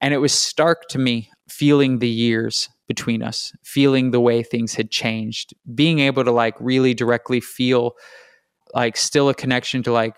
And 0.00 0.12
it 0.12 0.18
was 0.18 0.32
stark 0.32 0.88
to 0.90 0.98
me 0.98 1.30
feeling 1.48 1.98
the 1.98 2.08
years 2.08 2.68
between 2.86 3.22
us 3.22 3.52
feeling 3.62 4.10
the 4.10 4.20
way 4.20 4.42
things 4.42 4.74
had 4.74 4.90
changed 4.90 5.54
being 5.74 5.98
able 5.98 6.24
to 6.24 6.30
like 6.30 6.54
really 6.60 6.94
directly 6.94 7.40
feel 7.40 7.96
like 8.74 8.96
still 8.96 9.28
a 9.28 9.34
connection 9.34 9.82
to 9.82 9.92
like 9.92 10.16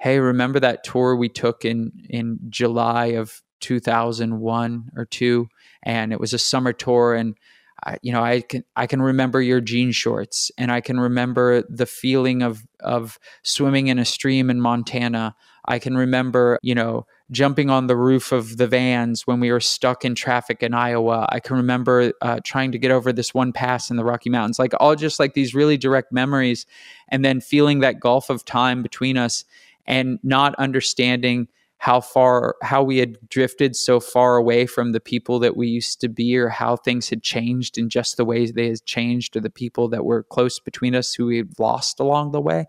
hey 0.00 0.18
remember 0.18 0.58
that 0.58 0.82
tour 0.82 1.14
we 1.14 1.28
took 1.28 1.64
in 1.64 1.92
in 2.08 2.38
july 2.48 3.06
of 3.06 3.42
2001 3.60 4.90
or 4.96 5.04
2 5.04 5.48
and 5.84 6.12
it 6.12 6.18
was 6.18 6.32
a 6.32 6.38
summer 6.38 6.72
tour 6.72 7.14
and 7.14 7.36
I, 7.84 7.98
you 8.02 8.12
know 8.12 8.22
I 8.22 8.40
can 8.40 8.64
I 8.76 8.86
can 8.86 9.02
remember 9.02 9.40
your 9.40 9.60
jean 9.60 9.92
shorts 9.92 10.50
and 10.58 10.72
I 10.72 10.80
can 10.80 10.98
remember 10.98 11.62
the 11.68 11.86
feeling 11.86 12.42
of 12.42 12.66
of 12.80 13.18
swimming 13.42 13.88
in 13.88 13.98
a 13.98 14.04
stream 14.04 14.50
in 14.50 14.60
Montana. 14.60 15.36
I 15.66 15.78
can 15.78 15.96
remember 15.96 16.58
you 16.62 16.74
know 16.74 17.06
jumping 17.30 17.70
on 17.70 17.86
the 17.86 17.96
roof 17.96 18.32
of 18.32 18.56
the 18.56 18.66
vans 18.66 19.26
when 19.26 19.40
we 19.40 19.50
were 19.50 19.60
stuck 19.60 20.04
in 20.04 20.14
traffic 20.14 20.62
in 20.62 20.74
Iowa. 20.74 21.26
I 21.30 21.40
can 21.40 21.56
remember 21.56 22.12
uh, 22.22 22.40
trying 22.44 22.72
to 22.72 22.78
get 22.78 22.90
over 22.90 23.12
this 23.12 23.34
one 23.34 23.52
pass 23.52 23.90
in 23.90 23.96
the 23.96 24.04
Rocky 24.04 24.30
Mountains 24.30 24.58
like 24.58 24.72
all 24.80 24.94
just 24.94 25.18
like 25.18 25.34
these 25.34 25.54
really 25.54 25.76
direct 25.76 26.12
memories 26.12 26.66
and 27.08 27.24
then 27.24 27.40
feeling 27.40 27.80
that 27.80 28.00
gulf 28.00 28.30
of 28.30 28.44
time 28.44 28.82
between 28.82 29.16
us 29.16 29.44
and 29.86 30.18
not 30.22 30.54
understanding 30.56 31.48
how 31.78 32.00
far 32.00 32.56
how 32.62 32.82
we 32.82 32.98
had 32.98 33.18
drifted 33.28 33.76
so 33.76 34.00
far 34.00 34.36
away 34.36 34.64
from 34.66 34.92
the 34.92 35.00
people 35.00 35.38
that 35.38 35.56
we 35.56 35.68
used 35.68 36.00
to 36.00 36.08
be 36.08 36.36
or 36.36 36.48
how 36.48 36.76
things 36.76 37.10
had 37.10 37.22
changed 37.22 37.76
and 37.76 37.90
just 37.90 38.16
the 38.16 38.24
ways 38.24 38.52
they 38.52 38.68
had 38.68 38.84
changed 38.84 39.36
or 39.36 39.40
the 39.40 39.50
people 39.50 39.88
that 39.88 40.04
were 40.04 40.22
close 40.22 40.58
between 40.58 40.94
us 40.94 41.12
who 41.14 41.26
we 41.26 41.44
lost 41.58 42.00
along 42.00 42.32
the 42.32 42.40
way 42.40 42.66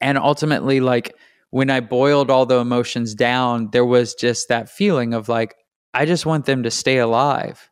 and 0.00 0.18
ultimately 0.18 0.80
like 0.80 1.16
when 1.52 1.68
I 1.68 1.80
boiled 1.80 2.30
all 2.30 2.46
the 2.46 2.56
emotions 2.56 3.14
down, 3.14 3.68
there 3.72 3.84
was 3.84 4.14
just 4.14 4.48
that 4.48 4.70
feeling 4.70 5.12
of 5.12 5.28
like, 5.28 5.54
I 5.92 6.06
just 6.06 6.24
want 6.24 6.46
them 6.46 6.62
to 6.62 6.70
stay 6.70 6.96
alive. 6.96 7.70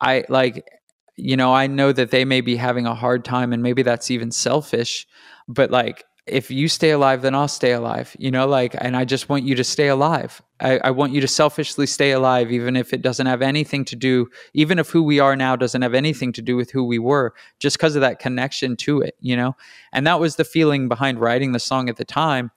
I 0.00 0.24
like, 0.28 0.68
you 1.14 1.36
know, 1.36 1.54
I 1.54 1.68
know 1.68 1.92
that 1.92 2.10
they 2.10 2.24
may 2.24 2.40
be 2.40 2.56
having 2.56 2.84
a 2.84 2.96
hard 2.96 3.24
time 3.24 3.52
and 3.52 3.62
maybe 3.62 3.82
that's 3.82 4.10
even 4.10 4.32
selfish, 4.32 5.06
but 5.46 5.70
like, 5.70 6.04
if 6.26 6.50
you 6.52 6.68
stay 6.68 6.90
alive, 6.90 7.22
then 7.22 7.34
I'll 7.34 7.48
stay 7.48 7.72
alive, 7.72 8.14
you 8.16 8.30
know, 8.30 8.46
like, 8.46 8.76
and 8.78 8.96
I 8.96 9.04
just 9.04 9.28
want 9.28 9.44
you 9.44 9.56
to 9.56 9.64
stay 9.64 9.88
alive. 9.88 10.40
I, 10.60 10.78
I, 10.78 10.90
want 10.92 11.12
you 11.12 11.20
to 11.20 11.26
selfishly 11.26 11.84
stay 11.86 12.12
alive, 12.12 12.52
even 12.52 12.76
if 12.76 12.92
it 12.92 13.02
doesn't 13.02 13.26
have 13.26 13.42
anything 13.42 13.84
to 13.86 13.96
do, 13.96 14.28
even 14.54 14.78
if 14.78 14.90
who 14.90 15.02
we 15.02 15.18
are 15.18 15.34
now 15.34 15.56
doesn't 15.56 15.82
have 15.82 15.94
anything 15.94 16.32
to 16.34 16.42
do 16.42 16.54
with 16.54 16.70
who 16.70 16.84
we 16.84 17.00
were, 17.00 17.34
just 17.58 17.76
because 17.76 17.96
of 17.96 18.02
that 18.02 18.20
connection 18.20 18.76
to 18.76 19.00
it, 19.00 19.16
you 19.20 19.36
know? 19.36 19.56
And 19.92 20.06
that 20.06 20.20
was 20.20 20.36
the 20.36 20.44
feeling 20.44 20.88
behind 20.88 21.18
writing 21.18 21.50
the 21.50 21.58
song 21.58 21.88
at 21.88 21.96
the 21.96 22.04
time. 22.04 22.52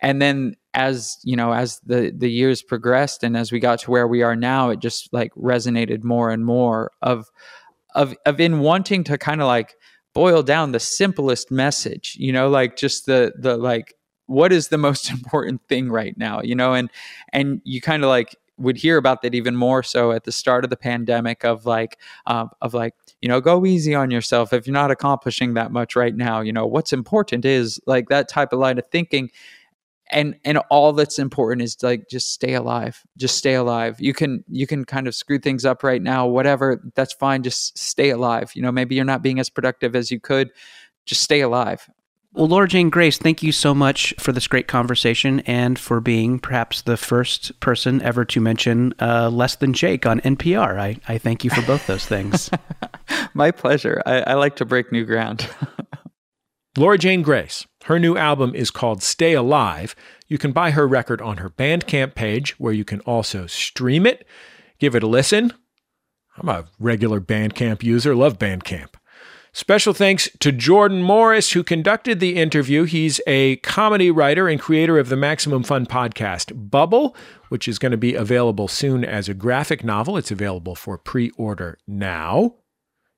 And 0.00 0.20
then 0.20 0.56
as, 0.74 1.16
you 1.24 1.34
know, 1.34 1.54
as 1.54 1.80
the, 1.86 2.12
the 2.14 2.30
years 2.30 2.62
progressed 2.62 3.24
and 3.24 3.38
as 3.38 3.50
we 3.50 3.58
got 3.58 3.78
to 3.80 3.90
where 3.90 4.06
we 4.06 4.22
are 4.22 4.36
now, 4.36 4.68
it 4.68 4.80
just 4.80 5.10
like 5.14 5.32
resonated 5.34 6.04
more 6.04 6.30
and 6.30 6.44
more 6.44 6.92
of, 7.00 7.30
of, 7.94 8.14
of 8.26 8.38
in 8.38 8.60
wanting 8.60 9.02
to 9.04 9.16
kind 9.16 9.40
of 9.40 9.46
like, 9.46 9.76
boil 10.18 10.42
down 10.42 10.72
the 10.72 10.80
simplest 10.80 11.50
message 11.50 12.16
you 12.18 12.32
know 12.32 12.48
like 12.48 12.76
just 12.76 13.06
the 13.06 13.32
the 13.38 13.56
like 13.56 13.94
what 14.26 14.52
is 14.52 14.68
the 14.68 14.78
most 14.78 15.10
important 15.16 15.60
thing 15.68 15.90
right 15.90 16.16
now 16.16 16.40
you 16.42 16.54
know? 16.54 16.74
And 16.74 16.90
and 17.32 17.60
you 17.64 17.80
kind 17.80 18.04
of 18.04 18.08
like 18.08 18.36
would 18.58 18.76
hear 18.76 18.96
about 18.96 19.22
that 19.22 19.36
even 19.36 19.54
more 19.54 19.84
so 19.84 20.10
at 20.10 20.24
the 20.24 20.32
start 20.32 20.64
of 20.64 20.70
the 20.70 20.76
pandemic 20.76 21.44
of 21.44 21.64
like 21.64 21.98
uh, 22.26 22.46
of 22.60 22.74
like 22.74 22.94
you 23.20 23.28
know 23.28 23.40
go 23.40 23.64
easy 23.64 23.94
on 23.94 24.10
yourself. 24.10 24.52
If 24.52 24.66
you're 24.66 24.74
not 24.74 24.90
accomplishing 24.90 25.54
that 25.54 25.72
much 25.72 25.96
right 25.96 26.14
now 26.14 26.40
you 26.40 26.52
know 26.52 26.66
what's 26.66 26.92
important 26.92 27.44
is 27.44 27.80
like 27.86 28.08
that 28.08 28.28
type 28.28 28.52
of 28.52 28.58
line 28.58 28.78
of 28.78 28.86
thinking 28.90 29.30
and 30.10 30.36
and 30.44 30.58
all 30.70 30.92
that's 30.92 31.18
important 31.18 31.62
is 31.62 31.76
like 31.82 32.08
just 32.08 32.32
stay 32.32 32.54
alive 32.54 33.02
just 33.16 33.36
stay 33.36 33.54
alive 33.54 33.96
you 34.00 34.12
can 34.12 34.44
you 34.48 34.66
can 34.66 34.84
kind 34.84 35.06
of 35.06 35.14
screw 35.14 35.38
things 35.38 35.64
up 35.64 35.82
right 35.82 36.02
now 36.02 36.26
whatever 36.26 36.82
that's 36.94 37.14
fine 37.14 37.42
just 37.42 37.76
stay 37.76 38.10
alive 38.10 38.50
you 38.54 38.62
know 38.62 38.72
maybe 38.72 38.94
you're 38.94 39.04
not 39.04 39.22
being 39.22 39.38
as 39.38 39.50
productive 39.50 39.94
as 39.94 40.10
you 40.10 40.20
could 40.20 40.50
just 41.06 41.22
stay 41.22 41.40
alive 41.40 41.88
well, 42.34 42.46
Laura 42.46 42.68
Jane 42.68 42.90
Grace, 42.90 43.16
thank 43.16 43.42
you 43.42 43.52
so 43.52 43.74
much 43.74 44.14
for 44.20 44.32
this 44.32 44.46
great 44.46 44.68
conversation 44.68 45.40
and 45.40 45.78
for 45.78 45.98
being 46.00 46.38
perhaps 46.38 46.82
the 46.82 46.98
first 46.98 47.58
person 47.60 48.02
ever 48.02 48.24
to 48.26 48.40
mention 48.40 48.92
uh, 49.00 49.30
Less 49.30 49.56
Than 49.56 49.72
Jake 49.72 50.04
on 50.04 50.20
NPR. 50.20 50.78
I, 50.78 50.98
I 51.08 51.16
thank 51.18 51.42
you 51.42 51.50
for 51.50 51.62
both 51.62 51.86
those 51.86 52.04
things. 52.04 52.50
My 53.34 53.50
pleasure. 53.50 54.02
I, 54.04 54.20
I 54.20 54.34
like 54.34 54.56
to 54.56 54.66
break 54.66 54.92
new 54.92 55.06
ground. 55.06 55.48
Laura 56.76 56.98
Jane 56.98 57.22
Grace. 57.22 57.66
Her 57.84 57.98
new 57.98 58.16
album 58.16 58.54
is 58.54 58.70
called 58.70 59.02
Stay 59.02 59.34
Alive. 59.34 59.94
You 60.26 60.38
can 60.38 60.52
buy 60.52 60.72
her 60.72 60.86
record 60.86 61.22
on 61.22 61.38
her 61.38 61.48
Bandcamp 61.48 62.14
page, 62.14 62.58
where 62.58 62.72
you 62.72 62.84
can 62.84 63.00
also 63.00 63.46
stream 63.46 64.06
it. 64.06 64.26
Give 64.78 64.94
it 64.94 65.02
a 65.02 65.06
listen. 65.06 65.52
I'm 66.36 66.48
a 66.48 66.66
regular 66.78 67.20
Bandcamp 67.20 67.82
user, 67.82 68.14
love 68.14 68.38
Bandcamp. 68.38 68.94
Special 69.52 69.92
thanks 69.94 70.28
to 70.40 70.52
Jordan 70.52 71.02
Morris, 71.02 71.52
who 71.52 71.64
conducted 71.64 72.20
the 72.20 72.36
interview. 72.36 72.84
He's 72.84 73.20
a 73.26 73.56
comedy 73.56 74.10
writer 74.10 74.46
and 74.46 74.60
creator 74.60 74.98
of 74.98 75.08
the 75.08 75.16
Maximum 75.16 75.62
Fun 75.64 75.86
podcast, 75.86 76.70
Bubble, 76.70 77.16
which 77.48 77.66
is 77.66 77.78
going 77.78 77.90
to 77.92 77.98
be 77.98 78.14
available 78.14 78.68
soon 78.68 79.04
as 79.04 79.28
a 79.28 79.34
graphic 79.34 79.82
novel. 79.82 80.16
It's 80.16 80.30
available 80.30 80.74
for 80.74 80.98
pre 80.98 81.30
order 81.30 81.78
now. 81.86 82.56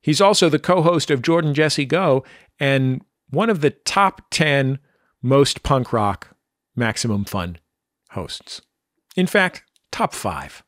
He's 0.01 0.21
also 0.21 0.49
the 0.49 0.59
co 0.59 0.83
host 0.83 1.11
of 1.11 1.21
Jordan 1.21 1.53
Jesse 1.53 1.85
Go 1.85 2.25
and 2.59 3.03
one 3.31 3.51
of 3.51 3.61
the 3.61 3.71
top 3.71 4.23
10 4.31 4.79
most 5.23 5.63
punk 5.63 5.93
rock 5.93 6.37
maximum 6.75 7.25
fun 7.25 7.59
hosts. 8.11 8.61
In 9.17 9.27
fact, 9.27 9.63
top 9.91 10.15
five. 10.15 10.63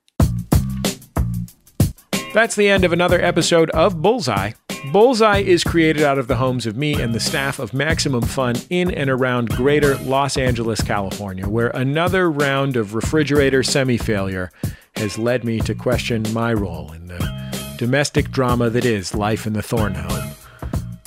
That's 2.35 2.57
the 2.57 2.69
end 2.69 2.85
of 2.85 2.93
another 2.93 3.21
episode 3.21 3.71
of 3.71 4.01
Bullseye. 4.01 4.53
Bullseye 4.91 5.41
is 5.41 5.63
created 5.63 6.03
out 6.03 6.19
of 6.19 6.29
the 6.29 6.37
homes 6.37 6.67
of 6.67 6.77
me 6.77 7.01
and 7.01 7.15
the 7.15 7.21
staff 7.21 7.59
of 7.59 7.73
Maximum 7.73 8.23
Fun 8.23 8.57
in 8.69 8.91
and 8.91 9.09
around 9.09 9.51
greater 9.51 9.97
Los 9.99 10.37
Angeles, 10.37 10.83
California, 10.83 11.49
where 11.49 11.69
another 11.69 12.31
round 12.31 12.77
of 12.77 12.95
refrigerator 12.95 13.63
semi 13.63 13.97
failure 13.97 14.51
has 14.97 15.19
led 15.19 15.45
me 15.45 15.61
to 15.61 15.75
question 15.75 16.25
my 16.33 16.53
role 16.53 16.91
in 16.93 17.07
the 17.07 17.75
domestic 17.77 18.31
drama 18.31 18.71
that 18.71 18.85
is 18.85 19.15
life 19.15 19.47
in 19.47 19.53
the 19.53 19.63
Thorn 19.63 19.95
home. 19.95 20.31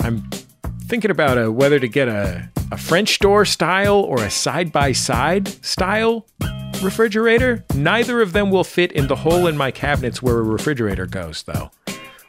I'm 0.00 0.30
thinking 0.86 1.10
about 1.10 1.36
a, 1.38 1.50
whether 1.50 1.78
to 1.78 1.88
get 1.88 2.08
a, 2.08 2.48
a 2.70 2.76
French 2.76 3.18
door 3.18 3.44
style 3.44 3.96
or 3.96 4.22
a 4.22 4.30
side 4.30 4.72
by 4.72 4.92
side 4.92 5.48
style 5.64 6.26
refrigerator. 6.82 7.64
Neither 7.74 8.20
of 8.20 8.32
them 8.32 8.50
will 8.50 8.64
fit 8.64 8.92
in 8.92 9.08
the 9.08 9.16
hole 9.16 9.46
in 9.46 9.56
my 9.56 9.70
cabinets 9.70 10.22
where 10.22 10.38
a 10.38 10.42
refrigerator 10.42 11.06
goes, 11.06 11.42
though. 11.42 11.70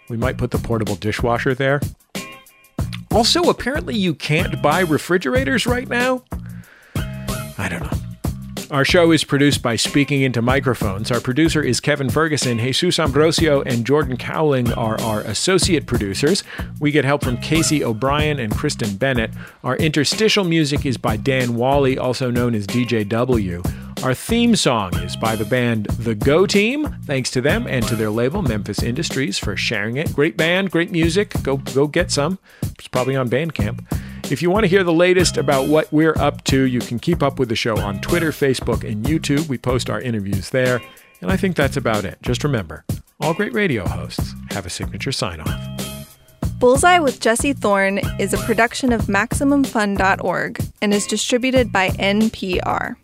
We 0.10 0.18
might 0.18 0.38
put 0.38 0.52
the 0.52 0.58
portable 0.58 0.96
dishwasher 0.96 1.54
there. 1.54 1.82
Also, 3.12 3.44
apparently, 3.44 3.96
you 3.96 4.14
can't 4.14 4.62
buy 4.62 4.82
refrigerators 4.82 5.66
right 5.66 5.88
now. 5.88 6.24
I 6.96 7.68
don't 7.70 7.82
know. 7.82 8.07
Our 8.70 8.84
show 8.84 9.14
is 9.14 9.24
produced 9.24 9.62
by 9.62 9.78
Speaking 9.78 10.24
Into 10.24 10.42
Microphones. 10.42 11.10
Our 11.10 11.22
producer 11.22 11.62
is 11.62 11.80
Kevin 11.80 12.10
Ferguson. 12.10 12.58
Jesus 12.58 13.00
Ambrosio 13.00 13.62
and 13.62 13.86
Jordan 13.86 14.18
Cowling 14.18 14.74
are 14.74 15.00
our 15.00 15.22
associate 15.22 15.86
producers. 15.86 16.44
We 16.82 16.92
get 16.92 17.06
help 17.06 17.24
from 17.24 17.38
Casey 17.38 17.82
O'Brien 17.82 18.40
and 18.40 18.54
Kristen 18.54 18.98
Bennett. 18.98 19.32
Our 19.64 19.78
interstitial 19.78 20.44
music 20.44 20.86
is 20.86 20.98
by 20.98 21.16
Dan 21.16 21.56
Wally, 21.56 21.98
also 21.98 22.30
known 22.30 22.54
as 22.54 22.68
DJW. 22.68 23.87
Our 24.04 24.14
theme 24.14 24.56
song 24.56 24.96
is 24.98 25.18
by 25.18 25.36
the 25.36 25.44
band 25.44 25.86
The 25.86 26.14
Go 26.14 26.46
Team. 26.46 26.96
Thanks 27.06 27.32
to 27.32 27.42
them 27.42 27.66
and 27.68 27.86
to 27.88 27.96
their 27.96 28.12
label, 28.12 28.44
Memphis 28.44 28.84
Industries, 28.84 29.40
for 29.40 29.58
sharing 29.58 29.98
it. 29.98 30.14
Great 30.14 30.38
band, 30.38 30.72
great 30.72 30.92
music. 30.92 31.34
Go 31.42 31.58
go 31.58 31.88
get 31.88 32.12
some. 32.12 32.38
It's 32.62 32.88
probably 32.88 33.16
on 33.16 33.28
Bandcamp. 33.28 33.84
If 34.32 34.42
you 34.42 34.52
want 34.52 34.66
to 34.66 34.68
hear 34.68 34.84
the 34.84 34.94
latest 34.94 35.38
about 35.38 35.68
what 35.68 35.92
we're 35.92 36.18
up 36.20 36.44
to, 36.46 36.64
you 36.64 36.80
can 36.80 37.00
keep 37.00 37.24
up 37.24 37.40
with 37.40 37.50
the 37.50 37.56
show 37.56 37.78
on 37.80 38.00
Twitter, 38.00 38.32
Facebook, 38.32 38.90
and 38.90 39.04
YouTube. 39.04 39.50
We 39.50 39.58
post 39.58 39.90
our 39.90 40.00
interviews 40.00 40.52
there. 40.52 40.80
And 41.22 41.32
I 41.32 41.38
think 41.38 41.56
that's 41.56 41.78
about 41.78 42.06
it. 42.06 42.20
Just 42.22 42.44
remember 42.44 42.86
all 43.20 43.34
great 43.34 43.54
radio 43.54 43.88
hosts 43.88 44.34
have 44.52 44.68
a 44.68 44.70
signature 44.70 45.12
sign 45.12 45.42
off. 45.42 45.88
Bullseye 46.60 47.00
with 47.00 47.20
Jesse 47.20 47.54
Thorn 47.54 48.00
is 48.20 48.34
a 48.34 48.38
production 48.40 48.92
of 48.92 49.04
MaximumFun.org 49.04 50.64
and 50.82 50.94
is 50.94 51.08
distributed 51.08 51.72
by 51.72 51.90
NPR. 51.90 52.96